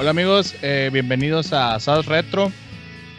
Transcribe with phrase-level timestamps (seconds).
[0.00, 2.52] Hola amigos, eh, bienvenidos a SAS Retro,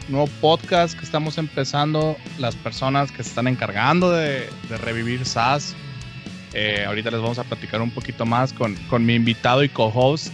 [0.08, 2.16] nuevo podcast que estamos empezando.
[2.38, 4.50] Las personas que se están encargando de,
[4.86, 5.76] revivir SAS.
[6.54, 10.32] Eh, ahorita les vamos a platicar un poquito más con, con mi invitado y co-host.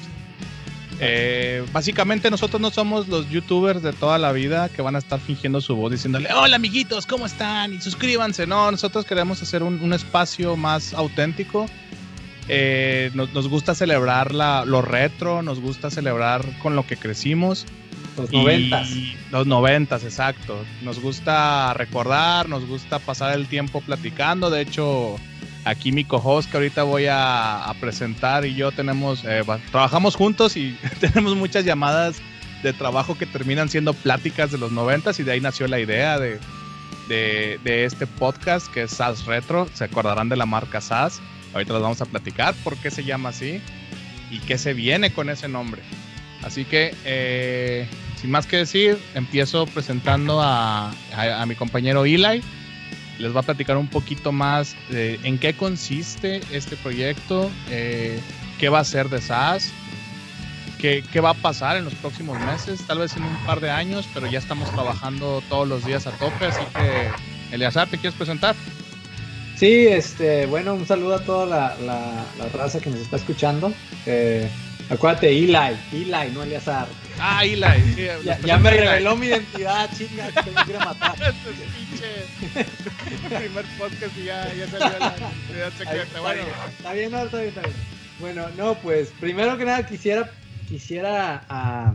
[0.99, 5.19] Eh, básicamente nosotros no somos los youtubers de toda la vida que van a estar
[5.19, 7.73] fingiendo su voz diciéndole, hola amiguitos, ¿cómo están?
[7.73, 8.45] Y suscríbanse.
[8.45, 11.65] No, nosotros queremos hacer un, un espacio más auténtico
[12.47, 17.65] eh, nos, gusta celebrar la, lo retro, nos gusta celebrar con lo que crecimos.
[18.17, 18.91] Los noventas.
[19.31, 20.63] Los noventas, exacto.
[20.81, 24.49] Nos gusta recordar, nos gusta pasar el tiempo platicando.
[24.49, 25.17] De hecho,
[25.65, 30.77] aquí mi co-host que ahorita voy a, presentar y yo tenemos, eh, trabajamos juntos y
[30.99, 32.21] tenemos muchas llamadas
[32.63, 36.17] de trabajo que terminan siendo pláticas de los noventas y de ahí nació la idea
[36.17, 36.39] de,
[37.09, 39.67] de, de este podcast que es SAS Retro.
[39.73, 41.21] Se acordarán de la marca SAS.
[41.55, 43.61] Ahorita les vamos a platicar por qué se llama así
[44.29, 45.81] y qué se viene con ese nombre.
[46.43, 47.87] Así que, eh,
[48.19, 50.93] sin más que decir, empiezo presentando a,
[51.47, 52.43] mi compañero Eli.
[53.19, 58.19] Les va a platicar un poquito más de en qué consiste este proyecto, eh,
[58.59, 59.71] qué va a ser de SAS,
[60.77, 63.71] qué, qué, va a pasar en los próximos meses, tal vez en un par de
[63.71, 66.47] años, pero ya estamos trabajando todos los días a tope.
[66.47, 68.57] Así que, Eliazar, ¿te quieres presentar?
[69.55, 73.73] Sí, este, bueno, un saludo a toda la, la, raza que nos está escuchando.
[74.05, 74.49] Eh,
[74.89, 75.55] acuérdate, Eli,
[75.93, 76.87] Eli, no Eliazar.
[77.19, 77.63] Ah, Eli.
[78.45, 81.15] ya, me reveló mi identidad, chinga, que me quiere matar.
[81.15, 82.65] Pinche
[83.37, 86.19] primer podcast y ya, ya salió la identidad secreta.
[86.19, 86.41] Bueno,
[86.77, 87.75] está bien, no, está bien, está bien.
[88.19, 90.29] Bueno, no, pues, primero que nada quisiera,
[90.67, 91.93] quisiera a,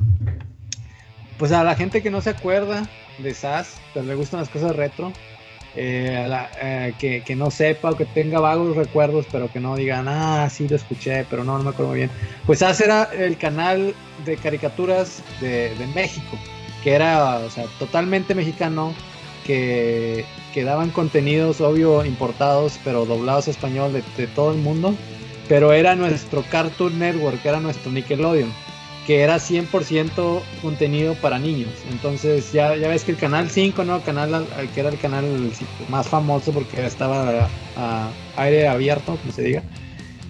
[1.39, 2.89] pues a la gente que no se acuerda
[3.19, 5.13] de SAS, pero le gustan las cosas retro,
[5.77, 6.29] eh,
[6.61, 10.69] eh, que, no sepa o que tenga vagos recuerdos, pero que no digan, ah, sí
[10.69, 12.11] lo escuché, pero no, no me acuerdo muy bien.
[12.47, 16.37] Pues ese era el canal de caricaturas de, México,
[16.83, 18.95] que era, o sea, totalmente mexicano,
[19.47, 24.95] que, que, daban contenidos, obvio, importados, pero doblados español de todo el mundo.
[25.49, 28.53] Pero era nuestro Cartoon Network, era nuestro Nickelodeon
[29.07, 31.71] que era 100% contenido para niños.
[31.91, 34.01] Entonces ya, ya ves que el canal 5, ¿no?
[34.03, 35.25] canal que era el canal
[35.89, 39.63] más famoso porque estaba a, aire abierto, como se diga.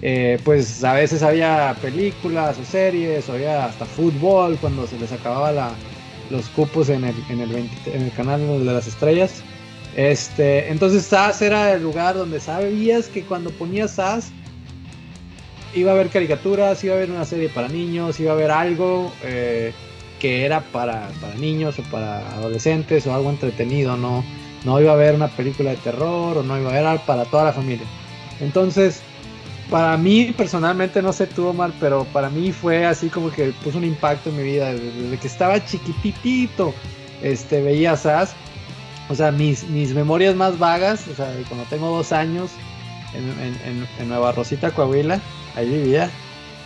[0.03, 5.12] Eh, pues a veces había películas o series, o había hasta fútbol cuando se les
[5.12, 5.72] acababa la,
[6.30, 9.42] los cupos en el, en el, canal de las estrellas.
[9.97, 14.32] Este, entonces SAS era el lugar donde sabías que cuando ponías SAS
[15.75, 19.12] iba a haber caricaturas, iba a haber una serie para niños, iba a haber algo
[19.22, 19.72] eh,
[20.19, 24.25] que era para, para, niños o para adolescentes o algo entretenido, no,
[24.64, 27.25] no iba a haber una película de terror o no iba a haber algo para
[27.25, 27.86] toda la familia.
[28.41, 29.03] Entonces,
[29.70, 33.78] para mí personalmente, no sé tú Omar, pero para mí fue así como que puso
[33.78, 34.72] un impacto en mi vida.
[34.72, 36.75] Desde que estaba chiquititito,
[37.22, 38.34] este, veía SAS.
[39.09, 42.50] O sea, mis, mis memorias más vagas, o sea, cuando tengo dos años
[43.12, 43.25] en,
[43.69, 45.20] en, en Nueva Rosita, Coahuila,
[45.56, 46.10] ahí vivía.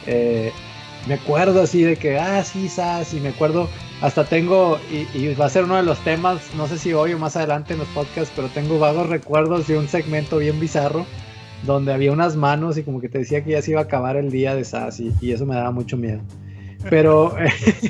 [0.06, 0.52] Eh,
[1.06, 3.68] me acuerdo así de que, ah, sí, sas, y me acuerdo,
[4.00, 7.18] hasta tengo, y, va a ser uno de los temas, no sé si hoy o
[7.18, 11.06] más adelante en los podcasts, pero tengo vagos recuerdos de un segmento bien bizarro,
[11.62, 14.16] donde había unas manos y como que te decía que ya se iba a acabar
[14.16, 16.20] el día de SAS, y, eso me daba mucho miedo.
[16.88, 17.34] Pero,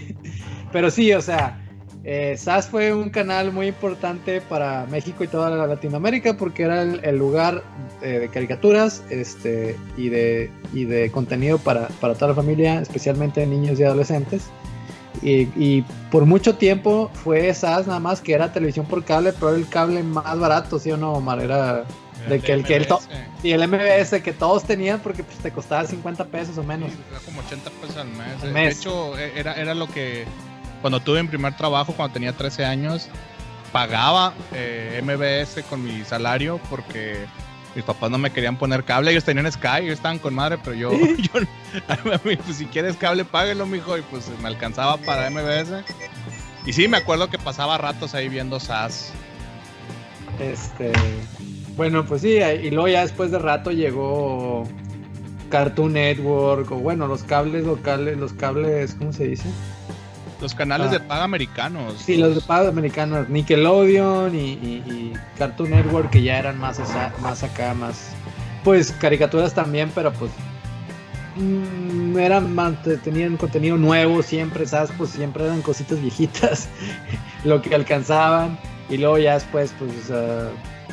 [0.72, 1.63] pero sí, o sea,
[2.04, 6.82] eh, SAS fue un canal muy importante para México y toda la Latinoamérica porque era
[6.82, 7.62] el, lugar
[8.02, 13.46] eh, de caricaturas este, y, de, y de contenido para, para, toda la familia, especialmente
[13.46, 14.50] niños y adolescentes.
[15.22, 19.66] Y, por mucho tiempo fue SAS nada más que era televisión por cable, pero el
[19.66, 21.40] cable más barato, ¿sí o no, Omar?
[21.40, 21.84] Era
[22.28, 22.86] de que el que el
[23.42, 26.90] y el MBS que todos tenían porque pues, te costaba 50 pesos o menos.
[27.10, 28.52] era como 80 pesos al mes.
[28.52, 28.52] Mes.
[28.52, 30.24] De hecho, e, era, era lo que
[30.84, 33.08] cuando tuve mi primer trabajo, cuando tenía 13 años,
[33.72, 37.24] pagaba eh, MBS con mi salario porque
[37.74, 39.10] mis papás no me querían poner cable.
[39.10, 41.30] Ellos tenían Sky, ellos estaban con madre, pero yo, yo
[42.22, 43.96] pues si quieres cable, páguelo, mijo.
[43.96, 45.82] Y pues me alcanzaba para MBS.
[46.66, 49.10] Y sí, me acuerdo que pasaba ratos ahí viendo SAS.
[50.38, 50.92] Este.
[51.78, 54.68] Bueno, pues sí, y luego ya después de rato llegó
[55.48, 59.48] Cartoon Network, o bueno, los cables locales, los cables, ¿cómo se dice?
[60.40, 61.04] Los canales de ah.
[61.06, 61.94] paga americanos.
[61.98, 66.80] Sí, los de paga americanos, Nickelodeon y, Cartoon Network, que ya eran más,
[67.20, 68.10] más acá, más.
[68.62, 70.30] Pues caricaturas también, pero pues.
[71.36, 74.90] Mm, eran más, tenían contenido nuevo siempre, ¿sabes?
[74.96, 76.68] Pues siempre eran cositas viejitas,
[77.44, 78.58] lo que alcanzaban.
[78.88, 80.12] Y luego ya después, pues.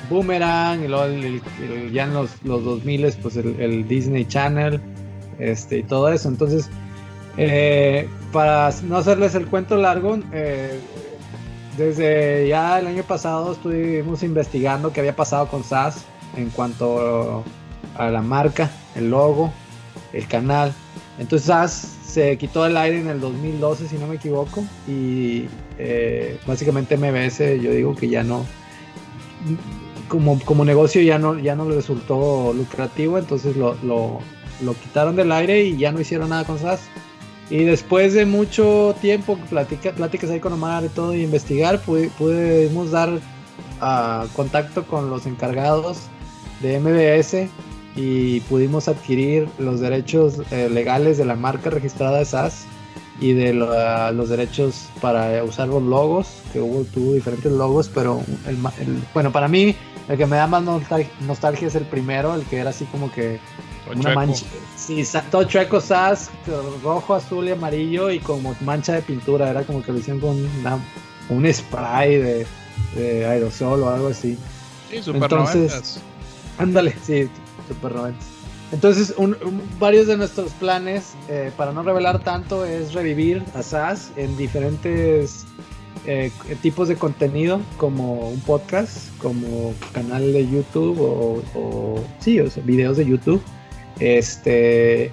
[0.10, 1.08] Boomerang, y luego
[1.92, 4.82] ya en los, los 2000 pues el, el Disney Channel,
[5.40, 6.28] este, y todo eso.
[6.28, 6.70] Entonces,
[7.38, 10.80] Eh, para no hacerles el cuento largo, eh,
[11.78, 16.06] desde ya el año pasado estuvimos investigando qué había pasado con SAS
[16.36, 17.44] en cuanto
[17.98, 19.52] a la marca, el logo,
[20.14, 20.74] el canal.
[21.20, 25.46] Entonces SAS se quitó el aire en el 2012, si no me equivoco, y
[25.78, 28.46] eh, básicamente MBS yo digo que ya no,
[30.08, 34.20] como, como negocio ya no, ya no le resultó lucrativo, entonces lo, lo,
[34.62, 36.82] lo quitaron del aire y ya no hicieron nada con SAS.
[37.52, 42.92] Y después de mucho tiempo, plática, pláticas ahí con Omar y todo, y investigar, pudimos
[42.92, 46.04] dar uh, contacto con los encargados
[46.62, 47.50] de MBS
[47.98, 52.64] y pudimos adquirir los derechos eh, legales de la marca registrada de SAS
[53.20, 58.56] y de los derechos para usar los logos, que hubo, tuvo diferentes logos, pero el,
[58.56, 59.76] el, bueno, para mí
[60.08, 63.40] el que me da más nostalgia es el primero, el que era así como que
[64.00, 64.46] una mancha.
[64.76, 66.30] Sí, todo chueco SAS,
[66.84, 69.50] rojo, azul y amarillo y como mancha de pintura.
[69.50, 70.50] Era como que lo hicieron con
[71.30, 72.48] un spray de,
[72.96, 74.38] de, aerosol o algo así.
[74.90, 76.02] Sí, super Entonces,
[76.58, 77.30] ándale, sí,
[77.68, 78.28] super noventas.
[78.72, 79.36] Entonces, un,
[79.80, 85.46] varios de nuestros planes, eh, para no revelar tanto, es revivir a SAS en diferentes
[86.06, 92.50] eh, tipos de contenido, como un podcast, como canal de YouTube o, o sí, o
[92.50, 93.42] sea, videos de YouTube
[94.02, 95.12] este,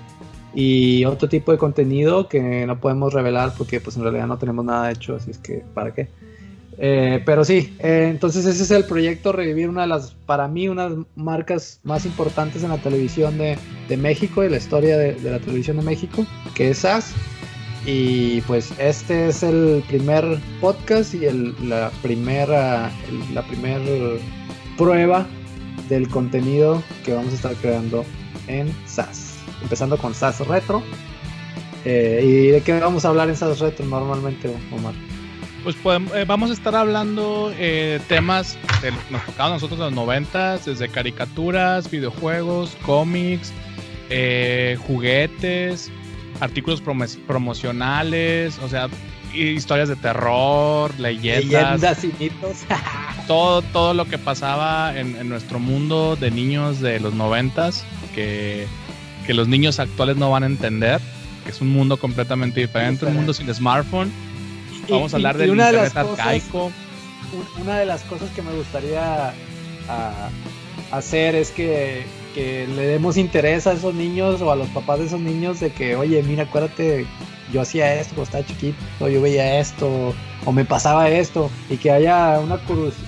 [0.54, 4.64] y otro tipo de contenido que no podemos revelar porque pues en realidad no tenemos
[4.64, 6.08] nada hecho, así es que ¿para qué?
[6.80, 10.68] Eh, pero sí, eh, entonces ese es el proyecto, revivir una de las, para mí,
[10.68, 13.58] unas marcas más importantes en la televisión de,
[13.88, 16.24] de México y la historia de, la televisión de México,
[16.54, 17.12] que es SAS.
[17.84, 20.24] Y pues este es el primer
[20.60, 22.90] podcast y el, la primera,
[23.32, 23.80] la primera
[24.76, 25.26] prueba
[25.88, 28.04] del contenido que vamos a estar creando
[28.48, 29.36] en SAS.
[29.62, 30.82] Empezando con SAS Retro.
[31.84, 34.94] Eh, ¿Y de qué vamos a hablar en SAS Retro normalmente, Omar?
[35.64, 35.76] Pues
[36.14, 40.88] eh, vamos a estar hablando eh, temas que nos tocaban nosotros en los 90, desde
[40.88, 43.52] caricaturas, videojuegos, cómics,
[44.08, 45.90] eh, juguetes,
[46.40, 48.88] artículos promocionales, o sea,
[49.34, 51.44] historias de terror, leyendas.
[51.44, 52.58] Leyendas y mitos.
[53.26, 57.84] todo, todo lo que pasaba en, en, nuestro mundo de niños de los noventas
[59.26, 61.00] que, los niños actuales no van a entender,
[61.44, 64.10] que es un mundo completamente diferente, un mundo sin smartphone.
[64.88, 66.72] Vamos a hablar del internet arcaico.
[67.60, 69.34] Una de las cosas que me gustaría
[69.88, 70.30] ah,
[70.90, 75.06] hacer es que, que, le demos interés a esos niños o a los papás de
[75.06, 77.06] esos niños de que, oye, mira, acuérdate,
[77.52, 80.14] yo hacía esto cuando estaba chiquito, yo veía esto,
[80.44, 82.60] o me pasaba esto, y que haya una,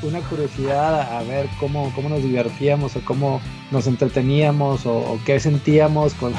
[0.02, 3.40] una curiosidad a ver cómo, cómo nos divertíamos o cómo
[3.70, 6.32] nos entreteníamos o, qué sentíamos con,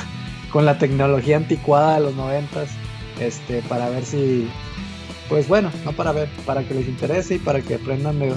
[0.51, 2.69] con, la tecnología anticuada de los noventas,
[3.19, 4.47] este, para ver si,
[5.29, 8.33] pues bueno, no para ver, para que les interese y para que aprendan de,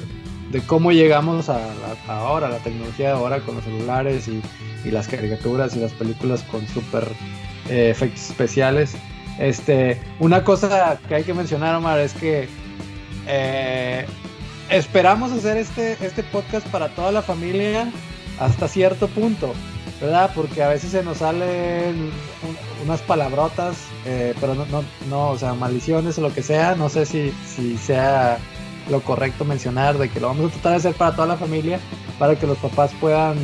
[0.66, 1.58] cómo llegamos a,
[2.08, 4.40] ahora, la tecnología de ahora con los celulares y,
[4.84, 7.06] y las caricaturas y las películas con super
[7.68, 8.94] eh, efectos especiales.
[9.38, 12.48] Este, una cosa que hay que mencionar, Omar, es que
[13.26, 14.06] eh,
[14.70, 17.90] esperamos hacer este, este podcast para toda la familia
[18.38, 19.54] hasta cierto punto,
[20.00, 20.30] ¿verdad?
[20.34, 22.10] Porque a veces se nos salen
[22.84, 26.74] unas palabrotas, eh, pero no, no, no, o sea, maldiciones o lo que sea.
[26.74, 28.38] No sé si, si sea
[28.90, 31.80] lo correcto mencionar de que lo vamos a tratar de hacer para toda la familia,
[32.18, 33.36] para que los papás puedan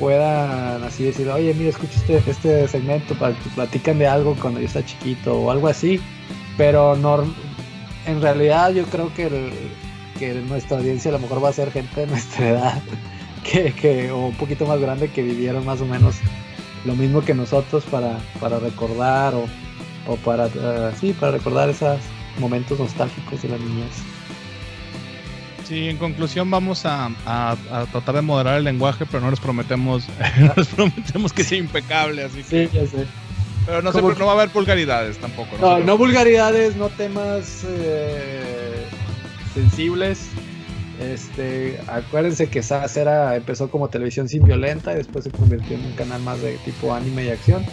[0.00, 4.58] puedan así decir, oye, mira, escucha este, este segmento para que platican de algo cuando
[4.58, 6.00] yo está chiquito o algo así.
[6.56, 6.96] Pero
[8.06, 9.52] en realidad yo creo que,
[10.18, 12.82] que nuestra audiencia a lo mejor va a ser gente de nuestra edad
[13.44, 16.16] que, que, o un poquito más grande que vivieron más o menos
[16.86, 19.44] lo mismo que nosotros para, para recordar o,
[20.06, 21.98] o para, uh, sí, para recordar esos
[22.38, 24.02] momentos nostálgicos de la niñez.
[25.70, 27.12] Sí, en conclusión vamos a,
[27.92, 30.04] tratar de moderar el lenguaje, pero no les prometemos,
[30.56, 32.66] les prometemos que sea impecable, así que...
[32.66, 33.06] Sí, ya sé.
[33.66, 35.56] Pero no, sé, no va a haber vulgaridades tampoco.
[35.60, 38.84] No, no, vulgaridades, no temas eh,
[39.54, 40.30] sensibles.
[40.98, 45.84] Este, acuérdense que SAS era, empezó como televisión sin violenta y después se convirtió en
[45.84, 47.64] un canal más de tipo anime y acción.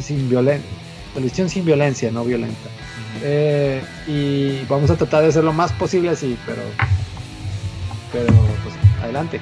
[0.00, 0.70] sin violencia,
[1.14, 2.68] televisión sin violencia, no violenta.
[3.24, 6.62] Eh, y vamos a tratar de hacer lo más posible así, pero
[8.12, 9.40] pero pues adelante.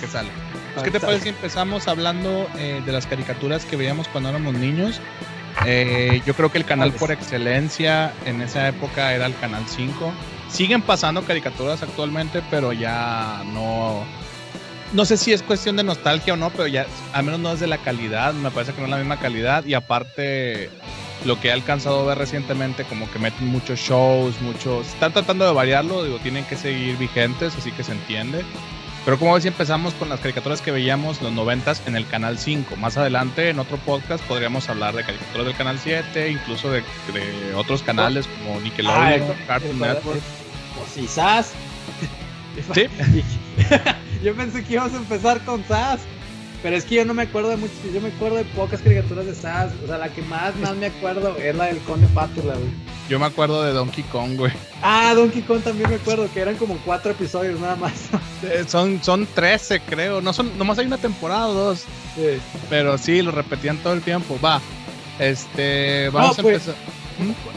[0.00, 0.30] que sale.
[0.74, 4.54] Pues, ¿Qué te parece si empezamos hablando eh, de las caricaturas que veíamos cuando éramos
[4.54, 5.00] niños?
[5.66, 10.12] Eh, yo creo que el canal por excelencia en esa época era el canal 5.
[10.48, 14.04] Siguen pasando caricaturas actualmente, pero ya no.
[14.92, 17.60] No sé si es cuestión de nostalgia o no, pero ya al menos no es
[17.60, 18.32] de la calidad.
[18.34, 19.64] Me parece que no es la misma calidad.
[19.64, 20.70] Y aparte,
[21.24, 24.86] lo que he alcanzado a ver recientemente, como que meten muchos shows, muchos...
[24.88, 28.44] Están tratando de variarlo, digo, tienen que seguir vigentes, así que se entiende.
[29.04, 32.76] Pero como ves, empezamos con las caricaturas que veíamos los noventas en el Canal 5.
[32.76, 37.54] Más adelante, en otro podcast, podríamos hablar de caricaturas del Canal 7, incluso de, de
[37.54, 40.20] otros canales como Nickelodeon, Ah, Cartoon Network.
[40.78, 41.52] Pues quizás.
[42.72, 42.86] Sí.
[44.22, 46.00] yo pensé que íbamos a empezar con SAS.
[46.64, 47.76] Pero es que yo no me acuerdo de muchos.
[47.92, 49.70] Yo me acuerdo de pocas caricaturas de SAS.
[49.84, 52.70] O sea, la que más, más me acuerdo es la del Conde Pátula, güey.
[53.08, 54.50] Yo me acuerdo de Donkey Kong, güey.
[54.82, 57.92] Ah, Donkey Kong también me acuerdo que eran como cuatro episodios nada más.
[58.44, 60.20] Eh, Son, son 13, creo.
[60.22, 61.84] No son, nomás hay una temporada o dos.
[62.14, 62.38] Sí.
[62.70, 64.38] Pero sí, lo repetían todo el tiempo.
[64.44, 64.60] Va.
[65.18, 66.08] Este.
[66.10, 66.74] Vamos No, a pues, empezar.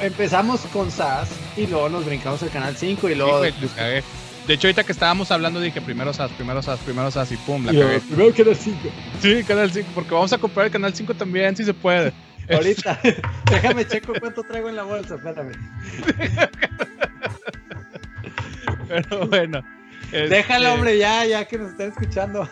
[0.01, 3.37] Empezamos con SAS y luego nos brincamos al canal 5 y Sí, luego.
[3.39, 4.03] güey, la cagué.
[4.47, 7.65] De hecho, ahorita que estábamos hablando, dije primero SAS, primero SAS, primero SAS y pum,
[7.65, 7.99] la cagué.
[7.99, 8.79] primero canal 5.
[9.21, 12.13] Sí, Canal 5, porque vamos a comprar el Canal 5 también, si se puede.
[12.49, 12.97] Ahorita,
[13.51, 15.51] déjame checo cuánto traigo en la bolsa, espérame.
[18.87, 19.61] Pero bueno.
[20.03, 22.47] este, Déjalo, hombre, ya, ya que nos están escuchando.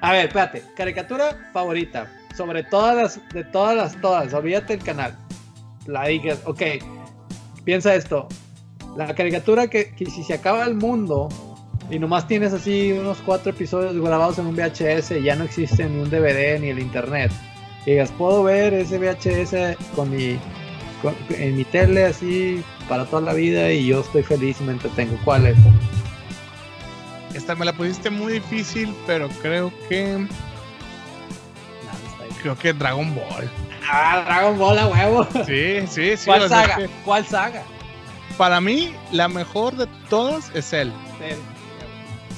[0.00, 0.62] A ver, espérate.
[0.76, 2.06] Caricatura favorita.
[2.36, 4.32] Sobre todas las, de todas las, todas.
[4.34, 5.16] Olvídate el canal.
[5.86, 6.62] La digas, ok.
[7.64, 8.28] Piensa esto.
[8.96, 11.28] La caricatura que, que si se acaba el mundo
[11.90, 15.84] y nomás tienes así unos cuatro episodios grabados en un VHS y ya no existe
[15.86, 17.30] ni un DVD ni el internet.
[17.86, 20.38] Y digas, puedo ver ese VHS con mi,
[21.02, 24.72] con- en mi tele así para toda la vida y yo estoy feliz y me
[24.72, 25.18] entretengo.
[25.24, 25.56] ¿Cuál es?
[27.34, 30.26] Esta me la pusiste muy difícil, pero creo que.
[32.42, 33.50] Creo que Dragon Ball.
[33.90, 35.26] Ah, Dragon Ball a huevo.
[35.46, 36.26] Sí, sí, sí.
[36.26, 36.78] ¿Cuál saga?
[37.04, 37.62] ¿Cuál saga?
[38.36, 40.92] Para mí, la mejor de todas es él.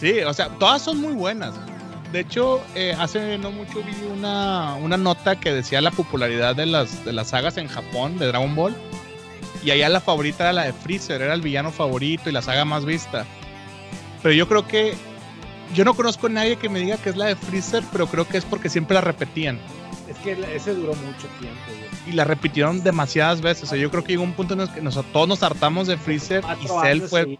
[0.00, 1.54] Sí, o sea, todas son muy buenas.
[2.12, 6.66] De hecho, eh, hace no mucho vi una, una nota que decía la popularidad de
[6.66, 8.76] las, de las sagas en Japón de Dragon Ball.
[9.64, 12.64] Y allá la favorita era la de Freezer, era el villano favorito y la saga
[12.64, 13.26] más vista.
[14.22, 14.94] Pero yo creo que.
[15.74, 18.28] Yo no conozco a nadie que me diga que es la de Freezer, pero creo
[18.28, 19.58] que es porque siempre la repetían.
[20.08, 22.12] Es que ese duró mucho tiempo, güey.
[22.12, 23.64] Y la repitieron demasiadas veces.
[23.64, 25.86] O sea, yo creo que llegó un punto en el que nosotros todos nos hartamos
[25.88, 27.38] de Freezer y Cell fue.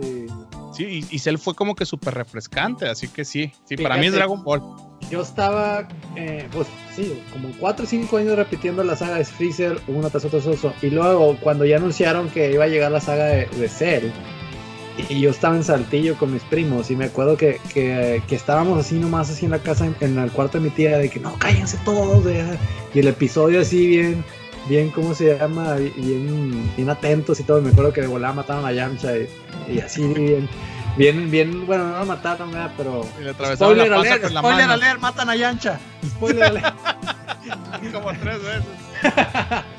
[0.00, 0.26] sí.
[0.72, 2.88] Sí, y, y Cell fue como que súper refrescante.
[2.88, 3.52] Así que sí.
[3.64, 4.62] Sí, para mí es Dragon Ball.
[5.10, 9.80] Yo estaba, eh, pues sí, como 4 o 5 años repitiendo la saga de Freezer
[9.86, 10.40] uno tras otro.
[10.82, 14.10] Y luego, cuando ya anunciaron que iba a llegar la saga de, de Cell,
[15.08, 18.78] y yo estaba en Saltillo con mis primos, y me acuerdo que, que, que estábamos
[18.78, 21.20] así nomás, así en la casa, en, en el cuarto de mi tía, de que
[21.20, 22.24] no, cállense todos,
[22.94, 24.24] y el episodio así bien,
[24.68, 25.74] bien, ¿cómo se llama?
[25.74, 27.60] Bien, bien atentos y todo.
[27.60, 29.28] Me acuerdo que de volada mataron a Yamcha, y,
[29.68, 30.48] y así bien.
[30.96, 32.72] Bien, bien, bueno, no lo mataron, ¿verdad?
[32.74, 33.04] pero
[33.54, 35.78] Spoiler la alert, con la spoiler alert, matan a Yancha.
[36.06, 36.74] Spoiler alert.
[37.92, 38.64] Como tres veces.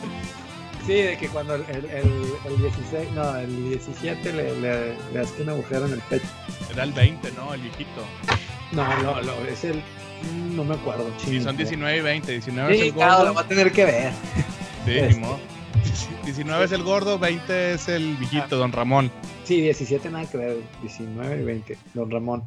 [0.88, 5.20] sí, de que cuando el, el, el- el 16, no, el 17 le, le, le
[5.20, 6.25] hace un agujero en el pecho.
[6.74, 7.53] Era el 20, ¿no?
[7.53, 8.01] El viejito.
[8.72, 9.77] No, no, no, es el.
[9.77, 11.44] mm, No me acuerdo, Sí, chingo.
[11.44, 12.32] son 19 y 20.
[12.32, 13.34] 19 es Sí, el claro, lo gordo.
[13.36, 14.12] va a tener que ver.
[14.86, 15.13] Sí, este.
[15.13, 15.39] ni modo.
[16.25, 19.12] 19 es el gordo, 20 es el viejito, don Ramón.
[19.46, 22.44] Sí, 17 nada que ver, 19 y 20, don Ramón.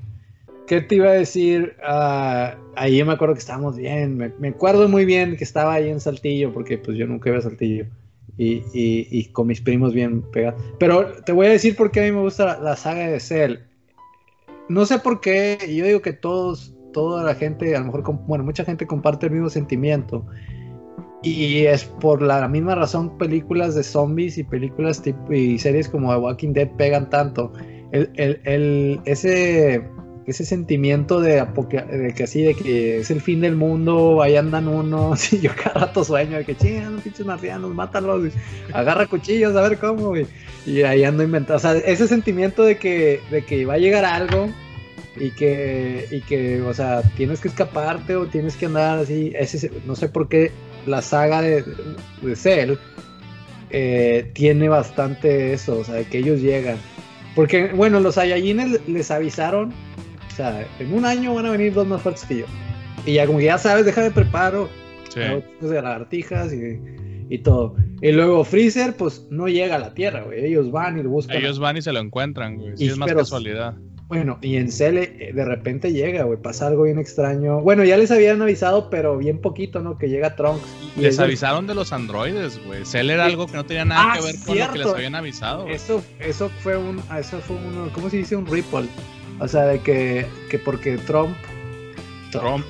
[0.67, 1.77] ¿Qué te iba a decir?
[1.83, 5.73] Ah, ahí yo me acuerdo que estábamos bien, me, me acuerdo muy bien que estaba
[5.75, 7.87] ahí en Saltillo, porque pues yo nunca iba a Saltillo.
[8.43, 10.63] Y, y- y con mis primos bien pegados.
[10.79, 13.21] Pero te voy a decir por qué a mí me gusta la, la saga de
[13.21, 13.57] Cell.
[14.71, 18.43] No sé por qué, yo digo que todos, toda la gente, a lo mejor, bueno,
[18.43, 20.25] mucha gente comparte el mismo sentimiento.
[21.23, 26.11] Y es por la misma razón películas de zombies y películas tipo, y series como
[26.15, 27.53] The Walking Dead pegan tanto.
[27.93, 29.87] El, el- el- ese,
[30.31, 34.69] ese sentimiento de, de que así, de que es el fin del mundo, ahí andan
[34.69, 38.33] unos, y yo cada rato sueño de que chingan, pinches marcianos, mátalos, güey.
[38.73, 40.15] agarra cuchillos, a ver cómo.
[40.67, 41.57] Y ahí ando inventando.
[41.57, 44.49] O sea, ese sentimiento de que, de que va a llegar algo
[45.17, 49.33] y que, y que, o sea, tienes que escaparte o tienes que andar así.
[49.35, 50.53] Ese, no sé por qué
[50.87, 51.65] la saga de,
[52.23, 52.75] de Cell
[53.71, 56.77] eh, tiene bastante eso, o sea, de que ellos llegan.
[57.35, 59.73] Porque, bueno, los Saiyajines les avisaron,
[60.31, 62.45] o sea, en un año van a venir dos más fuertes que yo.
[63.07, 64.69] Y ya como que ya sabes, déjame preparo
[65.13, 65.21] Sí.
[65.21, 66.79] de lagartijas y,
[67.29, 67.75] y todo.
[68.01, 70.45] Y luego Freezer, pues no llega a la Tierra, güey.
[70.45, 71.37] Ellos van y lo buscan.
[71.37, 72.77] Ellos van y se lo encuentran, güey.
[72.77, 73.75] Sí, Y es más pero- casualidad.
[74.07, 76.37] Bueno, y en Cell eh, de repente llega, güey.
[76.37, 77.61] Pasa algo bien extraño.
[77.61, 79.99] Bueno, ya les habían avisado, pero bien poquito, ¿no?
[79.99, 80.63] Que llega Trunks.
[80.97, 82.85] Y Les ellos- avisaron de los androides, güey.
[82.85, 85.15] Cell era algo que no tenía nada Ah, que ver con lo que les habían
[85.15, 85.69] avisado.
[85.69, 88.35] Eso, eso fue un, eso fue uno, ¿cómo se dice?
[88.35, 88.87] Un ripple.
[89.41, 91.35] O sea, de que, que porque Trump,
[92.31, 92.65] Trump,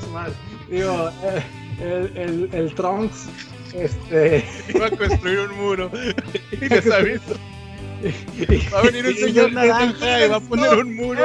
[0.00, 0.32] su madre.
[0.68, 1.42] Digo, eh,
[1.80, 3.28] el, el, el Trunks,
[3.74, 4.44] este.
[4.74, 5.90] Iba a construir un muro.
[6.52, 7.34] Y les aviso.
[8.74, 11.22] Va a venir un señor naranja y va a poner un muro.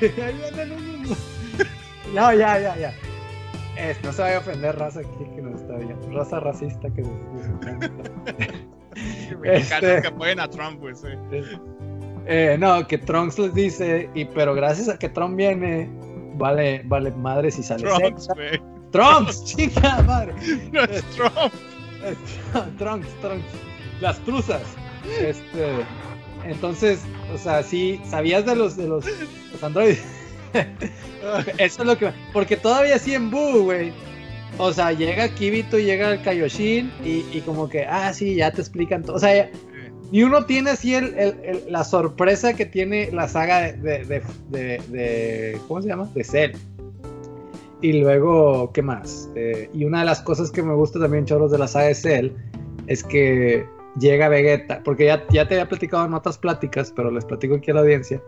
[0.00, 1.16] Eh, ahí vienen un-
[2.14, 2.92] No, ya, ya, ya.
[3.76, 6.10] Es, no se vaya a ofender raza aquí que nos está viendo.
[6.10, 7.02] Raza racista que
[9.40, 11.02] Mexicanos Este- que apoyen a Trump, pues.
[11.04, 11.18] eh.
[12.26, 15.88] Eh, no, que Trunks les dice, y pero gracias a que Trump viene,
[16.34, 18.60] vale, vale madre si sale Trunks, güey.
[18.90, 20.34] Trunks, chica madre.
[20.72, 21.52] No es Trump.
[22.78, 23.44] Trunks, Trunks.
[24.00, 24.62] Las truzas.
[25.20, 25.68] Este,
[26.44, 27.00] entonces,
[27.32, 29.04] o sea, sí, sabías de los de los,
[29.52, 30.02] los androides.
[31.58, 32.12] Eso es lo que.
[32.32, 33.92] Porque todavía sí en Boo, güey.
[34.58, 38.62] O sea, llega Kibito, llega el Kaioshin y, y como que, ah, sí, ya te
[38.62, 39.16] explican todo.
[39.16, 39.50] O sea, ya-
[40.12, 44.22] y uno tiene así el, el- el- la sorpresa que tiene la saga de, de,
[44.50, 46.08] de- de- ¿Cómo se llama?
[46.14, 46.52] De Cell.
[47.82, 49.28] Y luego, ¿qué más?
[49.34, 51.94] Eh, y una de las cosas que me gusta también, choros, de la saga de
[51.94, 52.30] Cell
[52.86, 53.66] es que
[53.98, 57.70] llega Vegeta, porque ya, ya te había platicado en otras pláticas, pero les platico aquí
[57.70, 58.22] a la audiencia,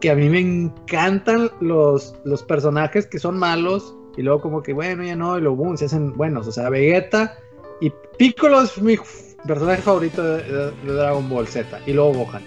[0.00, 4.72] que a mí me encantan los, los personajes que son malos y luego como que,
[4.72, 6.46] bueno, ya no, y luego, boom, se hacen buenos.
[6.46, 7.38] O sea, Vegeta
[7.80, 8.96] y Piccolo es mi
[9.46, 12.42] personaje favorito de, Dragon Ball Z, y luego Gohan.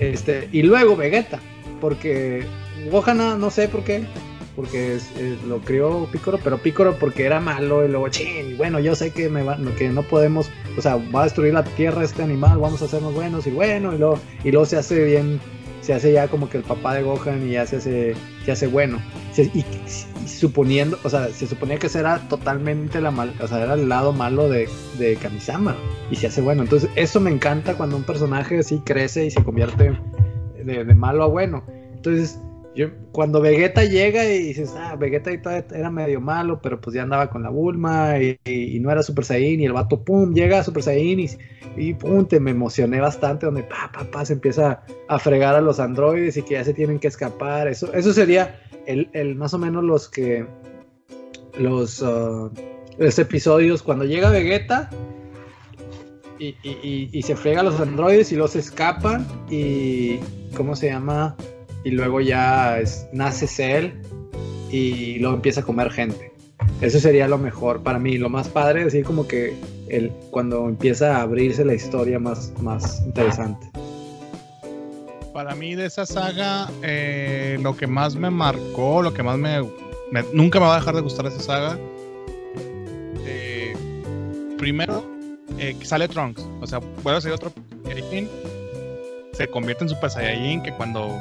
[0.00, 1.40] Este, y luego Vegeta,
[1.80, 2.44] porque
[2.90, 4.06] Gohan no, no sé por qué,
[4.54, 4.98] porque
[5.46, 9.28] lo crió Piccolo, pero Piccolo porque era malo y luego, chin, bueno, yo sé que,
[9.28, 12.82] me va- que no podemos, o sea, va a destruir la tierra este animal, vamos
[12.82, 15.40] a hacernos buenos y bueno, y luego, y luego se hace bien,
[15.80, 18.14] se hace ya como que el papá de Gohan y ya se hace,
[18.44, 19.00] se hace bueno.
[19.36, 19.64] Y
[20.26, 23.88] suponiendo, o sea, se suponía que ese era totalmente la mal, o sea, era el
[23.88, 25.76] lado malo de, de Kamisama
[26.10, 26.62] y se hace bueno.
[26.62, 29.98] Entonces, eso me encanta cuando un personaje así crece y se convierte
[30.64, 31.64] de, de malo a bueno.
[31.94, 32.40] Entonces,
[33.12, 37.02] cuando Vegeta llega y dices, ah, Vegeta y todavía era medio malo, pero pues ya
[37.02, 40.82] andaba con la Bulma y, no era Super Saiyan y el vato, pum, llega Super
[40.82, 41.28] Saiyan y,
[41.76, 45.60] y pum, te me emocioné bastante donde pa, pa, pa, se empieza a fregar a
[45.60, 47.68] los androides y que ya se tienen que escapar.
[47.68, 50.46] Eso, eso sería el, el más o menos los que,
[51.58, 52.48] los, ah,
[52.98, 54.90] los episodios cuando llega Vegeta
[56.38, 56.54] y-
[57.12, 60.20] y se frega a los androides y los escapan y,
[60.56, 61.34] ¿cómo se llama?
[61.84, 62.78] Y luego ya
[63.12, 63.92] nace Cell
[64.70, 66.32] y luego empieza a comer gente.
[66.80, 69.54] Eso sería lo mejor para mí, lo más padre, así como que
[70.30, 73.70] cuando empieza a abrirse la historia más, más interesante.
[75.32, 79.60] Para mí de esa saga, eh, lo que más me marcó, lo que más me,
[80.32, 81.78] Nunca me va a dejar de gustar esa saga.
[83.26, 83.74] eh,
[84.56, 85.04] primero,
[85.58, 86.42] eh, sale Trunks.
[86.60, 87.52] O sea, a ser otro.
[89.32, 91.16] Se convierte en Super Saiyajin, que cuando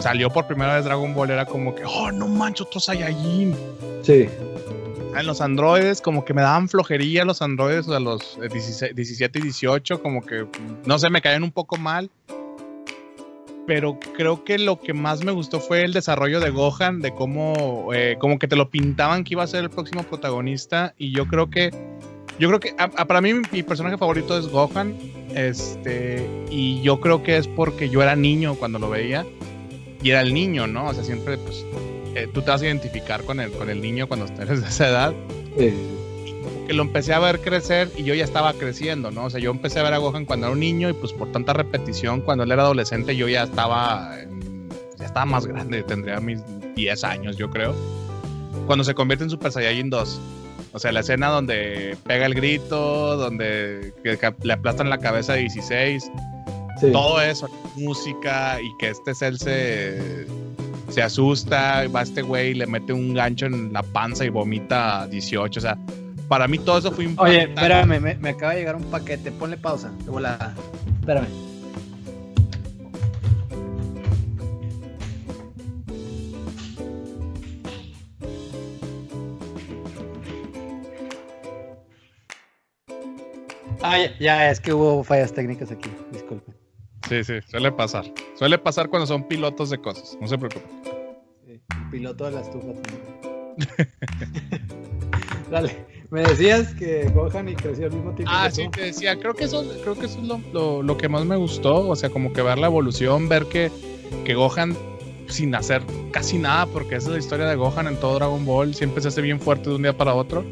[0.00, 3.54] salió por primera vez Dragon Ball era como que, oh, no manches, otro Saiyajin.
[4.02, 4.28] Sí,
[5.16, 8.94] En los androides, como que me daban flojería los androides, o sea, los eh, 16
[8.94, 10.46] 17 y 18, como que,
[10.86, 12.10] no sé, me caían un poco mal.
[13.66, 17.90] Pero creo que lo que más me gustó fue el desarrollo de Gohan, de cómo,
[17.94, 20.94] eh, como que te lo pintaban que iba a ser el próximo protagonista.
[20.98, 21.70] Y yo creo que,
[22.38, 24.96] yo creo que, a- a- para mí mi, mi personaje favorito es Gohan.
[25.34, 29.24] Este, y yo creo que es porque yo era niño cuando lo veía.
[30.02, 30.86] Y era el niño, ¿no?
[30.86, 31.64] O sea, siempre, pues,
[32.14, 34.88] eh, tú te vas a identificar con el, con el niño cuando eres de esa
[34.88, 35.14] edad.
[35.56, 35.74] sí,
[36.66, 39.24] Que lo empecé a ver crecer y yo ya estaba creciendo, ¿no?
[39.24, 41.30] O sea, yo empecé a ver a Gohan cuando era un niño y pues por
[41.32, 44.16] tanta repetición, cuando él era adolescente, yo ya estaba,
[44.98, 46.40] ya estaba más grande, tendría mis
[46.74, 47.74] 10 años, yo creo.
[48.66, 50.20] Cuando se convierte en Super Saiyajin 2.
[50.72, 56.08] O sea, la escena donde pega el grito, donde le aplastan la cabeza a 16
[56.80, 56.92] sí.
[56.92, 60.26] todo eso, música y que este cel se,
[60.88, 65.06] se asusta, va este güey, le mete un gancho en la panza y vomita a
[65.06, 65.78] 18, o sea,
[66.28, 67.52] para mí todo eso fue Oye, impactante.
[67.60, 70.54] espérame, me, me acaba de llegar un paquete, ponle pausa, de volada.
[71.00, 71.26] Espérame.
[83.82, 86.54] Ah, ya, ya, es que hubo fallas técnicas aquí, disculpen.
[87.08, 88.04] Sí, sí, suele pasar.
[88.38, 90.70] Suele pasar cuando son pilotos de cosas, no se preocupen.
[91.46, 91.60] Sí,
[91.90, 93.90] piloto de la estufa también.
[95.50, 98.32] Dale, me decías que Gohan y creció al mismo tiempo.
[98.34, 98.70] Ah, que sí, tú.
[98.72, 101.36] te decía, creo que eso, creo que eso es lo, lo- lo que más me
[101.36, 103.70] gustó, o sea, como que ver la evolución, ver que,
[104.24, 104.76] que Gohan
[105.28, 105.82] sin hacer
[106.12, 109.08] casi nada, porque esa es la historia de Gohan en todo Dragon Ball, siempre se
[109.08, 110.44] hace bien fuerte de un día para otro.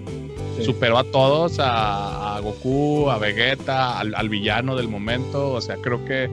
[0.59, 0.65] Sí.
[0.65, 5.53] superó a todos, a, a Goku, a Vegeta, al, al villano del momento.
[5.53, 6.31] O sea, creo que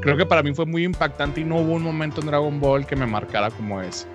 [0.00, 2.86] creo que para mí fue muy impactante y no hubo un momento en Dragon Ball
[2.86, 4.06] que me marcara como ese.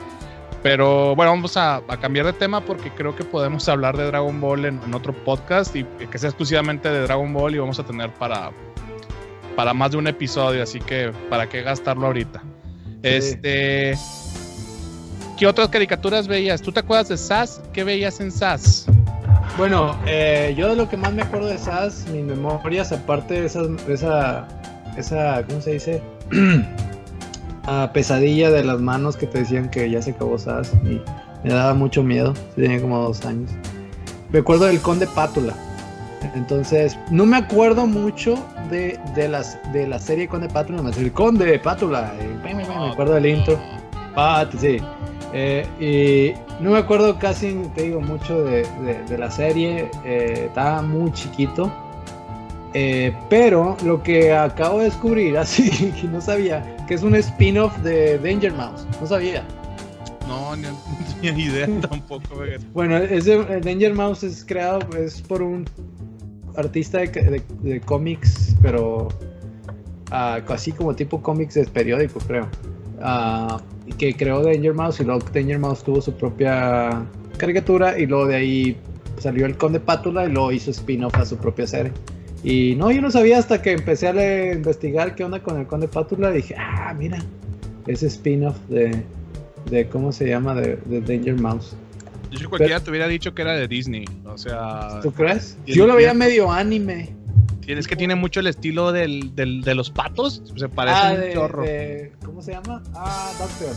[0.63, 4.65] Pero bueno, vamos a, cambiar de tema porque creo que podemos hablar de Dragon Ball
[4.65, 8.51] en, otro podcast y que sea exclusivamente de Dragon Ball y vamos a tener para,
[9.55, 12.41] para más de un episodio, así que para qué gastarlo ahorita.
[13.03, 13.95] Este.
[15.37, 16.61] ¿Qué otras caricaturas veías?
[16.61, 17.61] ¿Tú te acuerdas de SAS?
[17.71, 18.87] ¿Qué veías en SAS?
[19.57, 23.45] Bueno, eh, yo de lo que más me acuerdo de SAS, mis memorias, aparte de,
[23.45, 24.47] esas, esa,
[24.97, 26.01] esa, ¿cómo se dice?
[27.65, 31.01] a pesadilla de las manos que te decían que ya se acabó SAS y
[31.47, 33.49] me daba mucho miedo, tenía como dos años.
[34.29, 35.53] Me acuerdo del Conde Pátula.
[36.35, 38.35] Entonces, no me acuerdo mucho
[38.69, 42.13] de, de, las, de la serie Conde Pátula, me el Conde Pátula.
[42.43, 43.57] me acuerdo del intro.
[44.15, 44.79] Pat, sí.
[45.37, 48.65] Eh, y no me acuerdo casi, te digo, mucho de,
[49.17, 49.91] la serie.
[50.05, 51.69] Eh, estaba muy chiquito.
[52.73, 57.77] Eh, pero lo que acabo de descubrir, así que no sabía, que es un spin-off
[57.79, 58.87] de Danger Mouse.
[59.01, 59.43] No sabía.
[60.25, 60.69] No, no,
[61.15, 62.23] tenía ni idea tampoco.
[62.73, 65.65] bueno, ese Danger Mouse es creado es por un
[66.55, 69.09] artista de, cómics, pero
[70.11, 72.47] uh, así como tipo cómics de periódico, creo.
[72.99, 77.05] Uh, que creó Danger Mouse y luego Danger Mouse tuvo su propia
[77.37, 78.77] caricatura y luego de ahí
[79.19, 81.91] salió el Conde Pátula y luego hizo spin-off a su propia serie.
[82.43, 85.87] Y no, yo no sabía hasta que empecé a investigar qué onda con el Conde
[85.87, 87.23] Pátula y dije, ah, mira,
[87.87, 89.03] ese spin-off de,
[89.69, 90.55] de, ¿cómo se llama?
[90.55, 91.75] De, Danger Mouse.
[92.31, 94.99] Yo cualquiera te hubiera dicho que era de Disney, o sea...
[95.01, 95.57] ¿Tú crees?
[95.65, 97.15] Yo lo veía medio anime.
[97.67, 100.41] Es que tiene mucho el estilo del, del, de los patos.
[100.55, 101.65] Se parece ah, un chorro.
[102.23, 102.83] ¿Cómo se llama?
[102.93, 103.75] Ah, Doctor.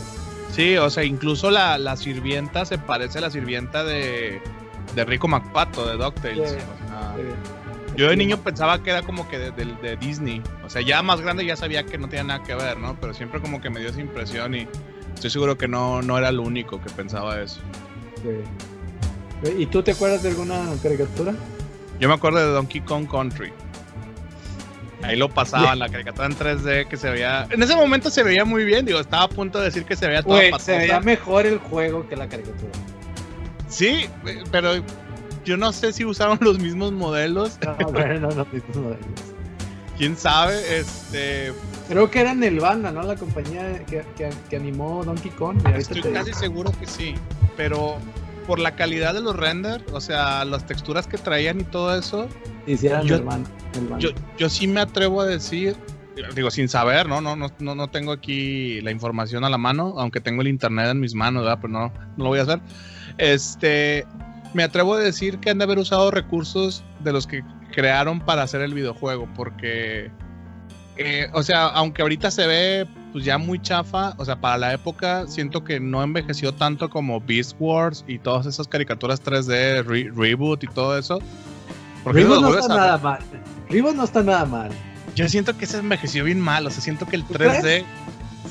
[0.51, 4.41] Sí, o sea, incluso la, la sirvienta se parece a la sirvienta de,
[4.95, 6.57] de Rico McPato, de DuckTales.
[7.95, 10.41] yo de niño pensaba que era como que de, de, Disney.
[10.65, 12.97] O sea, ya más grande ya sabía que no tenía nada que ver, ¿no?
[12.99, 14.67] Pero siempre como que me dio esa impresión y
[15.13, 17.59] estoy seguro que no, no era el único que pensaba eso.
[18.21, 19.53] Sí.
[19.57, 21.33] ¿Y tú te acuerdas de alguna caricatura?
[21.99, 23.51] Yo me acuerdo de Donkey Kong Country.
[25.03, 27.47] Ahí lo pasaban, la caricatura en 3D que se veía.
[27.49, 30.07] En ese momento se veía muy bien, digo, estaba a punto de decir que se
[30.07, 32.71] veía todo Se veía mejor el juego que la caricatura.
[33.67, 34.09] Sí,
[34.51, 34.83] pero
[35.45, 37.59] yo no sé si usaron los mismos modelos.
[37.65, 39.05] No, bueno, no los mismos modelos.
[39.97, 41.53] Quién sabe, este.
[41.89, 43.03] Creo que era Nelvana, ¿no?
[43.03, 44.03] La compañía que,
[44.49, 45.57] que, animó Donkey Kong.
[45.75, 47.15] Estoy casi seguro que sí,
[47.57, 47.97] pero
[48.39, 52.27] por la calidad de los renders, o sea, las texturas que traían y todo eso.
[52.65, 53.45] Hicieran yo, hermano.
[53.99, 55.75] Yo, yo sí me atrevo a decir,
[56.35, 57.21] digo, sin saber, ¿no?
[57.21, 60.99] No, no, no, tengo aquí la información a la mano, aunque tengo el internet en
[60.99, 61.59] mis manos, ¿verdad?
[61.61, 62.59] Pero no, no lo voy a hacer.
[63.17, 64.05] Este,
[64.53, 68.43] me atrevo a decir que han de haber usado recursos de los que crearon para
[68.43, 70.11] hacer el videojuego, porque,
[70.97, 74.73] eh, o sea, aunque ahorita se ve pues ya muy chafa, o sea, para la
[74.73, 80.63] época siento que no envejeció tanto como Beast Wars y todas esas caricaturas 3D, reboot
[80.63, 81.19] y todo eso.
[82.03, 83.19] Porque no está nada mal.
[83.69, 84.71] Reboot no está nada mal.
[85.15, 87.83] Yo siento que se envejeció bien mal, o sea, siento que el 3D,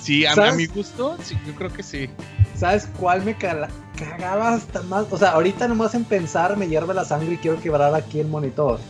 [0.00, 2.10] sí, a, mi gusto, sí, yo creo que sí.
[2.56, 5.06] ¿Sabes cuál me cagaba hasta más?
[5.10, 8.26] O sea, ahorita nomás en pensar me hierve la sangre y quiero quebrar aquí el
[8.26, 8.80] monitor.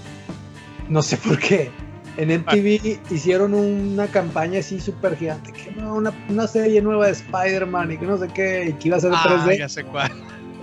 [0.88, 1.70] No sé por qué.
[2.18, 7.12] En MTV hicieron una campaña así súper gigante, que no, una, una, serie nueva de
[7.12, 9.50] Spider-Man y que no sé qué, y que iba a ser de 3D.
[9.50, 10.10] Ah, ya sé cuál.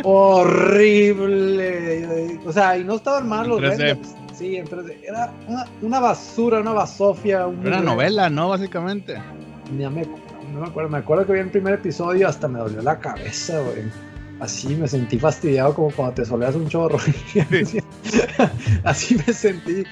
[0.04, 1.58] Horrible.
[2.46, 3.62] O sea, y no estaban mal los
[4.34, 4.98] Sí, en 3D.
[5.08, 5.32] Era
[5.82, 7.48] una, basura, una basofia.
[7.48, 8.50] una novela, ¿no?
[8.50, 9.16] Básicamente.
[9.72, 10.02] Me, no me
[10.68, 10.90] acuerdo.
[10.90, 13.84] Me acuerdo que vi el primer episodio hasta me dolió la cabeza, güey.
[14.42, 16.98] Así me sentí fastidiado como cuando te soleas un chorro.
[18.84, 19.86] Así me sentí.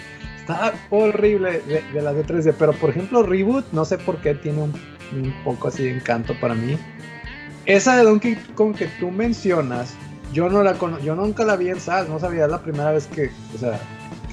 [0.43, 2.53] Está horrible de, las de 3D.
[2.59, 4.73] Pero por ejemplo, Reboot, no sé por qué tiene un,
[5.45, 6.77] poco así de encanto para mí.
[7.65, 9.93] Esa de Donkey Kong que tú mencionas,
[10.33, 13.07] yo no la yo nunca la vi en SAS, no sabía, es la primera vez
[13.07, 13.79] que, o sea,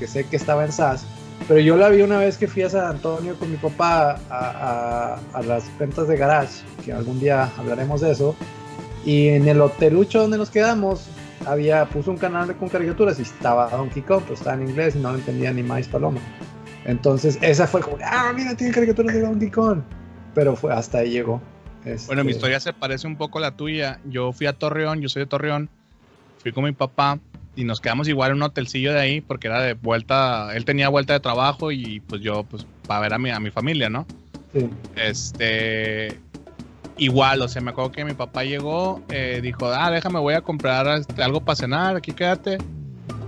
[0.00, 1.06] que sé que estaba en SAS.
[1.46, 5.20] Pero yo la vi una vez que fui a San Antonio con mi papá a,
[5.32, 8.34] a, las ventas de garage, que algún día hablaremos de eso.
[9.04, 11.06] Y en el hotelucho donde nos quedamos,
[11.46, 14.98] había, puso un canal con caricaturas y estaba Donkey Kong, pero estaba en inglés y
[14.98, 16.20] no lo entendía ni más paloma.
[16.84, 19.80] Entonces, esa fue como, ah, mira, tiene caricaturas de Donkey Kong.
[20.34, 21.40] Pero fue hasta ahí llegó.
[22.06, 24.00] Bueno, mi este, historia se parece un poco a la tuya.
[24.04, 25.68] Yo fui a Torreón, yo soy de Torreón,
[26.42, 27.18] fui con mi papá
[27.56, 30.88] y nos quedamos igual en un hotelcillo de ahí porque era de vuelta, él tenía
[30.88, 34.06] vuelta de trabajo y pues yo, pues, para ver a mi, a mi familia, ¿no?
[34.52, 34.68] Sí.
[34.96, 36.18] Este,
[37.00, 40.42] igual, o sea, me acuerdo que mi papá llegó, eh, dijo, ah, déjame, voy a
[40.42, 42.58] comprar este, algo para cenar, aquí quédate.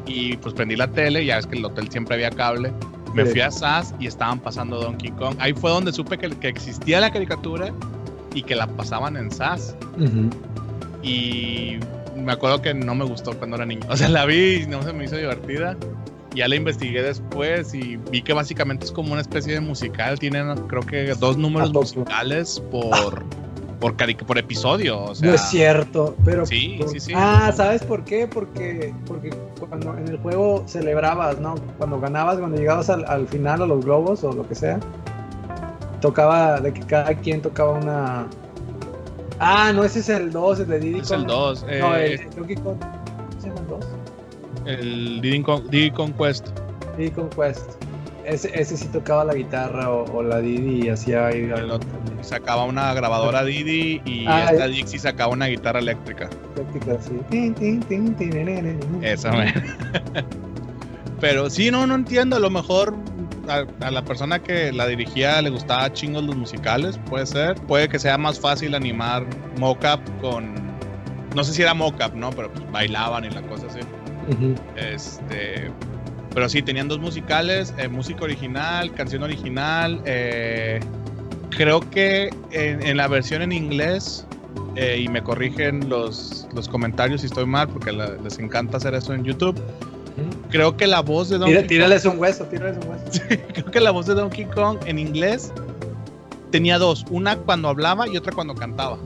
[0.06, 2.72] Y pues prendí la tele, ya ves que el hotel siempre había cable.
[3.14, 5.36] Me fui a SAS y estaban pasando Donkey Kong.
[5.38, 7.72] Ahí fue donde supe que, que existía la caricatura
[8.34, 9.74] y que la pasaban en SAS.
[11.02, 11.76] Y
[12.16, 13.82] me acuerdo que no me gustó cuando era niño.
[13.88, 15.76] O sea, la vi y no se me hizo divertida.
[16.34, 20.18] Ya la investigué después y vi que básicamente es como una especie de musical.
[20.18, 23.22] Tienen, creo que, dos números musicales por,
[23.82, 25.02] por, por episodio.
[25.02, 26.46] O sea, no es cierto, pero.
[26.46, 27.12] Sí, sí, sí.
[27.14, 28.26] Ah, ¿sabes por qué?
[28.26, 31.56] Porque, porque cuando en el juego celebrabas, ¿no?
[31.78, 34.78] Cuando ganabas, cuando llegabas al, al final a los globos o lo que sea,
[36.00, 38.26] tocaba de que cada quien tocaba una.
[39.38, 41.62] Ah, no, ese es el 2, el de Diddy Es el 2.
[41.64, 42.76] No, eh, el Donkey Kong.
[42.78, 43.86] ¿Cómo se llama el 2?
[44.64, 46.48] el Diddy Con- Diddy Conquest.
[46.96, 47.81] Diddy Conquest.
[48.24, 51.50] Ese, ese sí tocaba la guitarra o, o la Diddy y hacía ahí.
[52.20, 54.72] Sacaba una grabadora Diddy y Ah, esta ya.
[54.72, 56.28] Dixie sacaba una guitarra eléctrica.
[56.54, 57.18] práctica, sí.
[57.30, 59.02] Tin, tin, tin.
[59.02, 59.52] Esa, me-
[61.20, 62.36] Pero sí, no, no entiendo.
[62.36, 62.94] A lo mejor
[63.48, 67.54] a, a la persona que la dirigía le gustaba chingos los musicales, puede ser.
[67.62, 69.24] Puede que sea más fácil animar
[69.58, 70.54] mocap con.
[71.34, 72.30] No sé si era mocap, ¿no?
[72.30, 73.80] Pero pues bailaban y la cosa así.
[74.76, 75.70] Este.
[76.34, 80.00] Pero sí, tenían dos musicales, eh, música original, canción original.
[80.06, 80.80] eh,
[81.50, 84.24] creo que en, en la versión en inglés,
[84.76, 88.94] eh, y me corrigen los, los comentarios si estoy mal, porque la- les encanta hacer
[88.94, 89.60] eso en YouTube.
[90.50, 93.20] Creo que la voz de Donkey Tira- Kong, tírales un hueso, tírales un hueso.
[93.52, 95.52] creo que la voz de Donkey Kong en inglés
[96.50, 98.98] tenía dos, una cuando hablaba y otra cuando cantaba.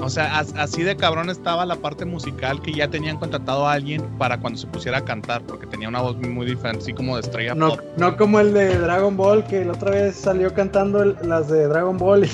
[0.00, 3.72] O sea, as- así de cabrón estaba la parte musical que ya tenían contratado a
[3.72, 6.92] alguien para cuando se pusiera a cantar, porque tenía una voz muy, muy diferente, así
[6.92, 7.80] como de estrella No, pop.
[7.96, 11.66] no como el de Dragon Ball, que la otra vez salió cantando el- las de
[11.68, 12.30] Dragon Ball y,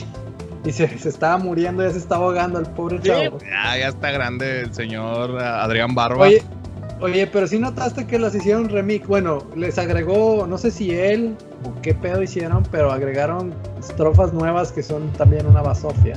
[0.69, 3.39] y se, se estaba muriendo, ya se estaba ahogando el pobre Sí, chavo.
[3.41, 6.27] ya, ya está grande el señor eh, Adrián Barba.
[6.27, 6.43] Oye,
[7.01, 9.07] oye, pero si notaste que las hicieron remix.
[9.07, 14.73] Bueno, les agregó, no sé si él o qué pedo hicieron, pero agregaron estrofas nuevas
[14.73, 16.17] que son también una basofia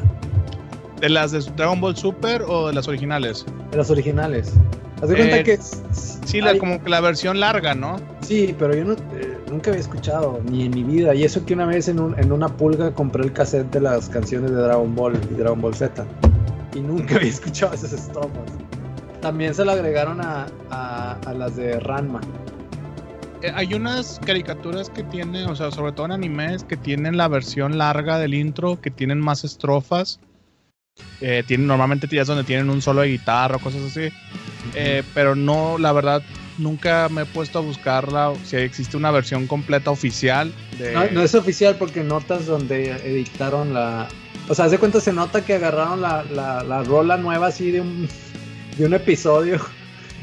[1.04, 3.46] ¿De las de Dragon Ball Super o de las originales?
[3.72, 4.54] de las originales.
[5.02, 5.60] Haz de cuenta Eh, que.
[6.26, 7.98] Sí, la, hay- como que la versión larga, ¿no?
[8.22, 11.13] Sí, pero yo no, eh, nunca había escuchado, ni en mi vida.
[11.13, 14.08] Y eso que una vez en, un- en una pulga compré el cassette de las
[14.08, 16.06] canciones de Dragon Ball y Dragon Ball Z.
[16.74, 18.32] Y nunca había escuchado esas estrofas.
[19.20, 22.22] También se lo agregaron a, a- a las de Ranma.
[23.42, 27.28] Eh, hay unas caricaturas que tienen, o sea, sobre todo en animes, que tienen la
[27.28, 30.22] versión larga del intro, que tienen más estrofas.
[31.26, 34.10] Eh, tienen, normalmente tiras donde tienen un solo de guitarra o cosas así.
[34.76, 36.22] Eh, pero no, la verdad,
[36.58, 38.34] nunca me he puesto a buscarla.
[38.44, 40.92] Si existe una versión completa oficial de.
[40.94, 44.10] No, no es oficial porque notas donde editaron la.
[44.50, 47.72] O sea, haz de cuenta se nota que agarraron la, la, la rola nueva así
[47.72, 48.10] de un,
[48.78, 49.62] de un episodio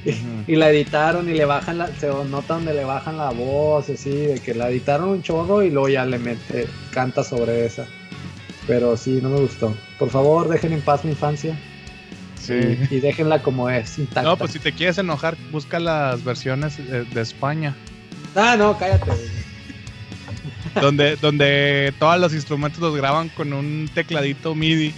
[0.47, 1.89] y la editaron y le bajan la.
[1.97, 5.71] Se nota donde le bajan la voz, así, de que la editaron un chorro y
[5.71, 7.87] luego ya le mete, canta sobre esa.
[8.67, 9.75] Pero sí, no me gustó.
[9.99, 11.59] Por favor, dejen en paz mi infancia
[12.37, 12.55] Sí.
[12.91, 14.23] y, y déjenla como es, intacta.
[14.23, 17.75] No, pues si te quieres enojar, busca las versiones de, de España,
[18.35, 19.11] Ah, no, cállate.
[20.81, 24.95] donde, donde todos los instrumentos los graban con un tecladito MIDI.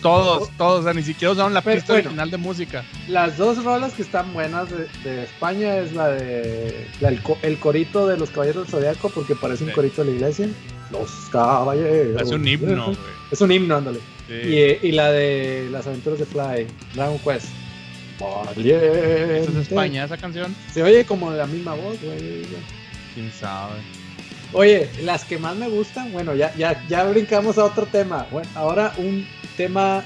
[0.00, 2.08] Todos, todos, o sea, ni siquiera usaron la Pero, pista bueno.
[2.08, 2.84] original de música.
[3.08, 7.58] Las dos rolas que están buenas de, de España es la de la- el, el
[7.58, 9.74] corito de los Caballeros del Zodiaco, porque parece un Sí.
[9.76, 10.48] corito de la iglesia.
[10.92, 12.22] Los Caballeros.
[12.22, 12.96] Es un himno, güey.
[13.30, 14.00] Es un himno, ándale.
[14.28, 14.34] Sí.
[14.82, 17.46] Y, y la de las aventuras de Fly, Dragon Quest.
[18.20, 19.38] Valiente.
[19.40, 20.54] ¿Esa es de España esa canción?
[20.72, 22.42] Se oye como la misma voz, güey.
[23.14, 23.74] ¿Quién sabe?
[24.52, 28.26] Oye, las que más me gustan, bueno, ya, ya, ya brincamos a otro tema.
[28.30, 29.26] Bueno, ahora un
[29.56, 30.04] tema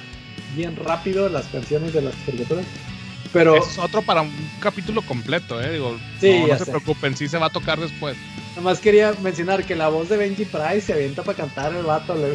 [0.54, 2.64] bien rápido, las canciones de las caricaturas.
[3.32, 5.72] Pero Eso es otro para un capítulo completo, ¿eh?
[5.72, 6.70] Digo, Sí, no, se sé.
[6.70, 8.16] preocupen, sí se va a tocar después.
[8.56, 12.14] Nomás quería mencionar que la voz de Benji Price se avienta para cantar el vato.
[12.14, 12.34] Le,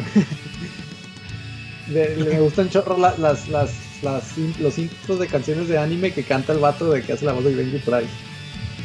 [1.88, 3.70] le- le gustan chorro la- las, las,
[4.02, 7.24] las, in- los intros de canciones de anime que canta el vato de que hace
[7.24, 8.08] la voz de Benji Price.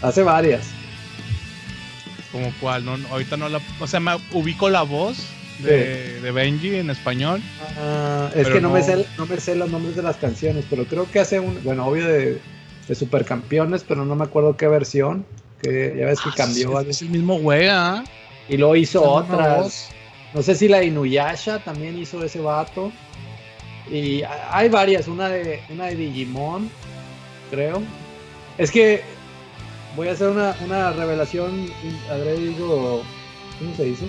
[0.01, 0.67] Hace varias.
[2.31, 3.61] Como cual, no, ahorita no la.
[3.79, 5.17] O sea, me ubico la voz
[5.59, 7.41] de, de Benji en español.
[7.79, 10.85] Ah, es que no, Me sé, no me sé los nombres de las canciones, pero
[10.85, 12.39] creo que hace un, bueno, obvio de,
[12.87, 15.25] de Supercampeones, pero no me acuerdo qué versión,
[15.61, 16.77] que ya ves que cambió.
[16.77, 18.03] Ah, Es, el mismo güey, ¿ah?
[18.49, 19.89] Y luego hizo otras.
[20.33, 22.91] No sé si la Inuyasha también hizo ese vato.
[23.89, 26.69] Y ha- hay varias, una de, una de Digimon,
[27.49, 27.81] creo.
[28.57, 29.01] Es que
[29.95, 31.67] voy a hacer una, una revelación,
[32.09, 33.01] ver, digo,
[33.59, 34.05] ¿cómo se dice?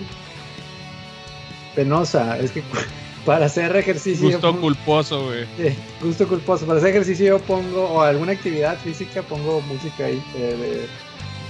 [1.74, 2.62] Penosa, es que
[3.24, 4.26] para hacer ejercicio...
[4.30, 5.44] Gusto pongo- culposo, güey.
[5.56, 6.66] Sí, gusto culposo.
[6.66, 10.88] Para hacer ejercicio yo pongo, o alguna actividad física, pongo música ahí eh, de,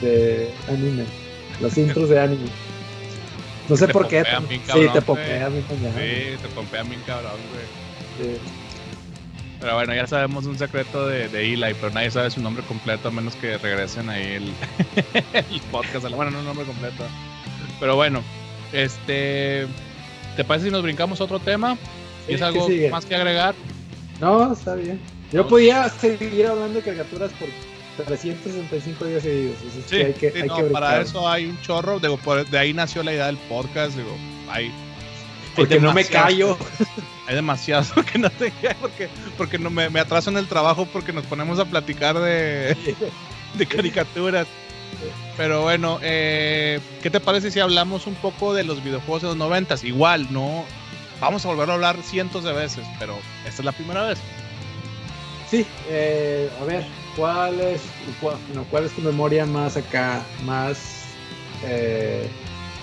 [0.01, 1.05] de anime.
[1.61, 2.49] Los intros de anime.
[3.69, 4.23] No sé por qué.
[4.49, 5.93] bien sí, cabrón, te pompean bien cañón.
[5.97, 8.35] Sí, te pompean bien cabrón, güey.
[8.35, 8.41] Sí.
[9.61, 13.09] Pero bueno, ya sabemos un secreto de, de Eli, pero nadie sabe su nombre completo
[13.09, 14.53] a menos que regresen ahí el,
[15.33, 16.09] el podcast.
[16.09, 17.05] Bueno, no el nombre completo.
[17.81, 18.23] Pero bueno,
[18.73, 19.67] este.
[20.37, 21.77] ¿Te parece si nos brincamos a otro tema?
[22.27, 23.55] Sí, ¿Es algo más que agregar?
[24.21, 25.01] No, está bien.
[25.33, 27.49] Yo podía seguir hablando de caricaturas por
[28.05, 29.57] 365 días seguidos.
[29.59, 31.99] así es Sí, que hay que, sí, hay no, que para eso hay un chorro.
[32.01, 33.97] Digo, por- de ahí nació la idea del podcast.
[33.97, 34.17] Digo,
[34.51, 34.73] hay,
[35.57, 36.57] Porque hay no me callo.
[37.27, 41.13] Hay demasiado que no te porque, porque no me, me atraso en el trabajo porque
[41.13, 42.77] nos ponemos a platicar de,
[43.55, 44.47] de caricaturas.
[45.37, 49.37] Pero bueno, eh, ¿qué te parece si hablamos un poco de los videojuegos de los
[49.37, 49.85] noventas?
[49.85, 50.65] Igual, no
[51.21, 54.19] vamos a volver a hablar cientos de veces, pero esta es la primera vez.
[55.49, 57.81] Sí, eh, a ver, ¿cuál es,
[58.21, 61.17] cuál, no, ¿cuál es tu memoria más acá, más
[61.63, 62.31] eh,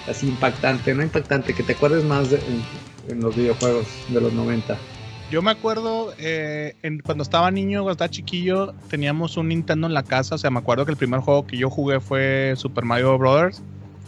[0.08, 0.94] así impactante?
[0.96, 2.64] No impactante, que te acuerdes más de, en,
[3.08, 4.82] en los videojuegos de los 90.
[5.30, 9.94] Yo me acuerdo eh, en- cuando estaba niño, cuando estaba chiquillo, teníamos un Nintendo en
[9.94, 10.36] la casa.
[10.36, 13.64] O sea, me acuerdo que el primer juego que yo jugué fue Super Mario Brothers.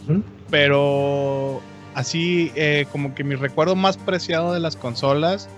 [0.06, 0.24] Ujú.
[0.50, 1.60] Pero
[1.94, 5.48] así, eh, como que mi recuerdo más preciado de las consolas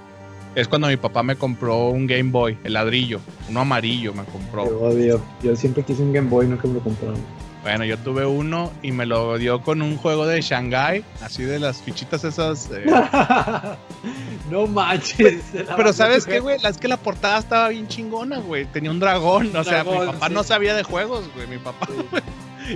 [0.54, 4.66] es cuando mi papá me compró un Game Boy, el ladrillo, uno amarillo me compró.
[4.68, 5.22] Yo odio.
[5.42, 7.18] Yo siempre quise un Game Boy, nunca me lo compraron.
[7.62, 11.58] Bueno, yo tuve uno y me lo dio con un juego de Shanghai, así de
[11.58, 12.70] las fichitas esas.
[12.72, 12.86] eh.
[14.50, 15.42] no manches.
[15.76, 16.56] Pero ¿sabes qué, güey?
[16.64, 18.64] Es que la portada estaba bien chingona, güey.
[18.64, 19.54] Tenía un dragón.
[19.54, 20.34] O sea, mi papá sí.
[20.34, 21.46] no sabía de juegos, güey.
[21.48, 21.86] Mi papá.
[21.86, 22.18] Sí.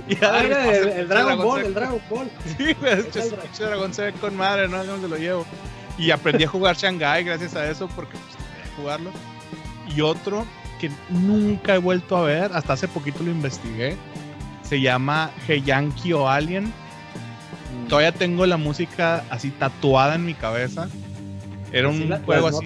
[0.09, 2.29] Y Ah, el, el el Dragon Ball, el Dragon Ball.
[2.57, 3.93] Sí, güey, ese el dragón.
[3.93, 4.83] se ve con madre, ¿no?
[4.83, 5.45] ¿Dónde lo llevo?
[5.97, 9.11] Y aprendí a jugar Shanghai gracias a eso, porque pues, tenía que jugarlo.
[9.95, 10.45] Y otro
[10.79, 13.95] que nunca he vuelto a ver, hasta hace poquito lo investigué,
[14.63, 16.73] se llama Heian-Ki o Alien.
[17.87, 20.89] Todavía tengo la música así tatuada en mi cabeza.
[21.71, 22.65] Era un la- juego así.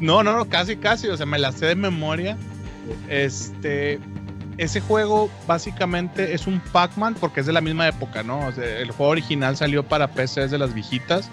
[0.00, 1.08] No, no, no, casi, casi.
[1.08, 2.36] O sea, me la sé de memoria.
[3.08, 4.00] Este.
[4.58, 8.46] Ese juego básicamente es un Pac-Man porque es de la misma época, ¿no?
[8.46, 11.30] O sea, el juego original salió para PCs de las viejitas.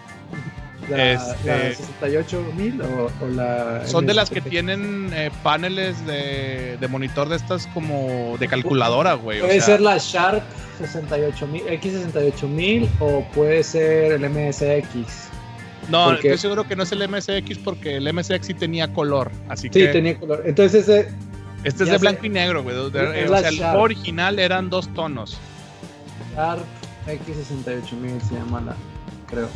[0.89, 3.85] La, Este- la 68000 o, o la.
[3.87, 9.13] Son de las que tienen eh, paneles de, de monitor de estas como de calculadora,
[9.13, 9.39] güey.
[9.39, 10.43] o Puede sea, ser la Sharp
[10.79, 15.29] 68000, X68000 o puede ser el MSX.
[15.89, 19.31] No, porque- estoy seguro que no es el MSX porque el MSX sí tenía color.
[19.49, 20.43] Así Sí, que tenía color.
[20.45, 21.09] Entonces ese
[21.63, 22.75] este es de blanco y negro, güey.
[22.75, 23.79] O sea, el Sharp.
[23.79, 25.37] original eran dos tonos.
[26.35, 26.63] Sharp
[27.07, 28.75] X68000 se llama la,
[29.27, 29.47] creo.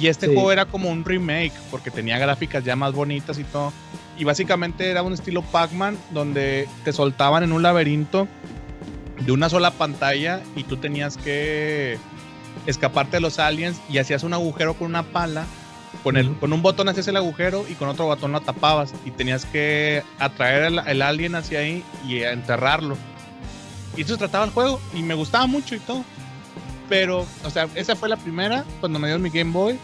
[0.00, 0.34] Y este Sí.
[0.34, 3.72] juego era como un remake porque tenía gráficas ya más bonitas y todo.
[4.18, 8.26] Y básicamente era un estilo Pac-Man donde te soltaban en un laberinto
[9.24, 11.98] de una sola pantalla y tú tenías que
[12.66, 15.44] escaparte de los aliens y hacías un agujero con una pala.
[16.02, 19.10] Con, el, con un botón hacías el agujero y con otro botón lo tapabas y
[19.12, 22.96] tenías que atraer el, el alien hacia ahí y enterrarlo.
[23.96, 26.04] Y eso se trataba el juego y me gustaba mucho y todo.
[26.88, 29.78] Pero, o sea, esa fue la primera cuando me dio mi Game Boy.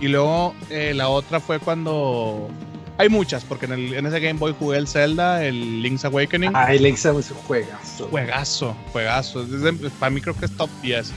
[0.00, 2.48] Y luego eh, la otra fue cuando.
[2.98, 6.50] Hay muchas, porque en, el- en ese Game Boy jugué el Zelda, el Link's Awakening.
[6.54, 8.08] Ay, Link's es un juegazo.
[8.08, 9.42] Juegazo, juegazo.
[9.42, 11.10] Es de- para mí creo que es top 10.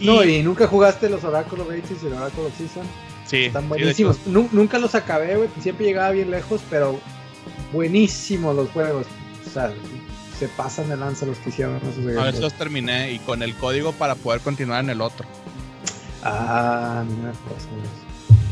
[0.00, 2.84] Y, No, y nunca jugaste los Oracle of Ages y el Oracle of Season.
[3.26, 4.18] sí, Están buenísimos.
[4.26, 5.48] nunca los acabé, güey.
[5.60, 6.98] Siempre llegaba bien lejos, pero
[7.72, 9.06] buenísimos los juegos.
[9.46, 9.72] O sea,
[10.38, 12.40] se pasan de lanza los que hicieron esos a Boy.
[12.40, 15.26] los terminé y con el código para poder continuar en el otro.
[16.22, 17.68] Ah, mira, pues,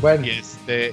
[0.00, 0.92] Bueno, Y este.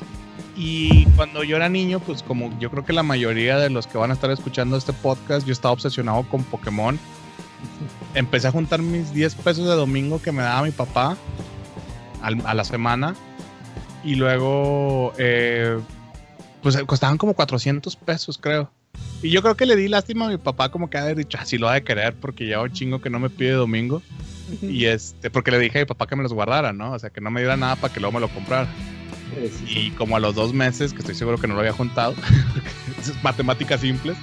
[0.55, 3.97] Y cuando yo era niño, pues como yo creo que la mayoría de los que
[3.97, 6.99] van a estar escuchando este podcast, yo estaba obsesionado con Pokémon.
[8.13, 11.17] Empecé a juntar mis 10 pesos de domingo que me daba mi papá
[12.21, 13.15] al- a la semana.
[14.03, 15.77] Y luego, eh,
[16.61, 18.71] pues costaban como 400 pesos, creo.
[19.21, 21.57] Y yo creo que le di lástima a mi papá como que haber dicho, así
[21.57, 24.01] lo ha de querer porque ya un chingo que no me pide domingo.
[24.61, 26.93] Y este, porque le dije a mi papá que me los guardara, ¿no?
[26.93, 28.67] O sea, que no me diera nada para que luego me lo comprara.
[29.65, 29.79] sí.
[29.87, 32.15] Y como a los dos meses, que estoy seguro que no lo había juntado,
[32.99, 34.17] es matemáticas simples,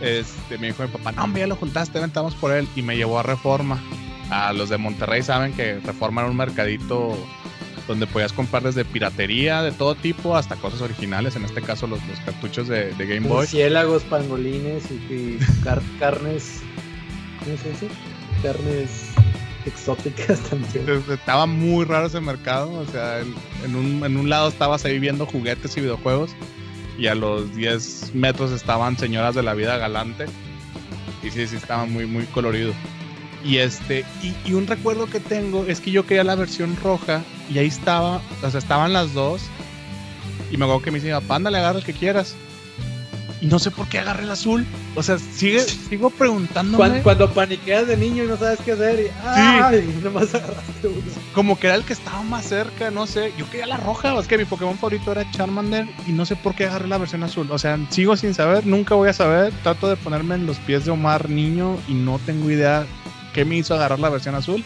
[0.00, 2.68] este, me dijo mi papá, no, hombre, ya lo juntaste, vente, vamos por él.
[2.74, 3.80] Y me llevó a Reforma.
[4.30, 7.16] A los de Monterrey saben que Reforma era un mercadito
[7.86, 11.98] donde podías comprar desde piratería de todo tipo hasta cosas originales, en este caso los,
[12.06, 13.38] los cartuchos de, de Game Boy.
[13.38, 16.60] Murciélagos, pangolines y, y car- carnes.
[17.44, 17.88] ¿Cómo se dice?
[18.42, 19.10] Carnes
[19.66, 21.02] exóticas también.
[21.10, 24.98] Estaba muy raro ese mercado, o sea, en, en un, en un lado estabas ahí
[24.98, 26.30] viendo juguetes y videojuegos
[26.98, 30.26] y a los 10 metros estaban señoras de la vida galante
[31.22, 32.72] y sí, sí, estaba muy, muy colorido.
[33.44, 37.22] Y este, y, y un recuerdo que tengo es que yo quería la versión roja
[37.52, 39.42] y ahí estaba, o sea, estaban las dos
[40.50, 42.34] Y me acuerdo que me dice, papá, ándale, agarra el que quieras.
[43.40, 44.64] Y no sé por qué agarré el azul.
[44.94, 46.78] O sea, sigue, sigo preguntándome.
[46.78, 50.00] Cuando, cuando paniqueas de niño y no sabes qué hacer y ¡ay!
[50.02, 51.02] Nomás agarraste uno.
[51.34, 53.34] Como que era el que estaba más cerca, no sé.
[53.36, 56.54] Yo quería la roja, es que mi Pokémon favorito era Charmander y no sé por
[56.54, 57.50] qué agarré la versión azul.
[57.50, 59.52] O sea, sigo sin saber, nunca voy a saber.
[59.62, 62.86] Trato de ponerme en los pies de Omar niño y no tengo idea
[63.34, 64.64] qué me hizo agarrar la versión azul.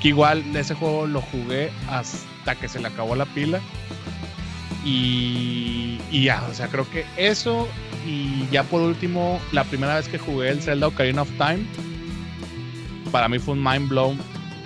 [0.00, 3.60] Que igual ese juego lo jugué hasta que se le acabó la pila.
[4.84, 7.68] Y, y ya, o sea, creo que eso
[8.04, 11.64] y ya por último, la primera vez que jugué el Zelda Ocarina of Time,
[13.12, 14.18] para mí fue un mind blown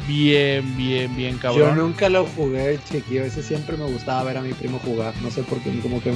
[0.09, 1.69] bien, bien, bien cabrón.
[1.69, 3.25] Yo nunca lo jugué, chiquillo.
[3.25, 5.13] Ese siempre me gustaba ver a mi primo jugar.
[5.23, 6.15] No sé por qué, como que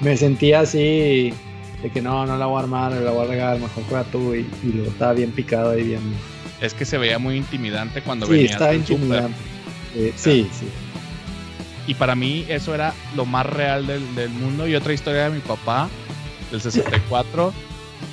[0.00, 1.32] me sentía así
[1.82, 4.34] de que no, no la voy a armar, la voy a regar, mejor juega tú.
[4.34, 6.00] Y, y lo estaba bien picado ahí, bien.
[6.62, 8.50] Es que se veía muy intimidante cuando sí, venía.
[8.52, 9.36] estaba intimidante.
[9.94, 10.66] Eh, sí, sí.
[11.86, 14.66] Y para mí eso era lo más real del, del mundo.
[14.66, 15.88] Y otra historia de mi papá
[16.50, 17.52] del 64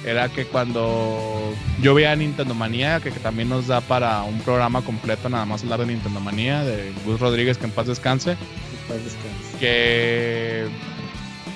[0.05, 4.81] era que cuando yo veía Nintendo Manía, que, que, también nos da para un programa
[4.81, 8.37] completo nada más hablar de Nintendo Manía, de Gus Rodríguez, que en paz descanse, En
[8.87, 9.57] paz descanse.
[9.59, 10.67] que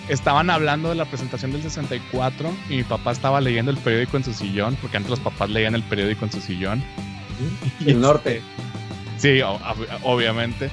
[0.10, 4.24] estaban hablando de la presentación del 64 y mi papá estaba leyendo el periódico en
[4.24, 6.84] su sillón, porque antes los papás leían el periódico en su sillón.
[7.80, 8.42] Y el norte.
[9.18, 10.70] Sí, o- ob- obviamente.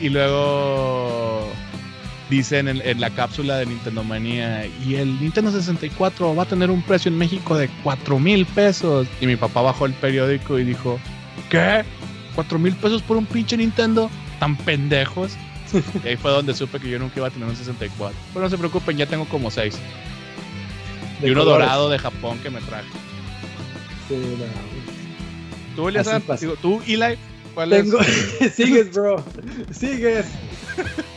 [0.00, 1.48] Y luego
[2.28, 6.70] dicen en, en la cápsula de Nintendo Manía, y el Nintendo 64 va a tener
[6.70, 9.06] un precio en México de 4 mil pesos.
[9.20, 10.98] Y mi papá bajó el periódico y dijo,
[11.48, 11.84] ¿qué?
[12.36, 14.10] ¿4 mil pesos por un pinche Nintendo?
[14.38, 15.32] ¿Tan pendejos?
[16.04, 18.16] y ahí fue donde supe que yo nunca iba a tener un 64.
[18.32, 19.76] Pero no se preocupen, ya tengo como 6.
[21.20, 21.66] De Y uno colores.
[21.66, 22.88] dorado de Japón que me traje.
[24.08, 25.86] Sí, no.
[25.90, 25.92] ¿Tú,
[26.26, 26.40] pasa.
[26.40, 27.18] Digo, ¿Tú, Eli?
[27.54, 27.98] ¿Cuál Tengo...
[28.00, 28.52] es?
[28.54, 29.22] Sigues, bro.
[29.70, 30.26] Sigues.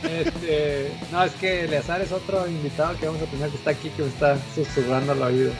[0.02, 3.90] Este, no, es que Eleazar es otro invitado que vamos a tener que está aquí,
[3.90, 5.52] que me está susurrando al oído.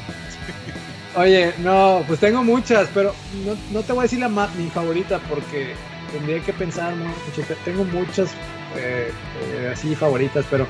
[1.17, 4.69] Oye, no, pues tengo muchas, pero no, no te voy a decir la ma- mi
[4.71, 5.75] favorita porque
[6.13, 6.95] tendría que pensar
[7.65, 8.31] Tengo muchas
[8.77, 9.11] eh,
[9.53, 10.67] eh, así favoritas, pero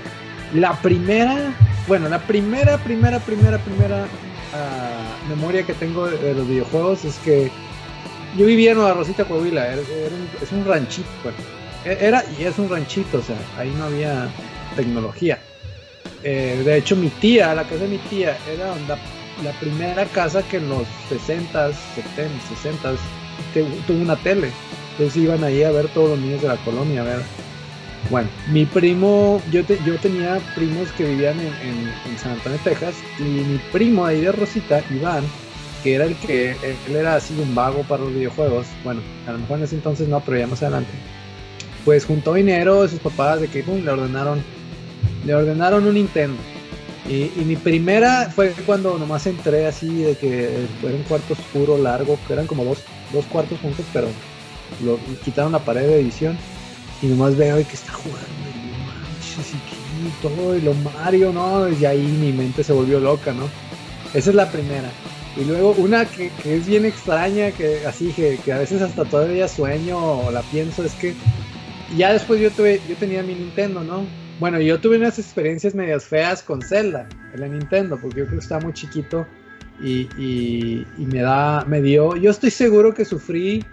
[0.55, 1.53] la primera,
[1.86, 4.07] bueno, la primera, primera, primera, primera
[4.55, 7.51] ah, memoria que tengo de, los videojuegos es que
[8.36, 11.38] yo vivía en Nueva Rosita, Coahuila, es un ranchito, bueno,
[11.84, 14.28] e- era y es un ranchito, o sea, ahí no había
[14.76, 15.38] tecnología.
[16.22, 18.99] Eh, de hecho, mi tía, la casa de mi tía, era la,
[19.43, 22.99] la primera casa que en los 60s, 70s, 60s
[23.55, 24.51] te- tuvo una tele.
[25.01, 27.20] Entonces iban ahí a ver todos los niños de la colonia, a ver.
[28.11, 33.22] Bueno, mi primo, yo, te- yo tenía primos que vivían en, San Antonio, Texas, y
[33.22, 35.24] mi primo ahí de Rosita, Iván,
[35.82, 39.38] que era el que, él era así un vago para los videojuegos, bueno, a lo
[39.38, 40.90] mejor en ese entonces no, pero ya más adelante,
[41.86, 44.42] pues juntó dinero de sus papás de que pum, le ordenaron,
[45.24, 46.36] le ordenaron un Nintendo.
[47.09, 51.78] Y, y mi primera fue cuando nomás entré así de que era un cuarto oscuro
[51.78, 52.80] largo, que eran como dos,
[53.14, 54.09] dos cuartos juntos, pero
[54.85, 56.37] lo, quitaron la pared de edición
[57.03, 58.27] y nomás veo que está jugando
[60.03, 61.68] y todo y lo Mario, ¿no?
[61.68, 63.49] Y ahí mi mente se volvió loca, ¿no?
[64.14, 64.91] Esa es la primera.
[65.37, 69.47] Y luego una que, es bien extraña, que así que, que a veces hasta todavía
[69.47, 71.14] sueño o la pienso, es que
[71.97, 74.07] ya después yo tuve, yo tenía mi Nintendo, ¿no?
[74.39, 78.39] Bueno, yo tuve unas experiencias medias feas con Zelda en la Nintendo, porque yo creo
[78.39, 79.27] que estaba muy chiquito
[79.83, 83.64] y, y- y me da, me dio, yo estoy seguro que sufrí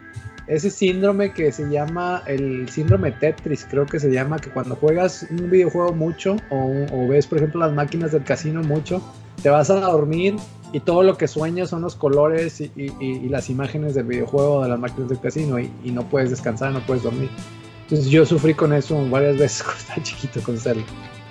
[0.48, 5.26] ese síndrome que se llama el síndrome Tetris, creo que se llama, que cuando juegas
[5.30, 9.02] un videojuego mucho o, o ves, por ejemplo, las máquinas del casino mucho,
[9.43, 10.36] te vas a dormir
[10.74, 14.64] y todo lo que sueñas son los colores y, y- y- las imágenes del videojuego
[14.64, 17.30] de las máquinas del casino y, y no puedes descansar, no puedes dormir.
[17.84, 20.84] Entonces yo sufrí con eso varias veces cuando estaba chiquito con Zelda.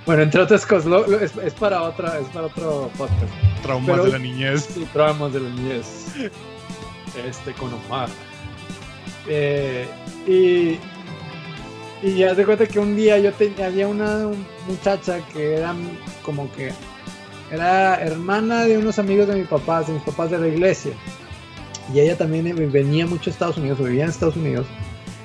[0.06, 3.32] Bueno, entre otras cosas, lo- lo- es, es para otra, es para otro podcast.
[3.62, 4.68] Traumas Pero- de la niñez.
[4.72, 6.06] Sí, traumas de la niñez.
[7.28, 8.08] Este con Omar.
[9.28, 9.86] Eh,
[10.26, 10.78] y,
[12.06, 14.30] y ya te cuenta que un día yo tenía, había una
[14.68, 15.74] muchacha que era
[16.22, 16.72] como que
[17.50, 20.92] era hermana de unos amigos de mis papás, de mis papás de la iglesia.
[21.92, 24.66] Y ella también venía mucho a Estados Unidos, vivía en Estados Unidos.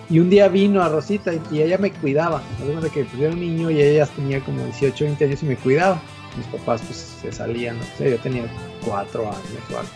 [0.09, 2.43] Y un día vino a Rosita y, ella me cuidaba.
[2.61, 5.43] Además de que pues, yo era un niño y ella tenía como 18, 20 años
[5.43, 6.01] y me cuidaba.
[6.37, 8.43] Mis papás pues se salían, yo tenía
[8.85, 9.37] 4 años
[9.73, 9.89] o algo.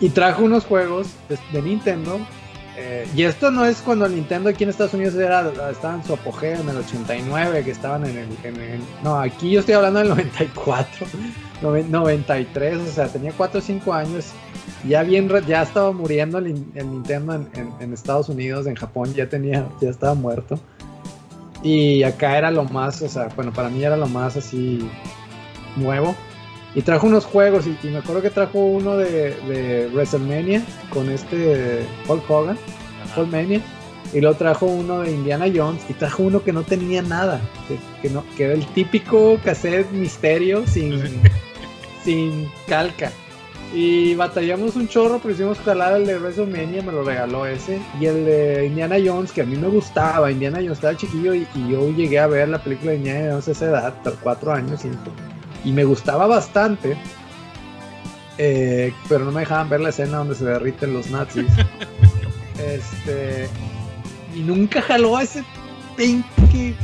[0.00, 2.18] Y trajo unos juegos de Nintendo.
[2.76, 6.14] Eh, y esto no es cuando Nintendo aquí en Estados Unidos era, estaba en su
[6.14, 8.28] apogeo en el 89, que estaban en el,
[9.02, 11.06] No, aquí yo estoy hablando del 94,
[11.62, 14.26] noven- 93, o sea, tenía 4 o 5 años.
[14.86, 18.74] Ya bien, ya estaba muriendo el, in- el Nintendo en, en- en Estados Unidos, en
[18.74, 20.58] Japón, ya tenía, ya estaba muerto.
[21.62, 24.86] Y acá era lo más, o sea, bueno, para mí era lo más así
[25.76, 26.14] nuevo.
[26.74, 32.28] Y trajo unos juegos, y, me acuerdo que trajo uno de, WrestleMania con este Hulk
[32.28, 32.58] Hogan,
[33.16, 33.60] WrestleMania,
[34.12, 37.40] y luego trajo uno de Indiana Jones, y trajo uno que no tenía nada,
[38.02, 41.00] que, no, que era el típico cassette misterio sin,
[42.04, 43.12] sin calca.
[43.72, 47.80] Y batallamos un chorro, pero hicimos jalar el de WrestleMania, me lo regaló ese.
[48.00, 50.30] Y el de Indiana Jones, que a mí me gustaba.
[50.30, 53.50] Indiana Jones estaba chiquillo y, yo llegué a ver la película de Indiana Jones a
[53.50, 55.10] esa edad, cuatro años, cinco.
[55.64, 56.96] Y me gustaba bastante.
[58.38, 61.46] Eh, pero no me dejaban ver la escena donde se derriten los nazis.
[62.58, 63.48] este.
[64.34, 65.44] Y nunca jaló a ese
[65.96, 66.74] pinky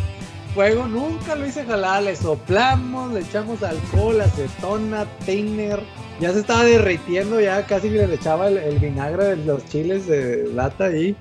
[0.55, 2.05] fuego, nunca lo hice jalar.
[2.05, 5.81] Le soplamos, le echamos alcohol, acetona, tiner
[6.20, 10.85] ya se estaba derritiendo, ya casi le echaba el, vinagre de los chiles de lata
[10.85, 11.16] ahí.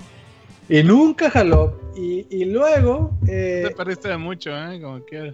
[0.67, 1.79] Y nunca jaló.
[1.95, 3.11] Y, luego.
[3.27, 4.79] Eh, Te perdiste de mucho, ¿eh?
[4.81, 5.33] Como quiera.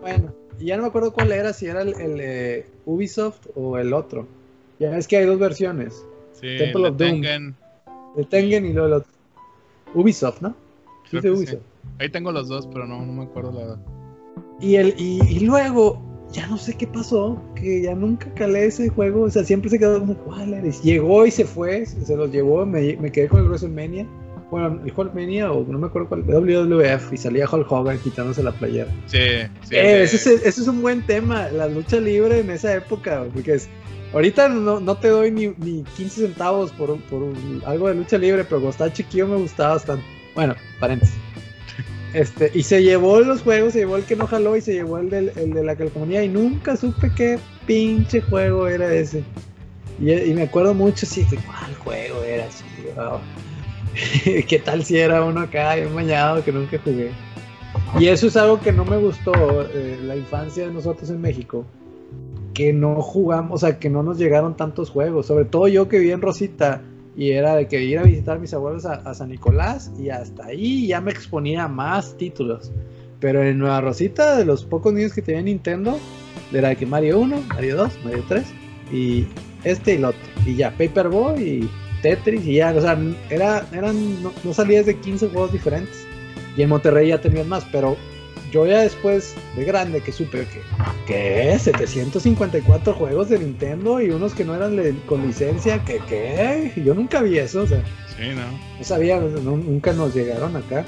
[0.00, 4.26] Bueno, ya no me acuerdo cuál era, si era el, el Ubisoft o el otro.
[4.78, 6.04] Ya ves que hay dos versiones.
[6.32, 7.54] Sí, Temple of Tengen.
[8.16, 9.12] El Tengen y luego el otro.
[9.94, 10.54] Ubisoft, ¿no?
[11.10, 11.62] Sí, de Ubisoft.
[11.98, 13.78] Ahí tengo los dos, pero no, no me acuerdo la verdad.
[14.60, 16.02] Y, el, y, y luego
[16.32, 19.78] ya no sé qué pasó, que ya nunca calé ese juego, o sea, siempre se
[19.78, 23.46] quedó como, ¿cuál Llegó y se fue, se los llevó, me, me quedé con el
[23.46, 24.06] WrestleMania,
[24.50, 28.52] bueno, el WrestleMania o no me acuerdo cuál, WWF, y salía Hulk Hogan quitándose la
[28.52, 28.90] playera.
[29.06, 29.18] Sí,
[29.62, 29.74] sí.
[29.74, 33.68] Eh, ese, es, es, un buen tema, la lucha libre en esa época, porque es,
[34.12, 37.32] ahorita no, no te doy ni, ni 15 centavos por, por
[37.66, 40.04] algo de lucha libre, pero cuando estaba chiquillo me gustaba bastante.
[40.34, 41.16] Bueno, paréntesis.
[42.14, 44.98] Este, y se llevó los juegos, se llevó el que no jaló y se llevó
[44.98, 49.24] el, de la calcomanía y nunca supe qué pinche juego era ese.
[49.98, 52.62] Y, me acuerdo mucho, sí, que cuál juego era, así,
[54.48, 57.10] ¿Qué tal si era uno acá, un bañado que nunca jugué?
[57.98, 61.64] Y eso es algo que no me gustó, eh, la infancia de nosotros en México,
[62.52, 65.98] que no jugamos, o sea, que no nos llegaron tantos juegos, sobre todo yo que
[65.98, 66.82] viví en Rosita,
[67.16, 70.46] y era de que ir a visitar a mis abuelos a, San Nicolás y hasta
[70.46, 72.72] ahí ya me exponía más títulos.
[73.20, 75.96] Pero en Nueva Rosita, de los pocos niños que tenían Nintendo,
[76.52, 78.44] era de que Mario 1, Mario 2, Mario 3
[78.92, 79.26] y
[79.62, 80.20] este y el otro.
[80.44, 81.70] Y ya, Paperboy y
[82.04, 82.98] Tetris y ya, o sea,
[83.30, 86.04] era, eran, no, no salías de 15 juegos diferentes.
[86.54, 87.96] Y en Monterrey ya tenías más, pero
[88.52, 90.60] yo ya después de grande que supe que,
[91.06, 91.58] ¿qué?
[91.58, 94.76] 754 juegos de Nintendo y unos que no eran
[95.06, 96.72] con licencia, que qué?
[96.84, 97.82] Yo nunca vi eso, o sea.
[98.14, 98.76] Sí, no.
[98.78, 100.84] No sabía, nunca nos llegaron acá.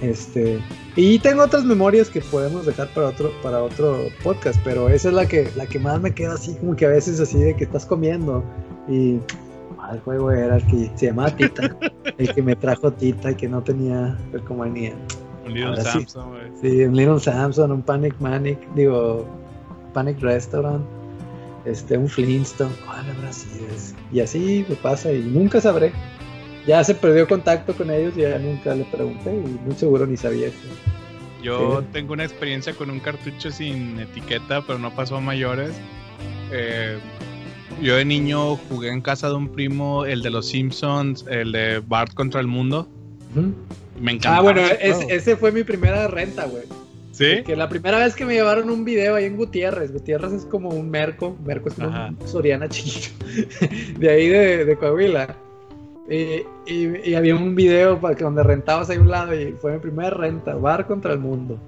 [0.00, 0.60] Este,
[0.94, 5.14] y tengo otras memorias que podemos dejar para otro, para otro podcast, pero esa es
[5.14, 7.64] la que, la que más me queda así, como que a veces así de que
[7.64, 8.44] estás comiendo
[8.88, 9.18] y
[9.88, 11.76] ah, el juego era el que se llamaba Tita,
[12.18, 14.94] el que me trajo Tita, que no tenía percomanía.
[15.44, 16.42] Un Little Samson, güey.
[16.60, 19.26] Sí, un Little Samson, un Panic Manic, digo,
[19.94, 20.84] Panic Restaurant,
[21.64, 23.66] este, un Flintstone, ¿cuál habrá sido?
[24.12, 25.92] Y así me pasa y nunca sabré.
[26.66, 30.16] Ya se perdió contacto con ellos y ya nunca le pregunté y muy seguro ni
[30.16, 30.48] sabía.
[31.42, 35.70] Yo tengo una experiencia con un cartucho sin etiqueta, pero no pasó a mayores.
[36.50, 36.98] Eh,
[37.82, 41.80] yo de niño jugué en casa de un primo, el de los Simpsons, el de
[41.80, 42.88] Bart contra el mundo.
[44.00, 44.38] Me encanta.
[44.38, 46.64] Ah, bueno, ese fue mi primera renta, güey.
[47.12, 47.42] ¿Sí?
[47.44, 49.92] Que la primera vez que me llevaron un video ahí en Gutiérrez.
[49.92, 51.36] Gutiérrez es como un merco.
[51.44, 53.08] Merco es como un Soriana chiquito.
[53.98, 55.36] de ahí de, Coahuila.
[56.08, 60.10] Y, había un video para que donde rentabas ahí un lado y fue mi primera
[60.10, 60.54] renta.
[60.54, 61.58] Bar contra el mundo.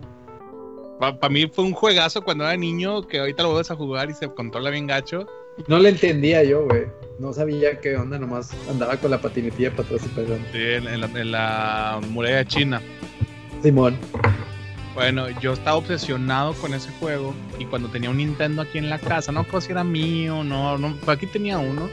[1.00, 4.14] Para mí fue un juegazo cuando era niño que ahorita lo vuelves a jugar y
[4.14, 5.26] se controla bien gacho.
[5.66, 6.84] No le entendía yo, güey.
[7.18, 10.88] No sabía qué onda, nomás andaba con la patinetilla para atrás y para Sí,
[11.18, 12.80] en, la, muralla china.
[13.62, 13.96] Simón.
[14.94, 18.98] Bueno, yo estaba obsesionado con ese juego y cuando tenía un Nintendo aquí en la
[18.98, 21.88] casa, no sé si era mío, no, no, pues aquí tenía uno.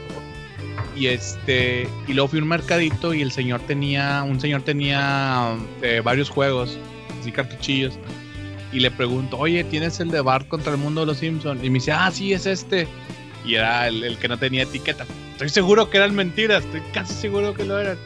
[0.95, 5.57] Y este, y luego fui a un mercadito y el señor tenía, un señor tenía
[5.81, 6.77] eh, varios juegos,
[7.19, 7.99] así cartuchillos.
[8.71, 11.63] Y le pregunto, oye, ¿tienes el de Bart contra el mundo de los Simpsons?
[11.63, 12.87] Y me dice, ah, sí, es este
[13.45, 15.05] y era el, que no tenía etiqueta.
[15.31, 17.97] Estoy seguro que eran mentiras, estoy casi seguro que lo eran.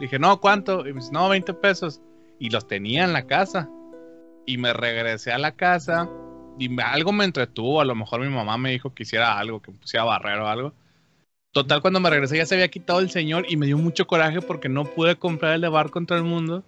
[0.00, 0.80] dije, no, ¿cuánto?
[0.86, 2.00] Y me dice, no, 20 pesos.
[2.38, 3.68] Y los tenía en la casa.
[4.46, 6.08] Y me regresé a la casa
[6.58, 7.80] y algo me entretuvo.
[7.80, 10.48] A lo mejor mi mamá me dijo que hiciera algo, que me pusiera barrero o
[10.48, 10.72] algo.
[11.52, 14.40] Total, cuando me regresé ya se había quitado el señor y me dio mucho coraje
[14.40, 16.64] porque no pude comprar el de Bar contra el mundo.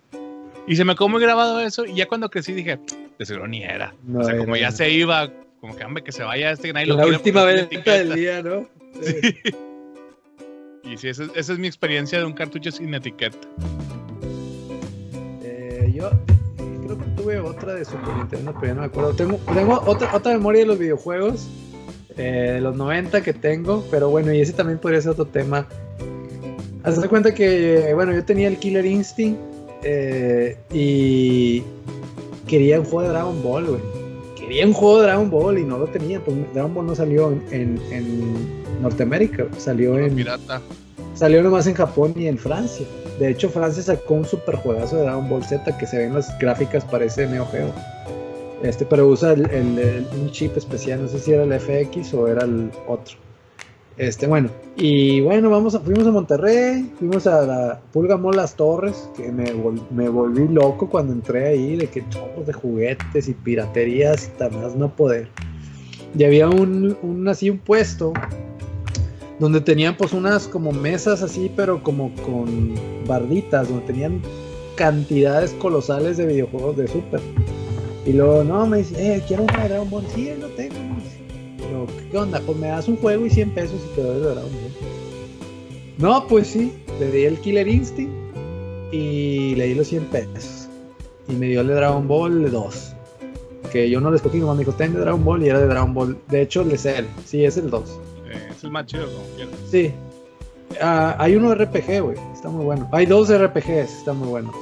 [0.66, 1.86] Y se me quedó muy grabado eso.
[1.86, 2.78] Y ya cuando crecí dije,
[3.18, 3.94] de seguro ni era.
[4.14, 5.30] o sea, como ya se iba,
[5.64, 8.68] como que, hombre, que se vaya este nadie lo La última vez del día, ¿no?
[9.02, 9.34] Sí.
[10.84, 13.38] Y sí, esa, es mi experiencia de un cartucho sin etiqueta.
[15.42, 16.10] Eh, yo
[16.84, 19.14] creo que tuve otra de Super Nintendo, pero ya no me acuerdo.
[19.14, 21.48] Tengo, tengo otra, otra memoria de los videojuegos
[22.18, 25.66] eh, de los 90 que tengo, pero bueno, y ese también podría ser otro tema.
[26.82, 29.40] Hazte cuenta que, bueno, yo tenía el Killer Instinct
[29.82, 31.62] eh, y
[32.46, 34.03] quería un juego de Dragon Ball, güey.
[34.44, 37.32] Quería un juego de Dragon Ball y no lo tenía, pues Dragon Ball no salió
[37.50, 40.14] en, en Norteamérica, salió en...
[40.14, 40.60] Pirata.
[41.14, 42.84] Salió nomás en Japón y en Francia.
[43.18, 46.38] De hecho, Francia sacó un super juegazo de Dragon Ball Z que se ven las
[46.38, 47.72] gráficas, parece Neo Geo.
[48.62, 52.44] Este, pero usa el, un chip especial, no sé si era el FX o era
[52.44, 53.16] el otro.
[53.96, 58.56] Este, bueno, y bueno, vamos a, fuimos a Monterrey, fuimos a la Pulga Mall Las
[58.56, 59.52] Torres, que me,
[60.08, 64.90] volví loco cuando entré ahí, de que chorros de juguetes y piraterías y más no
[64.90, 65.28] poder.
[66.18, 68.12] Y había un, así un puesto
[69.38, 72.74] donde tenían pues unas como mesas así, pero como con
[73.06, 74.20] barditas, donde tenían
[74.76, 77.20] cantidades colosales de videojuegos de Super.
[78.06, 80.04] Y luego, no, me dice, eh, quiero un Dragon Ball.
[80.40, 80.83] Lo tengo.
[82.10, 82.40] ¿Qué onda?
[82.40, 84.88] Pues me das un juego y 100 pesos y te doy el Dragon Ball.
[85.98, 88.12] No, pues sí, le di el Killer Instinct
[88.92, 90.68] y le di los 100 pesos.
[91.28, 92.92] Y me dio el de Dragon Ball 2.
[93.72, 95.66] Que yo no le escogí, nomás me dijo, ten de Dragon Ball y era de
[95.66, 96.16] Dragon Ball.
[96.28, 97.06] De hecho, le sé él.
[97.24, 98.00] Sí, es el 2
[98.64, 99.06] el más chido,
[99.70, 99.92] Sí.
[100.80, 102.16] Ah, hay uno RPG, güey.
[102.32, 102.88] Está muy bueno.
[102.92, 104.54] Hay dos RPGs, están muy buenos.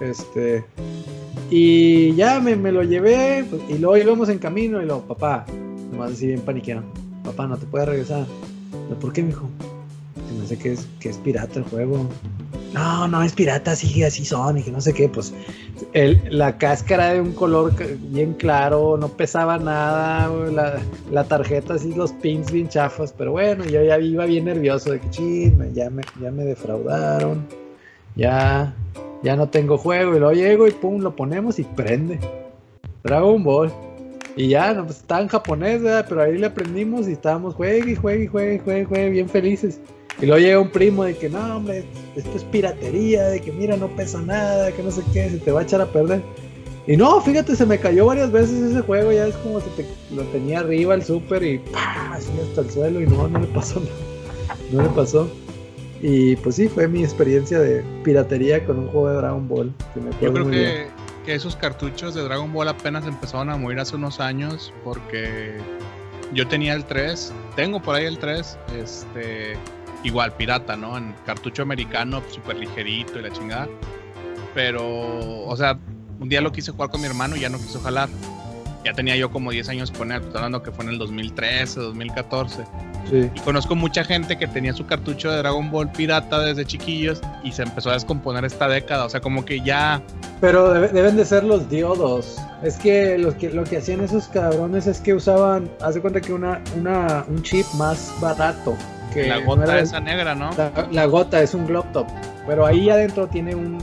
[0.00, 0.64] Este.
[1.50, 3.44] Y ya me, lo llevé.
[3.48, 4.80] Pues, y luego íbamos en camino.
[4.80, 5.44] Y luego, papá,
[5.92, 6.82] nomás así bien paniqueado.
[7.22, 8.26] Papá, no te puedes regresar.
[9.00, 9.48] ¿Por qué, mijo?
[10.28, 12.08] Se me hace que es, que es pirata el juego
[12.72, 15.34] no, no es pirata, sí, así son, y que no sé qué, pues
[15.92, 17.74] el, la cáscara de un color
[18.10, 20.80] bien claro, no pesaba nada, la,
[21.10, 25.00] la, tarjeta así, los pins bien chafas, pero bueno, yo ya iba bien nervioso de
[25.00, 27.46] que ching, ya me, ya me defraudaron,
[28.16, 28.74] ya,
[29.22, 32.18] ya no tengo juego, y luego llego y pum, lo ponemos y prende.
[33.02, 33.72] Dragon Ball.
[34.36, 38.26] Y ya, no, pues estaba en japonés, pero ahí le aprendimos y estábamos juegue, juegue,
[38.26, 39.80] juegue, juegue, juegue, bien felices.
[40.20, 41.84] Y luego llega un primo de que no, hombre,
[42.16, 45.50] esto es piratería, de que mira, no pesa nada, que no sé qué, se te
[45.50, 46.22] va a echar a perder.
[46.86, 49.86] Y no, fíjate, se me cayó varias veces ese juego, ya es como si te,
[50.14, 51.60] lo tenía arriba el super y
[52.10, 53.92] así hasta el suelo y no, no le pasó nada.
[54.72, 55.28] No le pasó.
[56.00, 59.72] Y pues sí, fue mi experiencia de piratería con un juego de Dragon Ball.
[60.20, 60.86] Yo creo que,
[61.24, 65.56] que esos cartuchos de Dragon Ball apenas empezaron a morir hace unos años porque
[66.32, 69.56] yo tenía el 3, tengo por ahí el 3, este
[70.04, 70.96] igual pirata, ¿no?
[70.96, 73.68] En cartucho americano, súper ligerito y la chingada.
[74.54, 75.78] Pero, o sea,
[76.20, 78.08] un día lo quise jugar con mi hermano y ya no quiso jalar.
[78.84, 81.80] Ya tenía yo como 10 años con él, estoy hablando que fue en el 2013,
[81.80, 82.64] 2014.
[83.08, 83.30] Sí.
[83.32, 87.52] Y conozco mucha gente que tenía su cartucho de Dragon Ball pirata desde chiquillos y
[87.52, 89.04] se empezó a descomponer esta década.
[89.04, 90.02] O sea, como que ya.
[90.42, 92.36] Pero deben de ser los diodos.
[92.62, 96.20] Es que lo que, lo que hacían esos cabrones es que usaban, haz de cuenta
[96.20, 98.76] que una, una, un chip más barato
[99.14, 100.50] la gota esa negra, ¿no?
[100.90, 102.06] La, gota es un globe top.
[102.46, 103.78] Pero ahí adentro tiene un,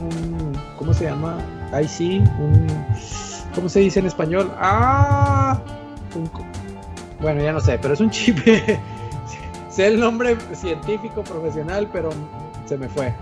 [0.78, 1.38] ¿cómo se llama?
[1.72, 2.68] Ahí sí, un
[3.56, 4.52] ¿cómo se dice en español?
[4.60, 5.60] Ah,
[7.22, 8.38] bueno, ya no sé, pero es un chip.
[9.70, 12.10] sé el nombre científico profesional, pero
[12.66, 13.14] se me fue.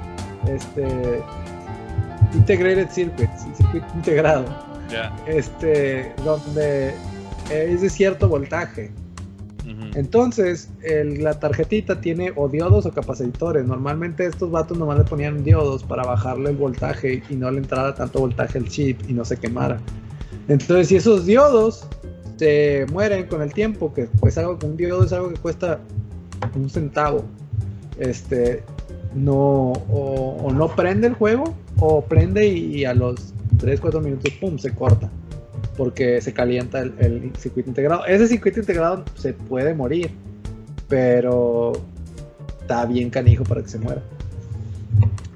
[0.48, 1.22] Este
[2.34, 4.46] Integrated Circuit, circuito integrado.
[5.26, 6.94] Este, donde
[7.52, 8.92] es de cierto voltaje.
[9.96, 13.66] Entonces, la tarjetita tiene o diodos o capacitores.
[13.66, 17.94] Normalmente estos vatos nomás le ponían diodos para bajarle el voltaje y no le entrara
[17.94, 19.80] tanto voltaje al chip y no se quemara.
[20.48, 21.86] Entonces, si esos diodos
[22.38, 25.80] se mueren con el tiempo, que pues algo un diodo es algo que cuesta
[26.56, 27.26] un centavo,
[28.00, 28.64] este,
[29.18, 34.58] no, o, no prende el juego, o prende y, a los 3, 4 minutos, pum,
[34.58, 35.10] se corta
[35.78, 38.06] porque se calienta el, circuito integrado.
[38.06, 40.10] Ese circuito integrado se puede morir,
[40.90, 41.74] pero
[42.62, 44.02] está bien canijo para que se muera.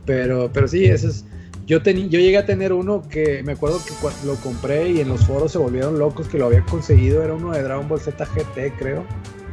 [0.05, 1.23] Pero, pero sí, eso es.
[1.67, 3.93] Yo, yo llegué a tener uno que me acuerdo que
[4.27, 7.23] lo compré y en los foros se volvieron locos que lo había conseguido.
[7.23, 9.05] Era uno de Dragon Ball Z GT, creo.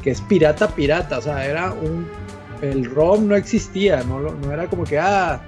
[0.02, 1.18] Que es pirata, pirata.
[1.18, 2.06] O sea, era un.
[2.62, 4.02] El ROM no existía.
[4.04, 5.40] No, no era como que, ah,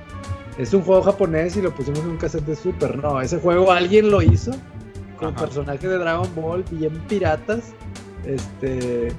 [0.58, 2.96] es un juego japonés y lo pusimos en un cassette de Super.
[2.98, 4.52] No, ese juego alguien lo hizo
[5.18, 7.72] con personajes de Dragon Ball bien piratas.
[8.24, 9.12] Este.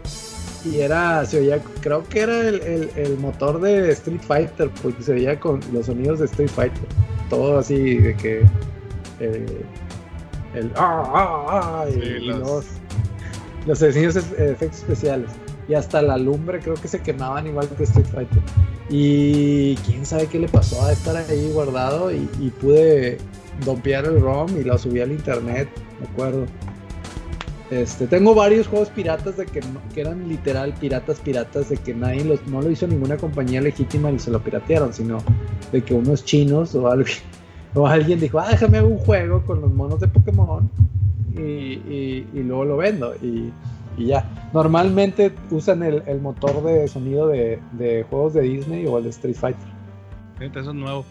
[0.64, 5.40] Y era, se oía, creo que era el, motor de Street Fighter, porque se oía
[5.40, 6.88] con los sonidos de Street Fighter.
[7.30, 8.46] Todo así de que.
[9.20, 9.64] Eh,
[10.54, 10.72] el.
[10.76, 11.46] ¡Ah, ah,
[11.84, 11.90] ah!
[11.90, 12.66] Y, los,
[13.66, 14.18] los efectos
[14.62, 15.32] especiales.
[15.72, 18.44] Y hasta la lumbre creo que se quemaban igual que Street Fighter.
[18.90, 23.18] Y quién sabe qué le pasó a estar ahí guardado y pude
[23.66, 25.70] dompear el ROM y lo subí al internet,
[26.00, 26.46] me acuerdo.
[27.70, 29.62] Este, tengo varios juegos piratas de que,
[29.94, 34.12] que eran literal piratas piratas de que nadie los, no lo hizo ninguna compañía legítima
[34.12, 35.20] y se lo piratearon, sino
[35.72, 37.18] de que unos chinos o alguien,
[37.74, 40.70] o alguien dijo, ah, déjame hacer un juego con los monos de Pokémon
[41.34, 43.54] y, luego lo vendo y,
[43.98, 44.50] ya.
[44.54, 49.68] Normalmente usan el, motor de sonido de, juegos de Disney o el de Street Fighter.
[50.40, 51.06] Eso es nuevo.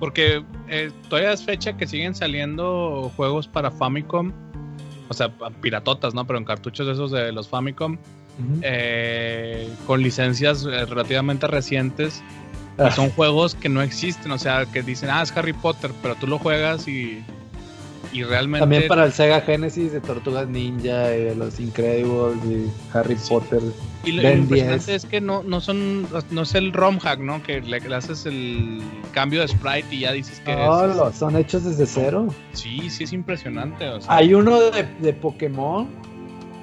[0.00, 4.32] Porque eh, todavía es fecha que siguen saliendo juegos para Famicom
[5.08, 5.30] o sea,
[5.60, 6.26] piratotas, ¿no?
[6.26, 7.96] Pero en cartuchos esos de los Famicom,
[8.62, 12.22] eh, con licencias eh, relativamente recientes.
[12.76, 12.90] Ah.
[12.92, 16.26] Son juegos que no existen, o sea, que dicen, ah, es Harry Potter, pero tú
[16.26, 17.24] lo juegas y
[18.12, 18.60] y realmente.
[18.60, 23.60] También para el Sega Genesis de Tortugas Ninja y de los Incredibles y Harry Potter.
[24.04, 26.06] Y lo, impresionante es que no, no son.
[26.30, 27.42] No es el ROM hack, ¿no?
[27.42, 28.80] Que le, haces el
[29.12, 30.54] cambio de sprite y ya dices que.
[30.54, 32.28] No, son hechos desde cero.
[32.52, 33.84] Sí, sí, es impresionante.
[34.08, 35.88] Hay uno de, de Pokémon.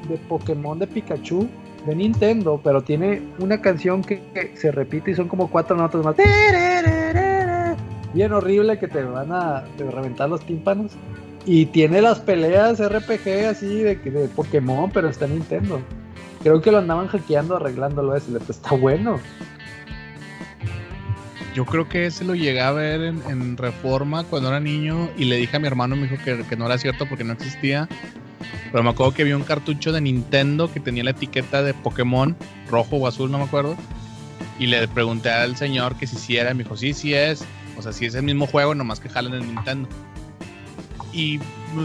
[0.09, 1.49] De Pokémon de Pikachu
[1.85, 6.15] de Nintendo, pero tiene una canción que, se repite y son como cuatro notas más.
[8.13, 10.93] Bien horrible que te van a reventar los tímpanos.
[11.45, 15.81] Y tiene las peleas RPG así de, de Pokémon, pero está en Nintendo.
[16.41, 19.19] Creo que lo andaban hackeando, arreglándolo ese, está bueno.
[21.53, 25.37] Yo creo que ese lo llegué a ver en, Reforma cuando era niño y le
[25.37, 27.87] dije a mi hermano, me dijo que, no era cierto porque no existía.
[28.71, 32.35] Pero me acuerdo que vi un cartucho de Nintendo que tenía la etiqueta de Pokémon,
[32.69, 33.77] rojo o azul, no me acuerdo.
[34.59, 37.45] Y le pregunté al señor que si sí era, me dijo, sí, sí es.
[37.77, 39.87] O sea, sí es el mismo juego, nomás que jalan el Nintendo
[41.15, 41.39] y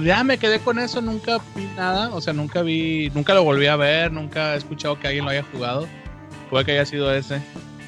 [0.05, 3.67] ya me quedé con eso, nunca vi nada, o sea, nunca vi, nunca lo volví
[3.67, 5.87] a ver, nunca he escuchado que alguien lo haya jugado.
[6.51, 7.41] Puede que haya sido ese,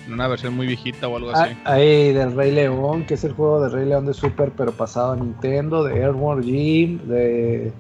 [0.07, 1.53] en una versión muy viejita o algo así.
[1.65, 5.13] Ahí del Rey León, que es el juego del Rey León de Super, pero pasado
[5.13, 7.73] a Nintendo, de Airborne Jim, de...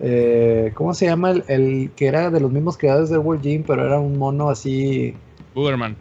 [0.00, 1.32] Eh, ¿Cómo se llama?
[1.48, 5.14] El, que era de los mismos creadores de Airborne Jim, pero era un mono así...
[5.54, 5.96] Boogerman.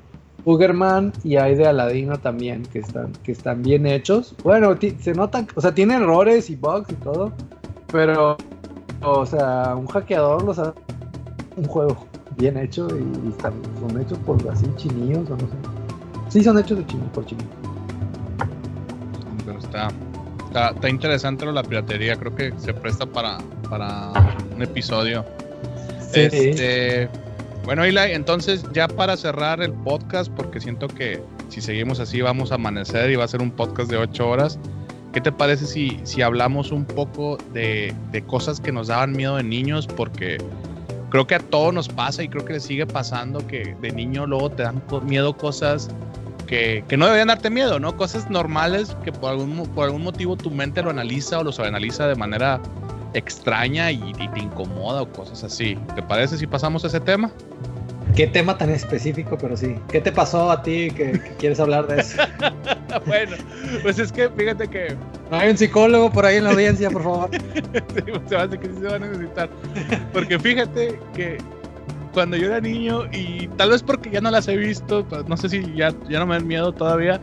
[0.46, 4.36] Boogerman y hay de Aladino también, que están, que están bien hechos.
[4.44, 7.34] Bueno, se notan, o sea, tiene errores y bugs y todo,
[7.92, 8.38] pero,
[9.02, 10.72] o sea, un hackeador los hace
[11.58, 11.98] un juego
[12.38, 15.56] bien hecho y, están, son hechos por así chinillos o no sé.
[16.30, 17.52] Sí, son hechos de chinillos, por chinillos.
[19.46, 19.88] Pero está,
[20.70, 24.12] está, interesante la piratería, creo que se presta para, para
[24.56, 25.26] un episodio.
[26.12, 26.22] Sí.
[26.22, 27.10] Este,
[27.66, 32.52] bueno, Eli, entonces ya para cerrar el podcast, porque siento que si seguimos así vamos
[32.52, 34.60] a amanecer y va a ser un podcast de ocho horas.
[35.14, 37.96] ¿Qué te parece si, si hablamos un poco de,
[38.28, 39.88] cosas que nos daban miedo de niños?
[39.88, 40.38] Porque
[41.10, 44.28] creo que a todos nos pasa y creo que le sigue pasando que de niño
[44.28, 45.90] luego te dan miedo cosas
[46.46, 47.96] que, no deberían darte miedo, ¿no?
[47.98, 52.08] Cosas normales que por algún, por algún motivo tu mente lo analiza o lo sobreanaliza
[52.08, 52.60] de manera
[53.16, 55.78] extraña y, te incomoda o cosas así.
[55.96, 57.32] ¿Te parece si pasamos a ese tema?
[58.16, 59.76] ¿Qué tema tan específico, pero sí?
[59.90, 62.22] ¿Qué te pasó a ti que, quieres hablar de eso?
[63.06, 63.36] bueno,
[63.82, 64.96] pues es que fíjate que...
[65.32, 67.30] hay un psicólogo por ahí en la audiencia, por favor.
[67.34, 69.50] sí, se va a que sí se va a necesitar.
[70.14, 71.38] Porque fíjate que
[72.14, 75.36] cuando yo era niño, y tal vez porque ya no las he visto, pues no
[75.36, 77.20] sé si ya, ya no me dan miedo todavía,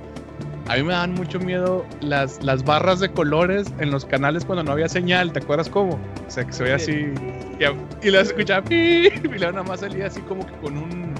[0.69, 4.63] a mí me dan mucho miedo las, las barras de colores en los canales cuando
[4.63, 5.95] no había señal, ¿te acuerdas cómo?
[6.27, 7.13] O sea, que se veía así
[7.59, 11.15] y, y las escuchaba y luego nada más salía así como que con un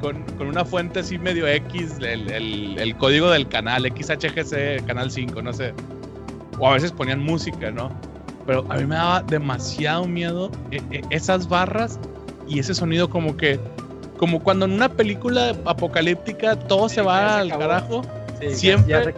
[0.00, 5.10] con, con una fuente así medio X, el, el, el, código del canal, XHGC, canal
[5.10, 5.72] 5, no sé.
[6.58, 7.90] O a veces ponían música, ¿no?
[8.46, 11.98] Pero a mí me daba demasiado miedo e, e, esas barras
[12.46, 13.58] y ese sonido como que
[14.18, 18.02] como cuando en una película apocalíptica todo se va al carajo
[18.50, 19.14] siempre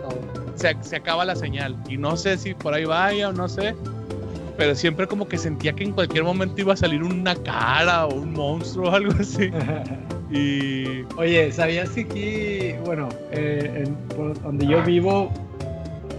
[0.57, 1.77] se, acaba la señal.
[1.89, 3.75] Y no sé si por ahí vaya o no sé.
[4.57, 8.15] Pero siempre como que sentía que en cualquier momento iba a salir una cara o
[8.15, 9.51] un monstruo o algo así.
[10.31, 11.03] y...
[11.17, 13.87] Oye, ¿sabías que aquí, bueno, eh,
[14.43, 15.31] donde yo vivo,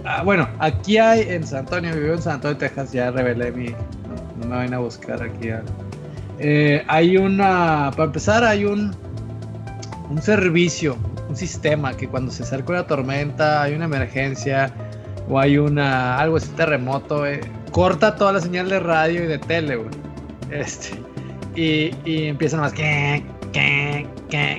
[0.04, 3.66] ah, bueno, aquí hay en San Antonio, vivo en San Antonio, Texas, ya revelé mi,
[3.66, 5.48] no, me vayan a buscar aquí.
[6.38, 8.94] Eh, hay una, para empezar, hay un,
[10.10, 10.96] un servicio
[11.38, 14.72] sistema que cuando se acerca una tormenta, hay una emergencia
[15.28, 19.38] o hay una algo así terremoto, eh, corta toda la señal de radio y de
[19.38, 19.78] tele,
[20.50, 20.90] Este,
[21.54, 23.22] y, y empieza nomás que,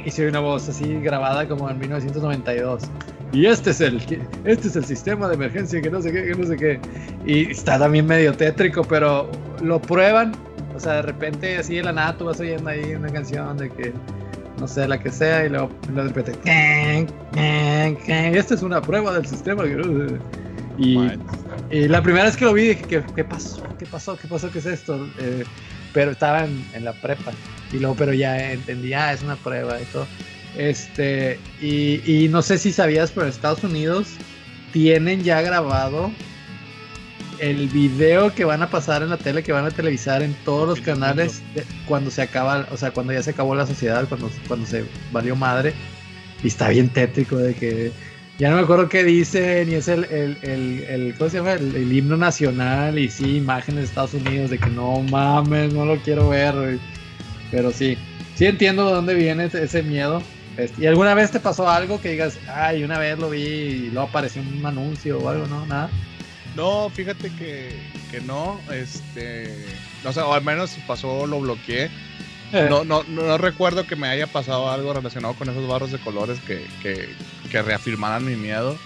[0.06, 2.84] y se oye una voz así grabada como en 1992.
[3.32, 3.98] Y este es el
[4.44, 6.80] este es el sistema de emergencia que no sé qué, que no sé qué.
[7.26, 9.30] Y está también medio tétrico, pero
[9.62, 10.32] lo prueban.
[10.76, 13.70] O sea, de repente así de la nada tú vas oyendo ahí una canción de
[13.70, 13.94] que
[14.60, 16.34] no sé, la que sea, y luego, de repente,
[18.38, 19.64] esta es una prueba del sistema.
[20.78, 20.98] Y,
[21.72, 23.64] Y la primera vez que lo vi dije, ¿qué, qué pasó?
[23.78, 24.18] ¿Qué pasó?
[24.18, 24.52] ¿Qué pasó?
[24.52, 25.08] ¿Qué es esto?
[25.20, 25.44] Eh,
[25.94, 27.32] pero estaba en, en, la prepa.
[27.72, 30.08] Y luego, pero ya entendí, ah, es una prueba y todo.
[30.58, 34.08] Este, y, y no sé si sabías, pero en Estados Unidos
[34.72, 36.12] tienen ya grabado
[37.40, 40.68] el video que van a pasar en la tele, que van a televisar en todos
[40.68, 44.30] los canales de, cuando se acaba, o sea, cuando ya se acabó la sociedad, cuando,
[44.48, 45.74] cuando se valió madre.
[46.44, 47.92] Y está bien tétrico de que
[48.38, 51.54] ya no me acuerdo qué dice, ni es el, el, el, el ¿cómo se llama?
[51.54, 55.98] El, himno nacional y sí, imágenes de Estados Unidos de que no mames, no lo
[55.98, 56.80] quiero ver.
[57.52, 57.98] Pero sí,
[58.36, 60.22] sí entiendo de dónde viene ese, ese miedo.
[60.78, 64.08] ¿Y alguna vez te pasó algo que digas, ay, una vez lo vi y luego
[64.08, 65.66] apareció un anuncio o algo, no?
[65.66, 65.90] Nada.
[66.60, 67.70] No, fíjate que,
[68.12, 69.66] que no, este,
[70.04, 71.90] no sé, o al menos si pasó lo bloqueé.
[72.52, 72.68] Eh.
[72.70, 76.38] No, no, no, recuerdo que me haya pasado algo relacionado con esos barros de colores
[76.42, 77.16] que, que,
[77.50, 78.78] que reafirmaran mi miedo.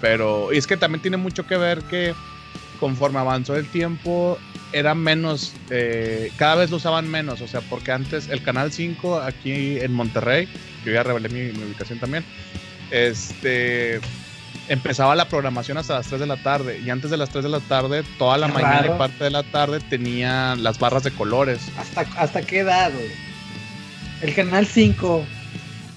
[0.00, 2.14] Pero y es que también tiene mucho que ver que
[2.78, 4.38] conforme avanzó el tiempo,
[4.72, 9.20] era menos, eh, cada vez lo usaban menos, o sea, porque antes el Canal 5
[9.20, 10.48] aquí en Monterrey,
[10.84, 12.24] que ya revelé mi, mi, ubicación también,
[12.92, 14.00] este,
[14.68, 17.50] empezaba la programación hasta las 3 de la tarde y antes de las 3 de
[17.50, 18.94] la tarde, toda la qué mañana raro.
[18.94, 21.60] y parte de la tarde tenía las barras de colores.
[21.78, 23.10] ¿Hasta, hasta qué edad, güey?
[24.22, 25.26] El Canal 5.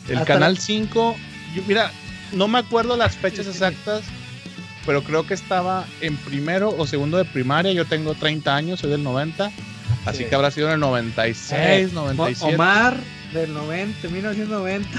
[0.09, 0.59] El Canal la...
[0.59, 1.15] 5,
[1.55, 1.91] yo, mira,
[2.33, 4.03] no me acuerdo las fechas exactas
[4.87, 7.73] pero creo que estaba en primero o segundo de primaria.
[7.73, 9.51] Yo tengo 30 años, soy del 90.
[10.05, 10.25] Así sí.
[10.29, 12.55] que habrá sido en el 96, eh, 97.
[12.55, 12.97] Omar
[13.33, 14.89] del 90, 1990.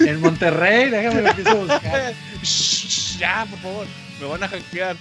[0.00, 2.14] en Monterrey, déjame lo empiezo a buscar.
[3.18, 3.86] ya, por favor,
[4.20, 4.96] me van a hackear.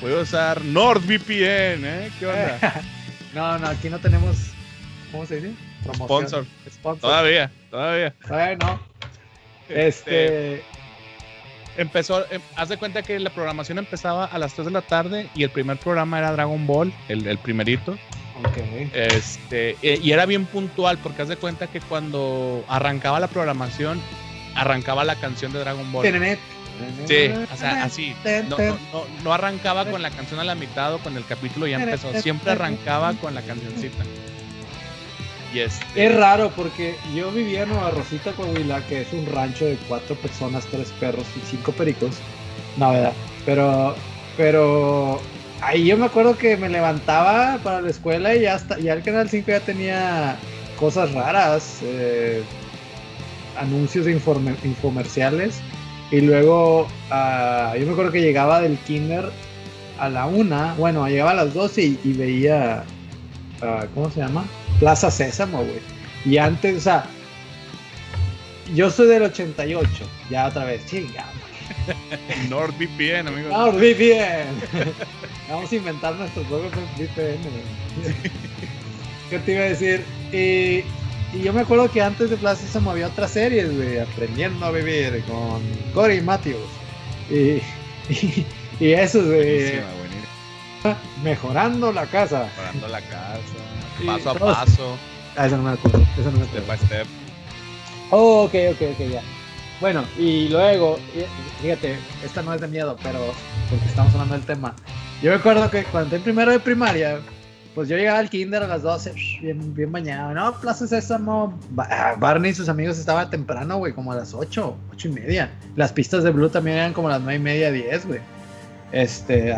[0.00, 2.10] Voy a usar NordVPN, ¿eh?
[2.18, 2.82] ¿Qué onda?
[3.34, 4.36] no, no, aquí no tenemos.
[5.10, 5.54] ¿Cómo se dice?
[5.84, 6.06] Promoción.
[6.06, 6.46] Sponsor.
[6.70, 7.00] Sponsor.
[7.00, 8.14] Todavía, todavía.
[8.26, 8.80] Todavía no.
[9.68, 10.54] Este.
[10.54, 10.64] este
[11.76, 15.28] empezó, eh, haz de cuenta que la programación empezaba a las 3 de la tarde
[15.34, 17.96] y el primer programa era Dragon Ball, el, el primerito.
[18.50, 18.90] Okay.
[18.94, 24.00] Este, y era bien puntual porque haz de cuenta que cuando arrancaba la programación,
[24.54, 26.06] arrancaba la canción de Dragon Ball.
[27.06, 28.14] Sí, o sea, así.
[28.48, 31.66] No, no, no, no, arrancaba con la canción a la mitad o con el capítulo
[31.66, 32.12] ya empezó.
[32.20, 34.04] Siempre arrancaba con la cancioncita.
[35.54, 36.06] Y este...
[36.06, 40.16] Es raro porque yo vivía en Nueva Rosita, Coahuila, que es un rancho de cuatro
[40.16, 42.16] personas, tres perros y cinco pericos.
[42.78, 43.12] No, verdad.
[43.44, 43.94] Pero,
[44.36, 45.20] pero
[45.62, 49.02] ahí yo me acuerdo que me levantaba para la escuela y ya, hasta, ya el
[49.02, 50.36] Canal 5 ya tenía
[50.78, 52.42] cosas raras, eh,
[53.58, 55.60] anuncios de informe, infomerciales.
[56.10, 59.30] Y luego uh, yo me acuerdo que llegaba del kinder
[59.98, 62.84] a la una, bueno, llegaba a las 12 y, y veía,
[63.62, 64.44] uh, ¿cómo se llama?
[64.78, 65.80] Plaza Sésamo, güey.
[66.24, 67.04] Y antes, o sea,
[68.74, 69.88] yo soy del 88,
[70.28, 71.24] ya otra vez, chinga.
[72.50, 73.48] NordVPN, amigo.
[73.48, 74.92] NordVPN.
[75.52, 77.42] Vamos a inventar nuestro propio VPN.
[79.28, 80.02] ¿Qué te iba a decir?
[80.32, 80.82] Y,
[81.36, 84.70] y, yo me acuerdo que antes de Plaza Sésamo había otras series, güey, Aprendiendo a
[84.70, 86.56] Vivir con Corey Matthews.
[87.28, 87.60] Y,
[88.08, 88.46] y,
[88.80, 89.74] y eso, güey.
[91.22, 92.48] Mejorando la casa.
[92.56, 93.42] Mejorando la casa.
[94.06, 94.96] Paso a paso.
[95.36, 96.00] Ah, eso no me acuerdo.
[96.18, 96.62] Eso no me acuerdo.
[96.62, 97.06] Step by step.
[98.10, 99.22] Oh, ok, ok, ok, ya.
[99.82, 100.98] Bueno, y luego,
[101.60, 103.34] fíjate, esta no es de miedo, pero
[103.68, 104.74] porque estamos hablando del tema.
[105.22, 107.20] Yo me acuerdo que cuando en primero de primaria,
[107.76, 110.34] pues yo llegaba al kinder a las 12, bien, bien bañado.
[110.34, 111.56] No, Plaza Sésamo.
[112.18, 115.50] Barney y sus amigos estaban temprano, güey, como a las 8, 8 y media.
[115.76, 118.20] Las pistas de Blue también eran como a las 9 y media, 10, güey.
[118.90, 119.54] Este,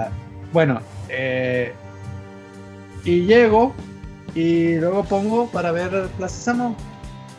[0.52, 1.72] bueno, eh,
[3.04, 3.74] y llego
[4.34, 6.76] y luego pongo para ver Plaza Samo.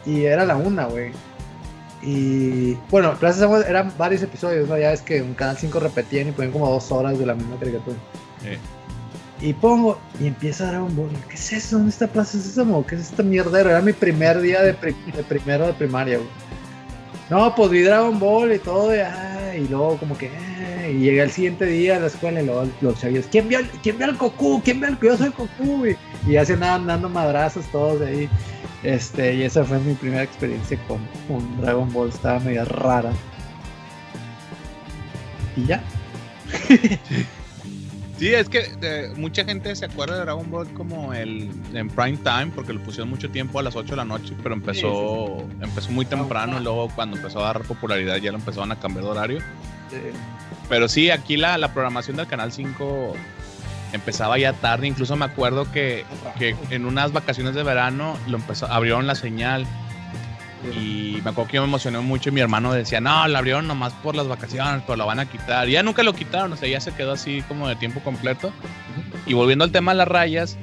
[0.04, 1.12] Y era la una, güey.
[2.02, 4.78] Y bueno, Plaza Samo eran varios episodios, ¿no?
[4.78, 7.58] Ya es que un Canal 5 repetían y ponían como dos horas de la misma
[7.58, 7.98] caricatura.
[8.42, 9.48] Sí.
[9.48, 11.10] Y pongo, y empieza Dragon Ball.
[11.28, 11.78] ¿Qué es eso?
[11.78, 12.86] ¿Dónde está Plaza Sésamo?
[12.86, 13.72] ¿Qué es esta mierdera?
[13.72, 16.30] Era mi primer día de, pri de primero de primaria, güey.
[17.30, 20.30] No, pues vi Dragon Ball y todo, y, ah, y luego como que,
[20.90, 23.98] y llegué el siguiente día a la escuela y luego los chavillos, ¿quién vio, quién
[23.98, 24.62] vio al Goku?
[24.64, 25.78] ¿Quién vio al Yo soy Goku?
[25.78, 25.98] güey?
[26.28, 28.30] y ya se andaban dando madrazos todos de ahí.
[28.86, 33.12] Este, y esa fue mi primera experiencia con, con Dragon Ball, estaba media rara.
[35.56, 35.84] Y ya.
[38.18, 42.16] Sí, es que eh, mucha gente se acuerda de Dragon Ball como el en prime
[42.16, 45.44] time porque lo pusieron mucho tiempo a las 8 de la noche, pero empezó sí,
[45.44, 45.64] sí, sí.
[45.66, 49.04] empezó muy temprano y luego cuando empezó a dar popularidad ya lo empezaron a cambiar
[49.04, 49.40] de horario.
[50.70, 53.16] Pero sí, aquí la, la, programación del canal 5
[53.94, 56.06] empezaba ya tarde, incluso me acuerdo que,
[56.38, 59.66] que en unas vacaciones de verano lo empezó abrieron la señal
[60.74, 63.68] Y me acuerdo que yo me emocioné mucho y mi hermano decía, no, la abrieron
[63.68, 65.70] nomás por las vacaciones, pero lo van a quitar.
[65.70, 68.52] Y ya nunca lo quitaron, o sea, ya se quedó así como de tiempo completo.
[69.26, 70.58] Y volviendo al tema de las rayas,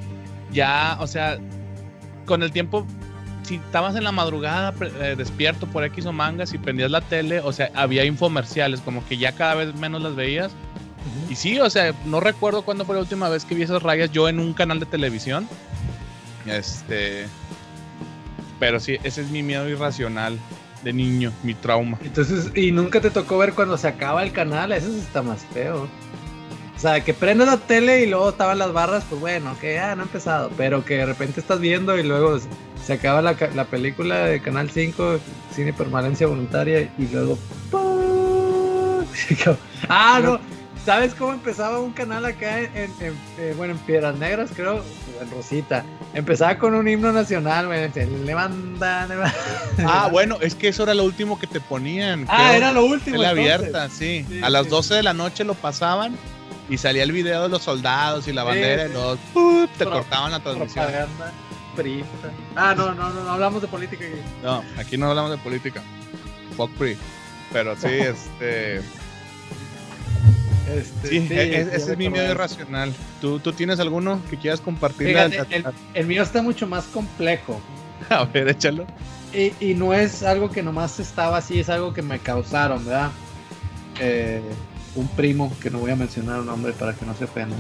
[0.52, 1.38] ya, o sea,
[2.26, 2.86] con el tiempo,
[3.42, 7.40] si estabas en la madrugada eh, despierto por X o mangas y prendías la tele,
[7.40, 10.52] o sea, había infomerciales, como que ya cada vez menos las veías.
[11.28, 14.12] Y sí, o sea, no recuerdo cuándo fue la última vez que vi esas rayas
[14.12, 15.48] yo en un canal de televisión.
[16.46, 17.26] Este.
[18.58, 20.38] Pero sí, ese es mi miedo irracional
[20.84, 21.98] de niño, mi trauma.
[22.02, 24.72] Entonces, ¿y nunca te tocó ver cuando se acaba el canal?
[24.72, 25.88] Eso está más feo.
[26.76, 29.94] O sea, que prendes la tele y luego estaban las barras, pues bueno, que ya
[29.94, 30.50] no ha empezado.
[30.56, 32.40] Pero que de repente estás viendo y luego
[32.84, 35.20] se acaba la, la película de Canal 5,
[35.54, 37.38] Cine Permanencia Voluntaria, y luego.
[39.88, 40.40] ah, no.
[40.84, 42.90] ¿Sabes cómo empezaba un canal acá en,
[43.38, 44.82] eh, bueno, en Piedras Negras, creo?
[45.20, 45.84] En Rosita.
[46.12, 47.88] Empezaba con un himno nacional, güey.
[48.24, 49.36] Levanta, levanta.
[49.86, 52.26] Ah, bueno, es que eso era lo último que te ponían.
[52.28, 53.22] Ah, era lo último.
[53.22, 54.26] la abierta, sí.
[54.42, 56.16] A las 12 de la noche lo pasaban
[56.68, 59.18] y salía el video de los soldados y la bandera y los
[59.78, 60.84] te cortaban la transmisión.
[60.86, 61.32] Propaganda,
[62.56, 64.04] Ah, no, no, no, no hablamos de política.
[64.04, 64.20] Aquí.
[64.42, 65.80] No, aquí no hablamos de política.
[66.56, 66.96] Fuck free.
[67.52, 68.82] Pero sí, este.
[70.70, 72.92] Este, sí, e-, ese es mi miedo irracional.
[73.20, 75.16] ¿Tú, ¿Tú tienes alguno que quieras compartir?
[75.94, 77.60] el, mío está mucho más complejo.
[78.08, 78.86] A ver, échalo.
[79.32, 83.10] Y, y, no es algo que nomás estaba así, es algo que me causaron, ¿verdad?
[83.98, 84.42] Eh,
[84.94, 87.56] un primo, que no voy a mencionar un nombre para que no se ofenda.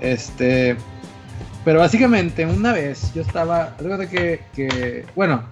[0.00, 0.76] Este,
[1.64, 3.74] pero básicamente una vez yo estaba,
[4.10, 5.44] que, que bueno,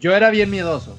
[0.00, 0.98] yo era bien miedoso.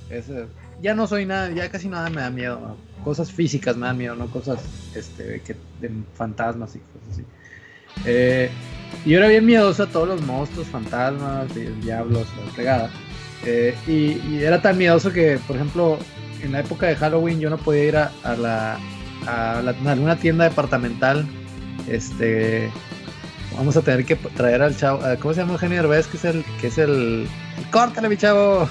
[0.82, 4.16] ya no soy nada, ya casi nada me da miedo cosas físicas me dan miedo,
[4.16, 4.60] no cosas
[4.95, 7.24] este, que, de fantasmas y cosas así.
[8.03, 8.49] Eh,
[9.06, 12.89] yo era bien miedoso a todos los monstruos, fantasmas, y diablos, la pegada.
[13.45, 15.99] Eh, y, era tan miedoso que, por ejemplo,
[16.41, 18.80] en la época de Halloween yo no podía ir a, la,
[19.28, 21.28] a, alguna tienda departamental.
[21.88, 22.72] Este,
[23.56, 26.08] vamos a tener que traer al chavo, ¿cómo se llama Eugenio Derbez?
[26.08, 27.28] Que es el, que es el,
[27.72, 28.68] córtale mi chavo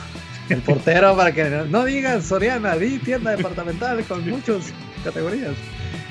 [0.48, 4.72] el portero para que no digan Soriana, di tienda departamental con muchas
[5.02, 5.54] categorías.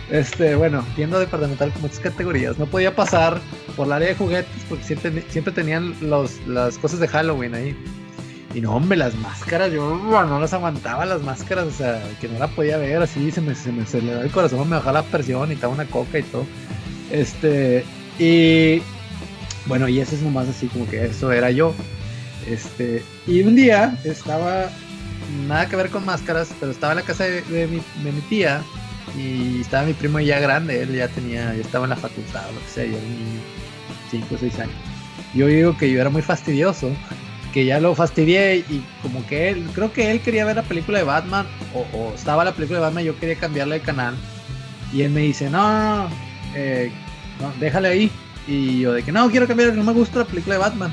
[0.09, 2.57] Este, bueno, tienda departamental con muchas categorías.
[2.57, 3.39] No podía pasar
[3.75, 7.75] por el área de juguetes porque siempre, siempre tenían los, las cosas de Halloween ahí.
[8.53, 12.37] Y no, hombre, las máscaras, yo no las aguantaba las máscaras, o sea, que no
[12.37, 15.49] la podía ver así, se me, se me da el corazón, me bajaba la presión
[15.49, 16.45] y estaba una coca y todo.
[17.11, 17.83] Este,
[18.19, 18.83] y
[19.65, 21.73] bueno, y eso es nomás así como que eso era yo.
[22.47, 24.69] Este, y un día estaba,
[25.47, 28.61] nada que ver con máscaras, pero estaba en la casa de, mi, tía
[29.17, 32.59] y estaba mi primo ya grande, él ya tenía, ya estaba en la facultad, lo
[32.59, 33.41] que sea, yo era niño,
[34.11, 34.75] 5 o 6 años.
[35.33, 36.91] Yo digo que yo era muy fastidioso,
[37.53, 40.97] que ya lo fastidié y como que él, creo que él quería ver la película
[40.97, 44.15] de Batman o, estaba la película de Batman, yo quería cambiarle de canal
[44.91, 46.09] y él me dice, no, no,
[46.55, 46.91] eh,
[47.39, 48.11] no déjale ahí.
[48.45, 50.91] Y yo de que no, quiero cambiar, no me gusta la película de Batman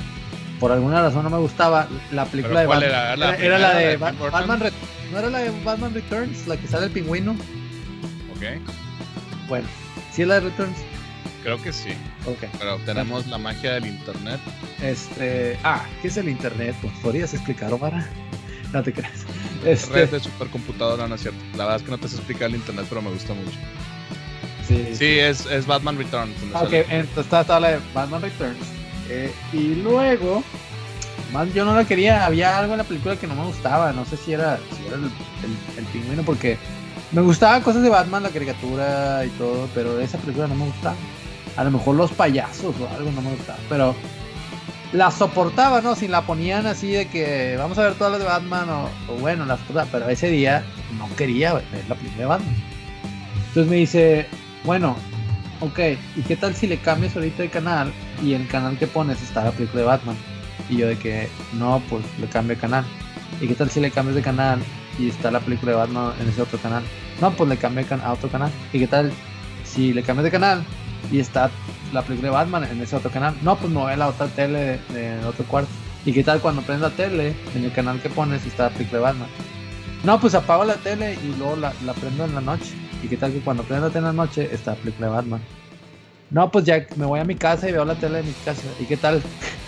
[0.61, 2.89] por alguna razón no me gustaba la película de Batman.
[2.91, 4.61] Era, era, la, de, Batman,
[5.11, 6.47] ¿No era la de Batman Returns?
[6.47, 7.33] La que sale el pingüino.
[7.33, 8.61] Ok.
[9.49, 9.67] Bueno,
[10.13, 10.77] ¿sí es la de Returns?
[11.43, 11.91] Creo que sí.
[12.27, 12.45] Ok.
[12.59, 14.39] Pero tenemos la magia del internet.
[14.83, 15.59] Este.
[15.65, 16.77] Ah, ¿qué es el internet?
[16.83, 18.05] Pues, ¿Podrías explicar, Omar?
[18.73, 19.27] No te creas.
[19.65, 19.93] Este...
[19.93, 21.41] Red de supercomputadora, no es cierto.
[21.57, 23.59] La verdad es que no te sé explicar el internet, pero me gusta mucho.
[24.69, 26.37] Sí, sí, Es, es Batman Returns.
[26.55, 28.81] Ok, entonces está la de Batman Returns
[29.11, 30.45] eh, y luego,
[31.53, 34.17] yo no la quería, había algo en la película que no me gustaba, no sé
[34.17, 34.61] si era,
[35.77, 36.57] el, pingüino, porque
[37.11, 40.95] me gustaban cosas de Batman, la caricatura y todo, pero esa película no me gustaba.
[41.57, 43.97] A lo mejor los payasos o algo no me gustaba, pero
[44.93, 45.97] la soportaba, ¿no?
[45.97, 49.45] Si la ponían así de que vamos a ver todas las de Batman o, bueno,
[49.45, 50.63] las cosas, pero ese día
[50.99, 52.57] no quería ver la película de Batman.
[53.49, 54.29] Entonces me dice,
[54.65, 54.95] bueno,
[55.59, 55.79] ok,
[56.15, 57.93] ¿y qué tal si le cambias ahorita de canal
[58.23, 60.17] y el canal que pones está la película de Batman?
[60.69, 62.85] Y yo de que, no, pues le cambio de canal.
[63.41, 64.61] ¿Y qué tal si le cambias de canal
[64.99, 66.83] y está la película de Batman en ese otro canal?
[67.21, 68.51] No, pues le cambio a otro canal.
[68.73, 69.13] ¿Y qué tal
[69.65, 70.65] si le cambias de canal
[71.11, 71.51] y está
[71.93, 73.35] la película de Batman en ese otro canal?
[73.43, 75.71] No, pues no ve la otra tele de otro cuarto.
[76.05, 78.99] ¿Y qué tal cuando prendes la tele en el canal que pones está la película
[78.99, 79.29] de Batman?
[80.03, 82.73] No, pues apago la tele y luego la, la prendo en la noche.
[83.03, 85.41] ¿Y qué tal que cuando prenda en la noche está la película de Batman?
[86.31, 88.63] No, pues ya me voy a mi casa y veo la tele de mi casa.
[88.79, 89.23] ¿Y qué tal?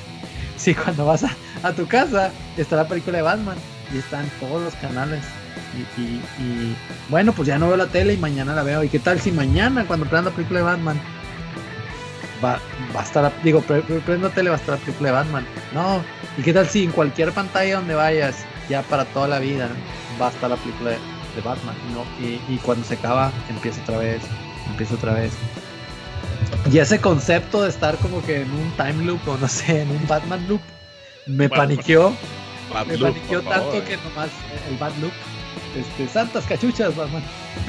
[0.57, 3.57] si cuando vas a, tu casa está la película de Batman
[3.93, 5.21] y están todos los canales.
[5.97, 6.75] Y,
[7.09, 8.85] bueno, pues ya no veo la tele y mañana la veo.
[8.85, 11.01] ¿Y qué tal si mañana cuando prenda la película de Batman
[12.45, 12.61] va,
[12.95, 15.47] va a estar, digo, prendo la tele va a estar la película de Batman?
[15.75, 16.03] No.
[16.37, 19.69] ¿Y qué tal si en cualquier pantalla donde vayas ya para toda la vida
[20.21, 20.99] va a estar la película de,
[21.43, 22.05] Batman, ¿no?
[22.25, 24.21] Y, y, cuando se acaba, empieza otra vez,
[24.69, 25.33] empieza otra vez.
[26.71, 29.91] Y ese concepto de estar como que en un time loop o no sé, en
[29.91, 30.61] un Batman loop,
[31.27, 32.15] me paniqueó.
[32.87, 34.31] me paniqueó tanto que nomás
[34.69, 35.13] el Bat Loop,
[35.77, 37.23] este, santas cachuchas, Batman.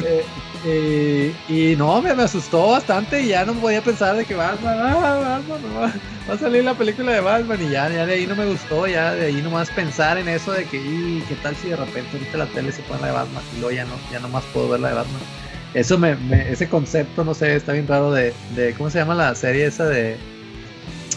[0.03, 0.25] Eh,
[0.65, 5.41] eh, y no, me, asustó bastante y ya no podía pensar de que Batman, ah,
[5.47, 8.45] Batman, va, a salir la película de Batman y ya, ya de ahí no me
[8.45, 11.75] gustó, ya de ahí nomás pensar en eso de que, y, ¿qué tal si de
[11.75, 14.43] repente ahorita la tele se pone la de Batman y luego ya no, ya nomás
[14.53, 15.21] puedo ver la de Batman?
[15.73, 18.33] Eso ese concepto, no sé, está bien raro de,
[18.77, 20.17] ¿cómo se llama la serie esa de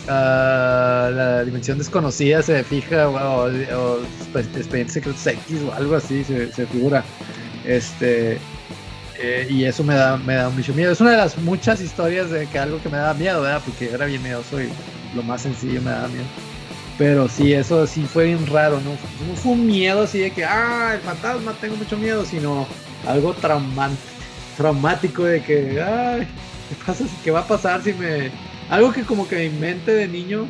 [0.05, 3.99] uh, la dimensión desconocida se fija o, o,
[4.35, 7.05] expedientes secretos X o algo así se, figura
[7.67, 8.39] este
[9.19, 10.93] eh, y eso me da, me da mucho miedo.
[10.93, 13.63] Es una de las muchas historias de que algo que me da miedo, ¿verdad?
[13.65, 14.69] Porque era bien miedoso y
[15.15, 16.27] lo más sencillo me da miedo.
[16.99, 18.91] Pero sí, eso sí fue bien raro, ¿no?
[18.91, 22.67] No fue un miedo así de que, ah, el fantasma, tengo mucho miedo, sino
[23.07, 23.35] algo
[24.57, 26.27] traumático de que, ay,
[26.69, 28.31] ¿qué, pasa, ¿qué va a pasar si me...
[28.69, 30.47] Algo que como que mi mente de niño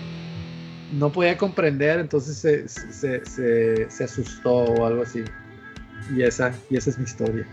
[0.92, 5.22] no podía comprender, entonces se, se, se, se asustó o algo así.
[6.14, 7.46] Y esa, y esa es mi historia.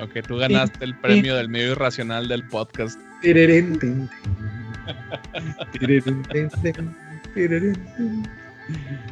[0.00, 2.98] Ok, tú ganaste el premio del medio irracional del podcast.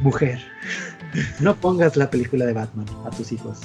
[0.00, 0.40] Mujer,
[1.40, 3.60] no pongas la película de Batman a tus hijos.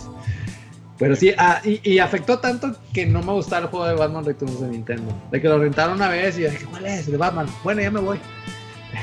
[0.98, 4.60] Pero sí, ah, y, afectó tanto que no me gustaba el juego de Batman Returns
[4.60, 5.14] de Nintendo.
[5.32, 7.10] De que lo rentaron una vez y dije, ¿cuál es?
[7.12, 7.48] De Batman.
[7.64, 8.20] Bueno, ya me voy.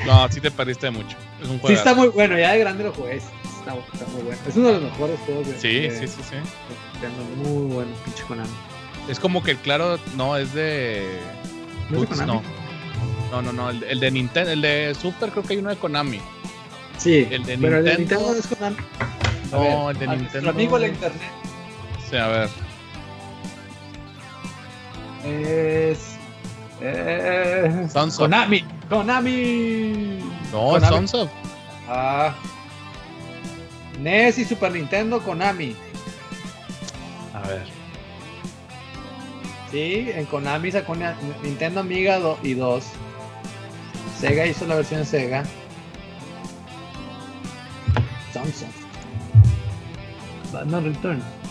[0.07, 1.17] No, sí te perdiste mucho.
[1.41, 1.69] Es un juego.
[1.69, 3.17] Sí, está muy bueno, ya de grande lo jugué.
[3.17, 4.39] Está, muy bueno.
[4.47, 6.37] Es uno de los mejores juegos de Sí, sí, sí, sí.
[7.49, 8.51] Muy bueno, pinche Konami.
[9.09, 11.21] Es como que el claro, no, es de.
[11.91, 12.27] ¿No, no.
[12.27, 12.43] no.
[13.43, 16.21] No, no, El, de Nintendo, el de Super creo que hay uno de Konami.
[16.99, 17.79] Sí, el de pero Nintendo...
[17.79, 18.77] el de Nintendo es Konami.
[19.51, 20.51] No, el de Nintendo.
[20.51, 21.44] amigo la internet.
[22.15, 22.49] Sí, a ver.
[25.25, 26.17] Es.
[26.81, 28.65] Eh, Konami.
[28.89, 30.21] Konami.
[30.53, 31.33] No, es Sunsoft.
[31.89, 32.33] Ah.
[33.99, 35.75] NES y Super Nintendo Konami.
[37.35, 37.65] A ver.
[39.73, 40.95] Sí, en Konami sacó
[41.43, 42.85] Nintendo Amiga y 2.
[44.21, 45.43] Sega hizo la versión Sega.
[48.33, 48.71] Samsung.
[50.53, 51.44] Batman Return.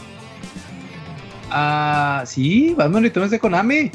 [1.56, 3.92] Ah, sí, Batman Returns de Konami.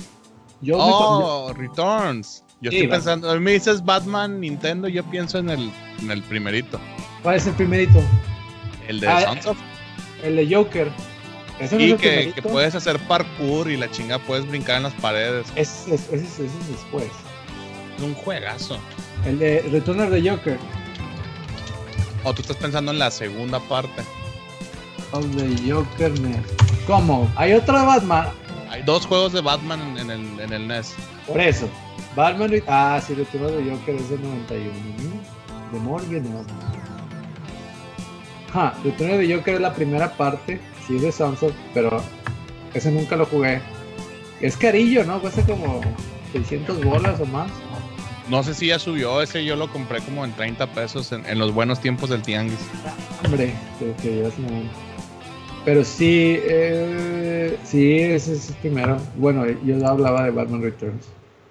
[0.60, 2.44] Yo oh, Returns.
[2.60, 6.22] Yo estoy pensando, a mí me dices Batman Nintendo, yo pienso en el, en el
[6.22, 6.80] primerito.
[7.22, 8.00] ¿Cuál es el primerito?
[8.86, 9.34] El de ah,
[10.22, 10.88] El de Joker.
[11.76, 15.48] Y que, puedes hacer parkour y la chinga puedes brincar en las paredes.
[15.56, 17.08] Ese es, después.
[17.96, 18.78] Es un juegazo.
[19.24, 20.58] El de Returner de Joker.
[22.22, 24.02] O tú estás pensando en la segunda parte.
[25.12, 26.67] El de Joker NES.
[26.88, 27.30] ¿Cómo?
[27.36, 28.28] ¿Hay otro de Batman?
[28.70, 30.94] Hay dos juegos de Batman en el, en el NES.
[31.26, 31.68] Por eso.
[32.16, 32.50] Batman.
[32.66, 34.72] Ah, sí, Returner de Joker es del 91.
[34.72, 35.70] ¿no?
[35.70, 36.58] De Morgan de Batman.
[38.54, 40.58] Ah, Returner de Joker es la primera parte
[40.88, 42.02] sí es de Samsung, pero
[42.72, 43.60] ese nunca lo jugué.
[44.40, 45.20] Es carillo, ¿no?
[45.20, 45.82] Cuesta como
[46.32, 47.50] 600 bolas o más.
[48.30, 51.52] No sé si ya subió, ese yo lo compré como en 30 pesos en, los
[51.52, 52.58] buenos tiempos del Tianguis.
[53.24, 53.54] hombre,
[54.02, 54.22] que,
[55.68, 58.96] Pero sí, eh, sí, ese es el primero.
[59.16, 61.04] Bueno, yo hablaba de Batman Returns.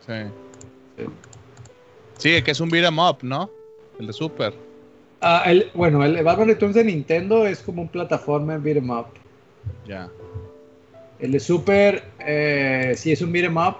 [0.07, 1.05] Sí.
[2.17, 3.47] Sí, que es un beat'em up, ¿no?
[3.99, 4.55] El de Super.
[5.21, 9.05] Ah, el, bueno, el Batman Returns de Nintendo es como un plataforma en beat'em up.
[9.87, 10.09] Ya.
[11.19, 13.75] El de Super, eh, sí es un beat'em up.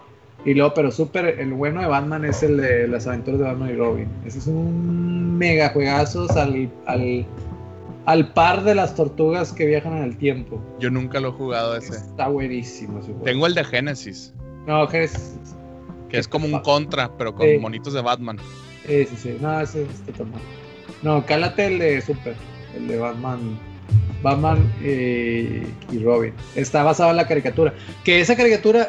[0.45, 3.71] Y luego, pero Super, el bueno de Batman es el de las aventuras de Batman
[3.71, 4.07] y Robin.
[4.23, 7.25] Ese es un mega juegazo al, al,
[8.33, 10.61] par de las tortugas que viajan en el tiempo.
[10.79, 11.95] Yo nunca lo he jugado ese.
[11.95, 14.33] Está buenísimo Tengo el de Genesis.
[14.65, 15.37] No, Genesis.
[16.09, 18.37] Que es como un contra, pero con monitos de Batman.
[18.85, 19.37] Sí, sí, sí.
[19.41, 20.39] No, ese está tomando.
[21.03, 22.35] No, cálate el de Super,
[22.75, 23.59] el de Batman
[24.21, 26.33] Batman eh, y Robin.
[26.55, 27.73] Está basado en la caricatura.
[28.03, 28.87] Que esa caricatura,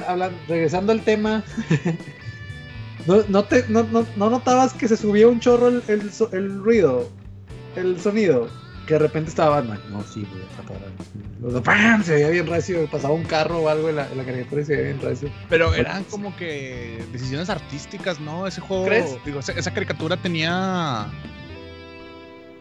[0.48, 1.44] regresando al tema,
[3.06, 3.84] ¿no, te, no,
[4.16, 7.08] notabas que se subía un chorro el, ruido,
[7.76, 8.48] el sonido?
[8.88, 9.78] Que de repente estaba Batman.
[9.90, 10.26] No, sí,
[11.40, 12.02] voy ¡Pam!
[12.02, 12.86] Se veía bien recio.
[12.90, 15.30] Pasaba un carro o algo en la, caricatura y se veía bien recio.
[15.50, 18.46] Pero eran como que decisiones artísticas, ¿no?
[18.46, 18.86] Ese juego.
[19.24, 21.06] Digo, esa caricatura tenía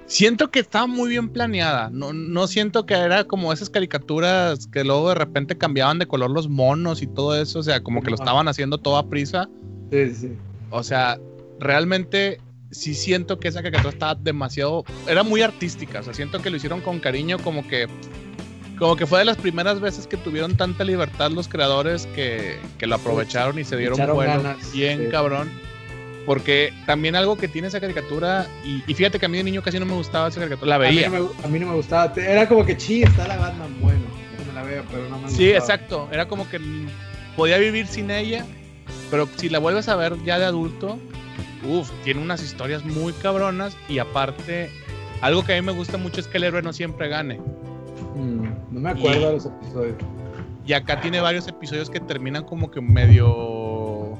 [0.07, 1.89] Siento que estaba muy bien planeada.
[1.91, 6.31] No, no siento que era como esas caricaturas que luego de repente cambiaban de color
[6.31, 7.59] los monos y todo eso.
[7.59, 9.49] O sea, como que lo estaban haciendo todo a prisa.
[9.91, 10.31] Sí, sí.
[10.69, 11.19] O sea,
[11.59, 12.39] realmente
[12.71, 16.57] sí siento que esa caricatura estaba demasiado, era muy artística, o sea, siento que lo
[16.57, 17.87] hicieron con cariño, como que,
[18.77, 22.85] como que fue de las primeras veces que tuvieron tanta libertad los creadores que, que
[22.87, 25.07] lo aprovecharon y se dieron ganas, bien sí.
[25.09, 25.49] cabrón.
[26.25, 29.61] Porque también algo que tiene esa caricatura, y, y fíjate que a mí de niño
[29.61, 31.09] casi no me gustaba esa caricatura, la A mí, veía.
[31.09, 32.11] no me, a mí no me gustaba.
[32.17, 34.01] Era como que, sí, está la Batman, bueno,
[34.45, 35.57] me la veo, pero no me Sí, gustaba.
[35.59, 36.09] exacto.
[36.11, 36.59] Era como que
[37.37, 38.45] podía vivir sin ella,
[39.09, 40.99] pero si la vuelves a ver ya de adulto,
[41.63, 44.69] uff, tiene unas historias muy cabronas y aparte,
[45.21, 47.39] algo que a mí me gusta mucho es que el héroe no siempre gane.
[48.15, 49.95] Mm, no me acuerdo Y- de los episodios.
[50.65, 54.17] Y acá tiene varios episodios que terminan como que medio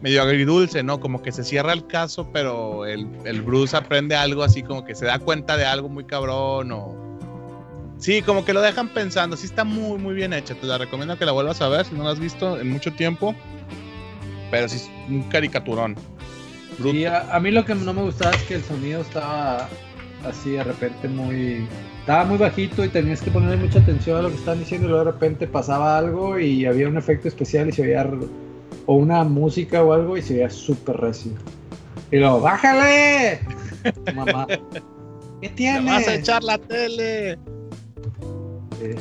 [0.00, 0.98] medio agridulce, ¿no?
[0.98, 4.94] Como que se cierra el caso, pero el, el Bruce aprende algo así, como que
[4.94, 7.18] se da cuenta de algo muy cabrón o...
[7.98, 9.36] Sí, como que lo dejan pensando.
[9.36, 10.54] Sí está muy, muy bien hecha.
[10.54, 12.94] Te la recomiendo que la vuelvas a ver si no la has visto en mucho
[12.94, 13.34] tiempo.
[14.50, 15.96] Pero sí es un caricaturón.
[16.80, 16.96] Bruto.
[16.96, 19.68] Y a, a mí lo que no me gustaba es que el sonido estaba
[20.26, 21.66] así de repente muy...
[22.00, 24.90] Estaba muy bajito y tenías que ponerle mucha atención a lo que estaban diciendo y
[24.90, 28.08] luego de repente pasaba algo y había un efecto especial y se veía...
[28.86, 31.32] O una música o algo y se veía súper recio.
[32.10, 33.40] Y luego, ¡bájale!
[34.14, 34.46] Mamá.
[34.48, 35.90] ¿Qué ¡Te tiene?
[35.90, 37.38] vas a echar la tele!
[38.80, 38.96] Sí.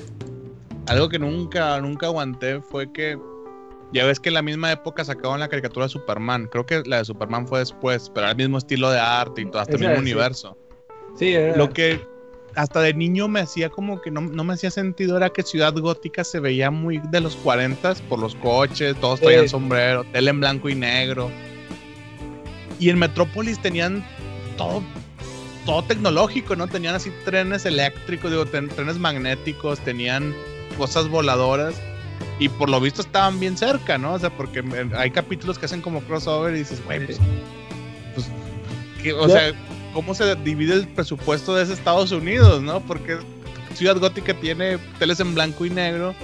[0.88, 3.18] Algo que nunca, nunca aguanté fue que
[3.94, 6.48] ya ves que en la misma época sacaban la caricatura de Superman.
[6.52, 9.46] Creo que la de Superman fue después, pero era el mismo estilo de arte y
[9.46, 10.02] todo, hasta el mismo sí.
[10.02, 10.58] universo.
[11.18, 12.00] Sí, era- Lo que
[12.56, 15.74] hasta de niño me hacía como que no, no me hacía sentido era que Ciudad
[15.74, 20.40] Gótica se veía muy de los 40 por los coches, todos traían sombrero, tele en
[20.40, 21.30] blanco y negro.
[22.80, 24.04] Y en Metrópolis tenían
[24.58, 24.82] todo,
[25.66, 26.68] todo tecnológico, ¿no?
[26.68, 30.34] Tenían así trenes eléctricos, digo, ten- trenes magnéticos, tenían
[30.78, 31.76] cosas voladoras.
[32.40, 34.14] Y por lo visto estaban bien cerca, ¿no?
[34.14, 34.64] O sea, porque
[34.96, 37.20] hay capítulos que hacen como crossover y dices, güey, pues,
[38.16, 38.28] pues,
[39.04, 39.34] que- o Ya.
[39.34, 39.52] sea,
[39.94, 42.80] ¿cómo se divide el presupuesto de ese Estados Unidos, no?
[42.82, 43.18] Porque
[43.76, 46.16] Ciudad Gótica tiene teles en blanco y negro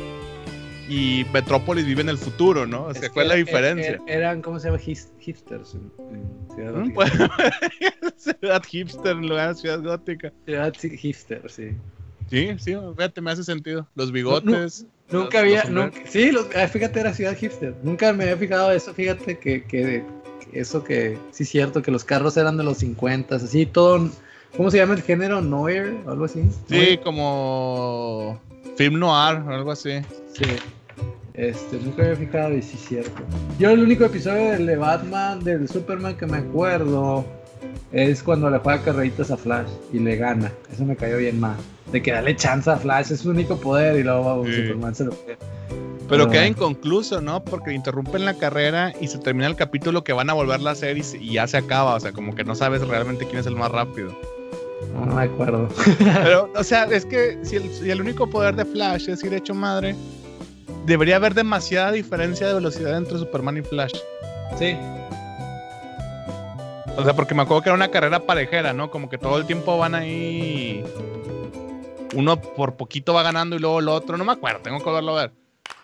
[0.88, 2.86] y Metrópolis vive en el futuro, ¿no?
[2.86, 3.92] O sea, es ¿cuál es la que diferencia?
[3.98, 4.80] er- er- eran, ¿cómo se llama?
[4.82, 5.74] His- hipsters.
[5.76, 6.94] en- en Ciudad ¿Mm?
[6.94, 7.32] Gótica.
[8.00, 10.32] Pues, ciudad hipster en lugar de Ciudad Gótica.
[10.46, 11.72] Ciudad hipster, sí.
[12.30, 13.88] Sí, sí, fíjate, me hace sentido.
[13.96, 14.86] Los bigotes.
[15.12, 17.74] Nunca había, nunca, sí, los- ah, fíjate, era ciudad hipster.
[17.84, 20.04] Nunca me había fijado eso, fíjate que, que,
[20.52, 24.10] que eso que, sí es cierto, que los carros eran de los 50, así todo,
[24.58, 25.42] ¿cómo se llama el género?
[25.42, 26.42] Noir o algo así.
[26.70, 27.00] Sí, Noir.
[27.02, 28.40] como
[28.78, 29.92] film noir o algo así.
[30.34, 30.46] Sí.
[31.36, 33.22] Este, nunca me había fijado y sí es cierto.
[33.60, 37.26] Yo el único episodio del de Batman, del Superman que me acuerdo,
[37.92, 40.52] es cuando le juega carreritas a Flash y le gana.
[40.72, 41.58] Eso me cayó bien mal.
[41.92, 44.54] De que dale chance a Flash, es su único poder y luego Sí.
[44.56, 45.14] Superman se lo
[46.10, 46.30] Pero Ah.
[46.30, 47.44] queda inconcluso, ¿no?
[47.44, 50.98] Porque interrumpen la carrera y se termina el capítulo que van a volverla a hacer
[50.98, 51.96] y ya se acaba.
[51.96, 54.16] O sea, como que no sabes realmente quién es el más rápido.
[54.94, 55.68] No, no me acuerdo.
[55.98, 59.34] Pero, o sea, es que si el, si el único poder de Flash es ir
[59.34, 59.96] hecho madre,
[60.86, 63.94] debería haber demasiada diferencia de velocidad entre Superman y Flash.
[64.60, 64.78] Sí,
[66.98, 68.90] O sea, porque me acuerdo que era una carrera parejera, ¿no?
[68.90, 70.84] Como que todo el tiempo van ahí.
[72.16, 74.18] Uno por poquito va ganando y luego el otro.
[74.18, 75.32] No me acuerdo, tengo que volverlo a ver.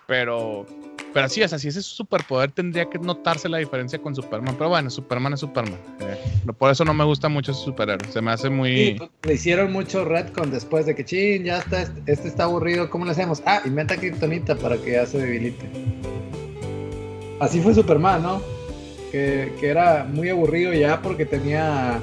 [0.07, 0.65] Pero.
[1.13, 4.15] Pero sí, o sea, si ese es su superpoder, tendría que notarse la diferencia con
[4.15, 4.55] Superman.
[4.57, 5.77] Pero bueno, Superman es Superman.
[5.99, 6.17] Eh,
[6.57, 8.09] por eso no me gusta mucho ese superhéroe.
[8.11, 8.95] Se me hace muy.
[8.97, 12.89] Pues, le hicieron mucho retcon después de que, chin, ya está, este, este está aburrido,
[12.89, 13.43] ¿cómo le hacemos?
[13.45, 15.69] Ah, inventa Kryptonita para que ya se debilite.
[17.41, 18.41] Así fue Superman, ¿no?
[19.11, 21.99] Que, que era muy aburrido ya porque tenía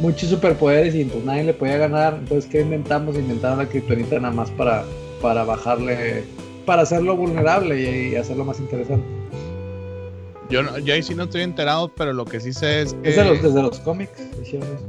[0.00, 2.16] muchos superpoderes y pues nadie le podía ganar.
[2.18, 3.16] Entonces, ¿qué inventamos?
[3.16, 4.84] Inventaron la Kryptonita nada más para,
[5.20, 6.24] para bajarle,
[6.66, 9.04] para hacerlo vulnerable y, y hacerlo más interesante.
[10.50, 13.10] Yo, no- yo ahí sí no estoy enterado, pero lo que sí sé es que.
[13.10, 14.12] Es de los, desde los cómics
[14.42, 14.84] hicieron eso.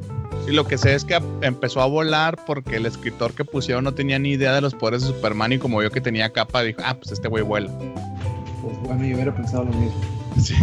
[0.46, 3.94] Sí, lo que sé es que empezó a volar porque el escritor que pusieron no
[3.94, 6.82] tenía ni idea de los poderes de Superman y como vio que tenía capa, dijo,
[6.84, 7.72] ah, pues este güey vuela.
[8.62, 10.02] Pues bueno, yo hubiera pensado lo mismo.
[10.42, 10.56] Sí.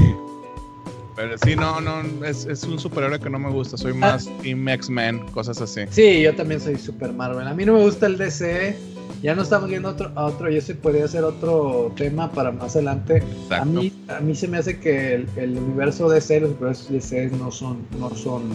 [1.20, 3.76] Pero sí, no, no, es, es un superhéroe que no me gusta.
[3.76, 5.82] Soy más Team X-Men, cosas así.
[5.90, 7.46] Sí, yo también soy Super Marvel.
[7.46, 8.74] A mí no me gusta el DC.
[9.22, 13.22] Ya no estamos viendo otro, otro y ese podría ser otro tema para más adelante.
[13.50, 17.28] A mí, a mí se me hace que el, el universo DC, los universos DC
[17.38, 18.48] no son, no son,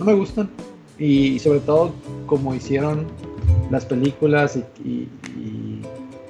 [0.00, 0.50] no me gustan.
[0.98, 1.94] Y, sobre todo
[2.26, 3.06] como hicieron
[3.70, 5.08] las películas y, y,
[5.38, 5.82] y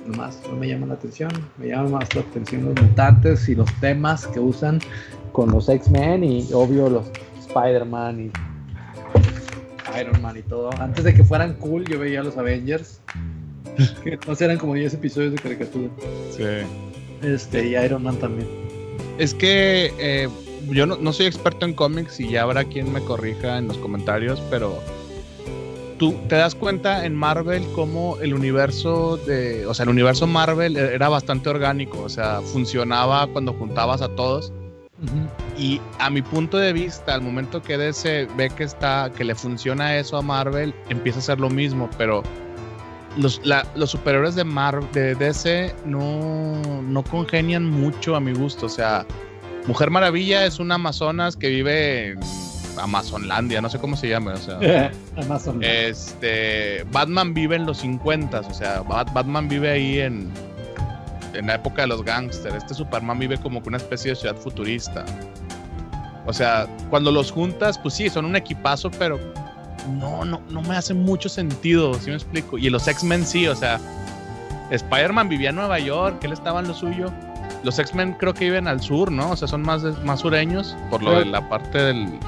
[0.06, 1.30] nomás no me llaman la atención.
[1.56, 4.78] Me llaman más la atención los mutantes y los temas que usan
[5.32, 7.06] con los X-Men y obvio los
[7.48, 10.70] Spider-Man y Iron Man y todo.
[10.78, 13.00] Antes de que fueran cool, yo veía los Avengers.
[14.02, 15.88] Que entonces eran como 10 episodios de caricatura.
[16.30, 16.44] Sí.
[17.26, 18.48] Este, y Iron Man también.
[19.18, 20.28] Es que eh,
[20.68, 23.78] yo no, no soy experto en cómics y ya habrá quien me corrija en los
[23.78, 24.78] comentarios, pero
[26.00, 30.78] tú te das cuenta en Marvel cómo el universo de, o sea, el universo Marvel
[30.78, 34.50] era bastante orgánico, o sea, funcionaba cuando juntabas a todos.
[35.56, 39.34] Y a mi punto de vista, al momento que DC ve que está, que le
[39.34, 42.22] funciona eso a Marvel, empieza a hacer lo mismo, pero
[43.16, 43.40] los,
[43.74, 49.06] los superiores de Marvel, de DC no, no congenian mucho a mi gusto, o sea,
[49.66, 52.20] Mujer Maravilla es una amazonas que vive en
[52.78, 54.90] Amazonlandia, no sé cómo se llama, o sea.
[55.16, 55.62] Amazon.
[55.62, 60.30] Este, Batman vive en los 50, o sea, Batman vive ahí en,
[61.34, 62.56] en la época de los gangsters.
[62.56, 65.04] Este Superman vive como que una especie de ciudad futurista.
[66.26, 69.18] O sea, cuando los juntas, pues sí, son un equipazo, pero
[69.98, 72.58] no, no, no me hace mucho sentido, si me explico.
[72.58, 73.80] Y los X-Men sí, o sea,
[74.70, 77.10] Spider-Man vivía en Nueva York, él estaba en lo suyo.
[77.62, 79.30] Los X-Men creo que viven al sur, ¿no?
[79.30, 82.18] O sea, son más, más sureños, por lo de la parte del,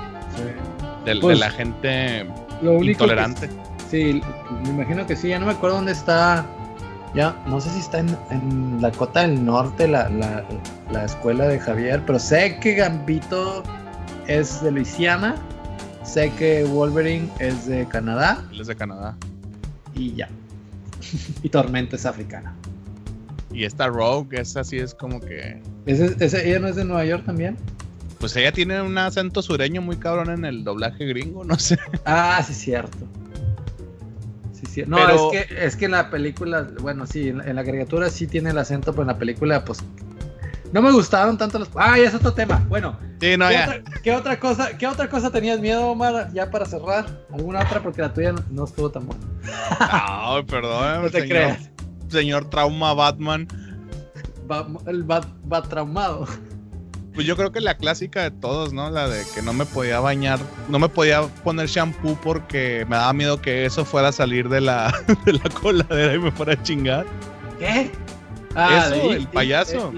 [1.04, 2.26] de pues, la gente
[2.62, 3.48] intolerante.
[3.90, 4.20] sí,
[4.62, 6.44] me imagino que sí, ya no me acuerdo dónde está.
[7.14, 11.58] Ya, no sé si está en, en la cota del norte, la, la, escuela de
[11.58, 13.62] Javier, pero sé que Gambito
[14.28, 15.34] es de Luisiana,
[16.04, 18.42] sé que Wolverine es de Canadá.
[18.50, 19.16] Él es de Canadá.
[19.94, 20.28] Y ya.
[21.42, 22.54] y Tormenta es africana.
[23.52, 25.60] Y esta Rogue, esa sí es como que.
[25.84, 27.58] ¿Ese, ¿Ella no es de Nueva York también?
[28.18, 31.78] Pues ella tiene un acento sureño muy cabrón en el doblaje gringo, no sé.
[32.06, 33.06] Ah, sí, cierto.
[34.62, 34.84] Sí, sí.
[34.86, 38.50] No, es, que, es que en la película, bueno, sí, en la, caricatura sí tiene
[38.50, 39.78] el acento, pero en la película, pues.
[40.72, 41.68] No me gustaron tanto los.
[41.74, 42.64] Ah, es otro tema.
[42.68, 42.98] Bueno.
[43.20, 43.64] Sí, no, ¿qué, ya.
[43.64, 46.32] Otra, ¿qué, otra cosa, ¿Qué otra cosa tenías miedo, Omar?
[46.32, 47.06] Ya para cerrar.
[47.30, 47.82] ¿Alguna otra?
[47.82, 49.22] Porque la tuya no, estuvo tan buena.
[49.78, 51.02] Ay, perdón.
[51.02, 51.70] no te creas.
[52.08, 53.48] Señor Trauma Batman.
[54.86, 56.26] el bat, bat traumado.
[57.14, 58.90] Pues yo creo que la clásica de todos, ¿no?
[58.90, 63.12] La de que no me podía bañar, no me podía poner shampoo porque me daba
[63.12, 64.92] miedo que eso fuera a salir de la,
[65.26, 67.06] de la coladera y me fuera a chingar.
[67.58, 67.90] ¿Qué?
[68.54, 69.92] Ah, eso, el payaso.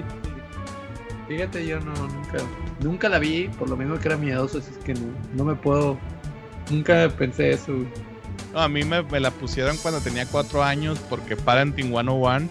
[1.29, 2.39] Fíjate, yo no, nunca,
[2.81, 5.55] nunca la vi, por lo menos que era miedoso, así es que no, no me
[5.55, 5.99] puedo,
[6.71, 7.73] nunca pensé eso.
[8.53, 12.49] No, a mí me, me, la pusieron cuando tenía cuatro años porque Parenting 101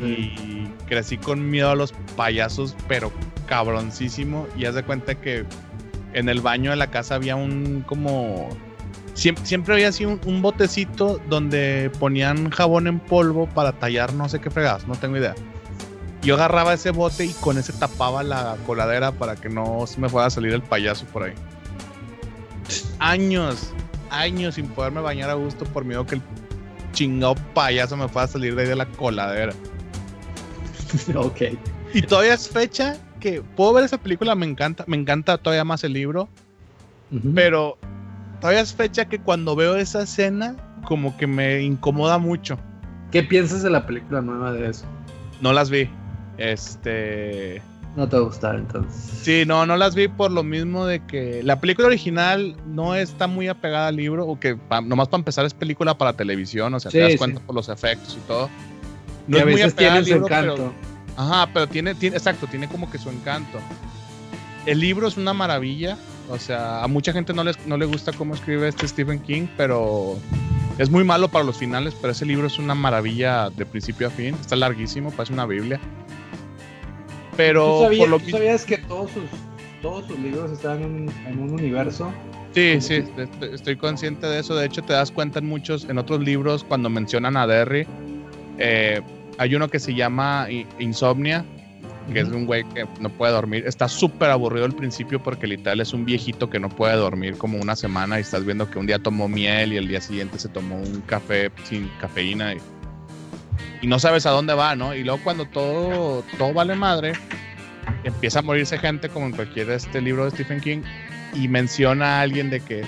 [0.00, 3.12] y crecí con miedo a los payasos, pero
[3.48, 4.46] cabroncísimo.
[4.56, 5.44] Y haz de cuenta que
[6.12, 8.48] en el baño de la casa había un como.
[9.14, 14.40] Siempre, siempre había así un, botecito donde ponían jabón en polvo para tallar no sé
[14.40, 15.34] qué fregadas, no tengo idea.
[16.22, 20.08] Yo agarraba ese bote y con ese tapaba la coladera para que no se me
[20.08, 21.32] fuera a salir el payaso por ahí.
[23.00, 23.72] Años,
[24.10, 26.22] años sin poderme bañar a gusto por miedo que el
[26.92, 29.52] chingado payaso me fuera a salir de ahí de la coladera.
[31.16, 31.42] ok.
[31.92, 35.84] Y todavía es fecha que puedo ver esa película, me encanta, me encanta todavía más
[35.84, 36.28] el libro,
[37.34, 37.78] pero
[38.40, 42.58] todavía es fecha que cuando veo esa escena como que me incomoda mucho.
[43.10, 44.84] ¿Qué piensas de la película nueva de eso?
[45.40, 45.88] No las vi.
[46.36, 47.62] Este.
[47.96, 48.94] No te gustaron entonces.
[49.22, 53.26] Sí, no, no las vi por lo mismo de que la película original no está
[53.26, 56.90] muy apegada al libro, o que nomás para empezar es película para televisión, o sea,
[56.90, 58.48] te das cuenta por los efectos y todo.
[59.26, 60.72] No es muy apegada al libro, encanto.
[61.18, 63.58] Ajá, pero tiene, tiene, exacto, tiene como que su encanto.
[64.66, 65.98] El libro es una maravilla,
[66.30, 69.48] o sea, a mucha gente no, les, no le gusta cómo escribe este Stephen King,
[69.56, 70.16] pero
[70.78, 74.10] es muy malo para los finales, pero ese libro es una maravilla de principio a
[74.10, 75.80] fin, está larguísimo, parece una Biblia.
[77.36, 79.24] Pero sabías, por lo ¿tú sabías que todos sus,
[79.82, 82.12] todos sus libros están en, un universo?
[82.54, 83.02] Sí, sí,
[83.52, 84.54] estoy consciente de eso.
[84.54, 87.86] De hecho, te das cuenta en muchos, en otros libros, cuando mencionan a Derry,
[88.58, 89.02] eh,
[89.38, 90.48] hay uno que se llama
[90.78, 91.44] Insomnia,
[92.12, 93.64] que es un güey que no puede dormir.
[93.66, 97.58] Está súper aburrido al principio porque literal es un viejito que no puede dormir como
[97.58, 100.48] una semana y estás viendo que un día tomó miel y el día siguiente se
[100.48, 102.58] tomó un café sin cafeína y,
[103.82, 104.94] y no sabes a dónde va, ¿no?
[104.94, 107.12] Y luego cuando todo, todo vale madre,
[108.04, 110.80] empieza a morirse gente como en cualquier este libro de Stephen King
[111.34, 112.84] y menciona a alguien de que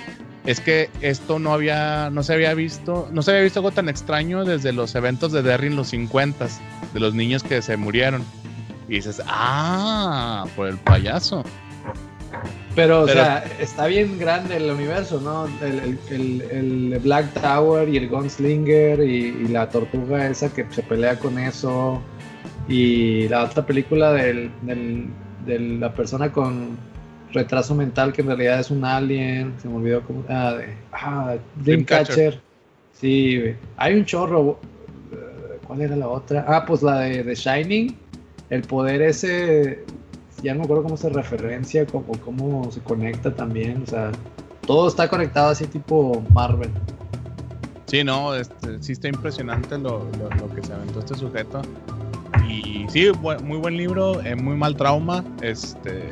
[0.47, 3.89] es que esto no había, no se había visto, no se había visto algo tan
[3.89, 6.49] extraño desde los eventos de Derry en los 50
[6.93, 8.25] de los niños que se murieron.
[8.89, 11.45] Y dices, ah, por el payaso.
[12.75, 15.47] Pero, o sea, está bien grande el universo, ¿no?
[15.65, 21.19] El, el, Black Tower y el Gunslinger y, y, la tortuga esa que se pelea
[21.19, 22.01] con eso.
[22.69, 24.51] Y la otra película del,
[25.45, 26.79] de la persona con
[27.33, 29.55] retraso mental que en realidad es un alien.
[29.61, 30.25] Se me olvidó cómo.
[30.29, 32.41] Ah, de, ah Dreamcatcher.
[32.93, 34.59] Sí, hay un chorro.
[35.67, 36.45] ¿Cuál era la otra?
[36.49, 37.97] Ah, pues la de The Shining.
[38.51, 39.85] El poder ese
[40.43, 44.11] ya no me acuerdo cómo se referencia, cómo, cómo se conecta también, o sea,
[44.67, 46.71] todo está conectado así tipo Marvel.
[47.87, 50.07] Sí, no, este, sí está impresionante lo,
[50.39, 51.63] lo, que se aventó este sujeto.
[52.49, 53.11] Y sí,
[53.43, 56.11] muy buen libro, eh, muy mal trauma, este,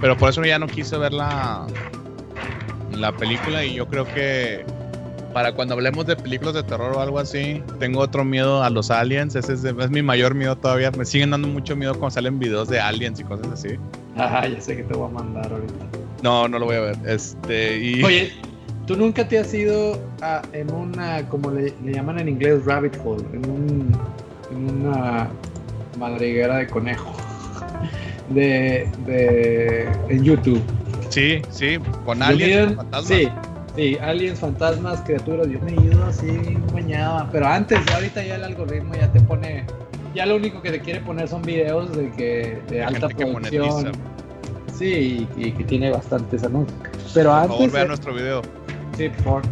[0.00, 1.66] pero por eso ya no quise ver la,
[2.92, 4.64] la película y yo creo que
[5.32, 8.90] para cuando hablemos de películas de terror o algo así, tengo otro miedo a los
[8.90, 9.34] aliens.
[9.36, 10.90] Ese es, es, mi mayor miedo todavía.
[10.90, 13.76] Me siguen dando mucho miedo cuando salen videos de aliens y cosas así.
[14.16, 15.86] Ajá, ya sé que te voy a mandar ahorita.
[16.22, 16.96] No, no lo voy a ver.
[17.06, 18.02] Este, y...
[18.02, 18.32] Oye,
[18.86, 23.24] ¿tú nunca te has ido a, en una, como le, llaman en inglés, rabbit hole?
[23.32, 23.92] En, un,
[24.50, 25.28] en una
[25.98, 27.14] madriguera de conejo.
[28.30, 30.62] De, de, en YouTube.
[31.10, 32.76] Sí, sí, con aliens.
[33.04, 33.28] Sí,
[33.76, 36.26] Sí, aliens, fantasmas, criaturas, Dios me he ido así
[36.72, 37.28] mañana.
[37.30, 39.64] Pero antes, ahorita ya el algoritmo ya te pone.
[40.14, 43.92] Ya lo único que te quiere poner son videos de que de alta producción.
[44.76, 46.78] Sí, y, que tiene bastantes anuncios.
[47.14, 47.48] Pero por antes.
[47.48, 48.42] Por favor, vea nuestro video.
[48.96, 49.42] Sí, por favor.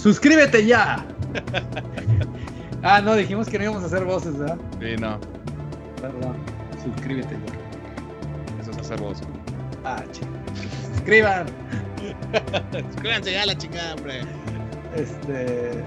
[0.00, 1.06] ¡Suscríbete ya!
[2.82, 4.58] ah, no, dijimos que no íbamos a hacer voces, ¿verdad?
[4.80, 5.18] Sí, no.
[6.00, 6.36] Perdón.
[6.84, 7.63] Suscríbete ya.
[8.92, 9.26] Es voces.
[9.84, 10.28] Ah, chido.
[10.94, 11.46] Suscriban.
[12.90, 14.20] Suscríbanse ya la chingada, hombre.
[14.94, 15.82] Este.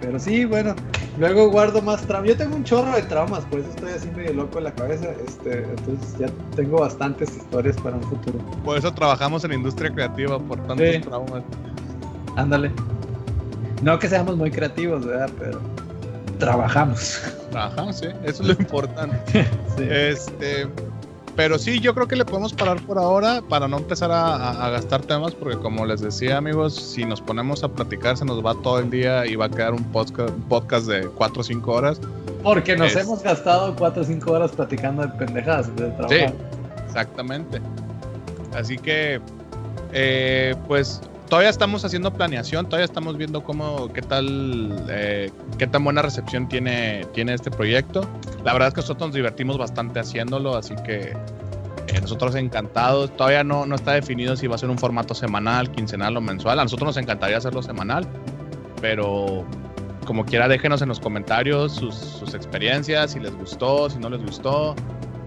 [0.00, 0.74] Pero sí, bueno.
[1.18, 2.30] Luego guardo más traumas.
[2.30, 5.06] Yo tengo un chorro de traumas, por eso estoy así medio loco en la cabeza.
[5.26, 6.26] Este, entonces ya
[6.56, 8.38] tengo bastantes historias para un futuro.
[8.64, 11.42] Por eso trabajamos en industria creativa, por tantos traumas.
[12.36, 12.72] Ándale.
[13.82, 15.30] No que seamos muy creativos, ¿verdad?
[15.38, 15.60] Pero
[16.38, 17.22] trabajamos.
[17.50, 18.06] Trabajamos, sí.
[18.24, 19.44] Eso es lo importante.
[19.76, 19.86] sí.
[19.88, 20.66] Este.
[21.36, 25.02] Pero sí, yo creo que le podemos parar por ahora para no empezar a, gastar
[25.02, 28.78] temas, porque como les decía, amigos, si nos ponemos a platicar, se nos va todo
[28.78, 32.00] el día y va a quedar un podcast, podcast de 4 o 5 horas.
[32.42, 36.08] Porque nos hemos gastado 4 o 5 horas platicando de pendejadas de trabajo.
[36.08, 36.24] Sí,
[36.86, 37.60] exactamente.
[38.54, 39.20] Así que,
[39.92, 45.84] eh, pues todavía estamos haciendo planeación, todavía estamos viendo cómo, qué tal, eh, qué tan
[45.84, 48.02] buena recepción tiene, tiene este proyecto.
[48.44, 51.16] La verdad es que nosotros nos divertimos bastante haciéndolo, así que
[51.88, 53.14] eh, nosotros encantados.
[53.16, 56.58] Todavía no, no está definido si va a ser un formato semanal, quincenal o mensual.
[56.58, 58.06] A nosotros nos encantaría hacerlo semanal,
[58.80, 59.46] pero
[60.04, 64.74] como quiera déjenos en los comentarios sus, experiencias, si les gustó, si no les gustó,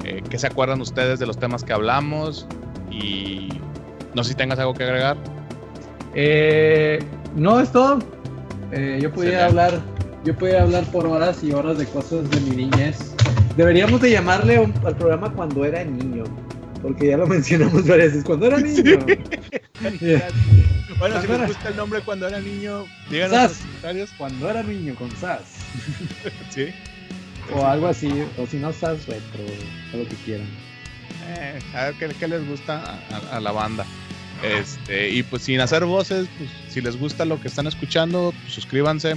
[0.04, 2.48] eh, qué se acuerdan ustedes de los temas que hablamos
[2.92, 3.50] y
[4.14, 5.18] no sé si tengas algo que agregar.
[6.20, 7.00] Eh,
[7.36, 8.00] no es todo.
[9.00, 9.80] yo podía hablar
[10.28, 12.98] yo podía hablar por horas y horas de cosas de mi niñez.
[13.56, 16.26] Deberíamos de llamarle al programa cuando era niño,
[16.82, 18.26] porque ya lo mencionamos varias veces.
[18.26, 19.00] Cuando era niño.
[21.00, 24.10] bueno, si les gusta el nombre cuando era niño, díganos en los comentarios.
[24.18, 25.44] Cuando era niño, con Sas.
[26.50, 26.74] sí.
[27.54, 29.46] O algo así, o si no Sas retro,
[29.94, 30.48] o lo que quieran.
[31.30, 33.00] Eh, a ver qué, les gusta
[33.32, 33.86] a, la banda.
[34.44, 38.54] Este, y pues sin hacer voces, pues, si les gusta lo que están escuchando, pues,
[38.54, 39.16] suscríbanse,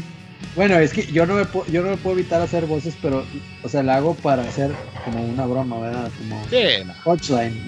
[0.56, 3.24] bueno, es que yo no me puedo, yo no me puedo evitar hacer voces, pero,
[3.62, 4.72] o sea, la hago para hacer
[5.04, 6.10] como una broma, ¿verdad?
[6.18, 6.84] Como sí,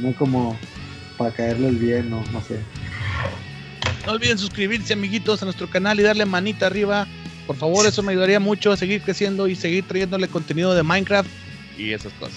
[0.00, 0.14] no.
[0.14, 0.58] como
[1.16, 2.58] para caerles bien, no, no sé.
[4.04, 7.06] No olviden suscribirse, amiguitos, a nuestro canal y darle manita arriba.
[7.46, 11.30] Por favor, eso me ayudaría mucho a seguir creciendo y seguir trayéndole contenido de Minecraft
[11.78, 12.34] y esas cosas.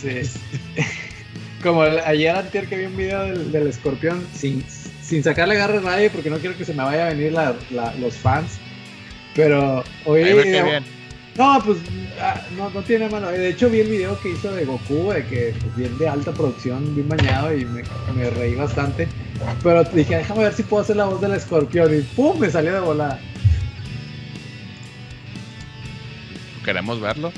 [0.00, 0.22] Sí.
[1.62, 4.64] como ayer antes que vi un video del, escorpión sin,
[5.02, 7.32] sin sacarle garras a nadie porque no quiero que se me vaya a venir
[7.98, 8.58] los fans
[9.34, 10.82] pero oye.
[11.36, 11.78] No, pues
[12.20, 13.30] ah, no, no tiene mano.
[13.30, 16.30] De hecho, vi el video que hizo de Goku, de que pues, bien de alta
[16.32, 17.82] producción, bien bañado y me,
[18.14, 19.08] me, reí bastante.
[19.62, 22.38] Pero dije, déjame ver si puedo hacer la voz del escorpión y ¡pum!
[22.38, 23.18] me salió de volada.
[26.62, 27.32] ¿Queremos verlo?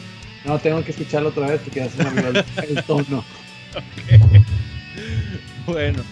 [0.44, 3.24] No, tengo que escucharlo otra vez porque ya se me olvidó el, tono.
[5.66, 6.02] Bueno,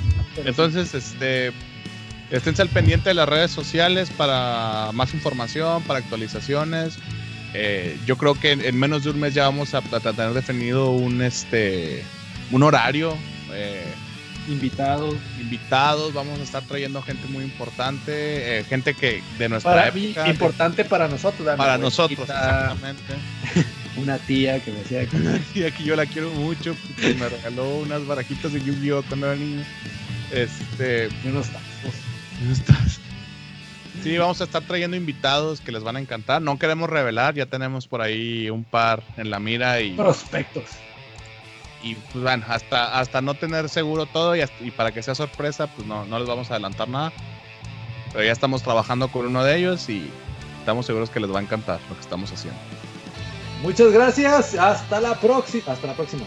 [0.45, 1.53] entonces, este
[2.33, 6.99] Esténse al pendiente de las redes sociales para más información, para actualizaciones.
[7.53, 11.21] Eh, yo creo que en, menos de un mes ya vamos a, tener definido un
[11.21, 12.03] este
[12.51, 13.15] un horario.
[13.53, 13.85] Eh,
[14.49, 15.15] invitados.
[15.43, 20.27] Invitados, vamos a estar trayendo gente muy importante, eh, gente que de nuestra época.
[20.27, 23.15] Importante para nosotros, Para nosotros, exactamente.
[23.97, 25.17] Una tía que me decía que.
[25.17, 29.03] Una tía que yo la quiero mucho, porque me regaló unas barajitas de Yu-Gi-Oh!
[29.03, 29.65] cuando era niño.
[30.31, 31.09] Este.
[31.25, 31.49] Y unos
[32.51, 33.01] estás?
[34.03, 36.43] Sí, vamos a estar trayendo invitados que les van a encantar.
[36.43, 39.93] No queremos revelar, ya tenemos por ahí un par en la mira y.
[39.93, 40.65] Prospectos.
[41.83, 45.87] Y pues bueno, hasta, hasta no tener seguro todo y, para que sea sorpresa, pues
[45.87, 47.13] no, no les vamos a adelantar nada.
[48.13, 50.09] Pero ya estamos trabajando con uno de ellos y
[50.61, 52.61] estamos seguros que les va a encantar lo que estamos haciendo.
[53.63, 54.55] Muchas gracias.
[54.55, 55.73] Hasta la próxima.
[55.73, 56.25] Hasta la próxima.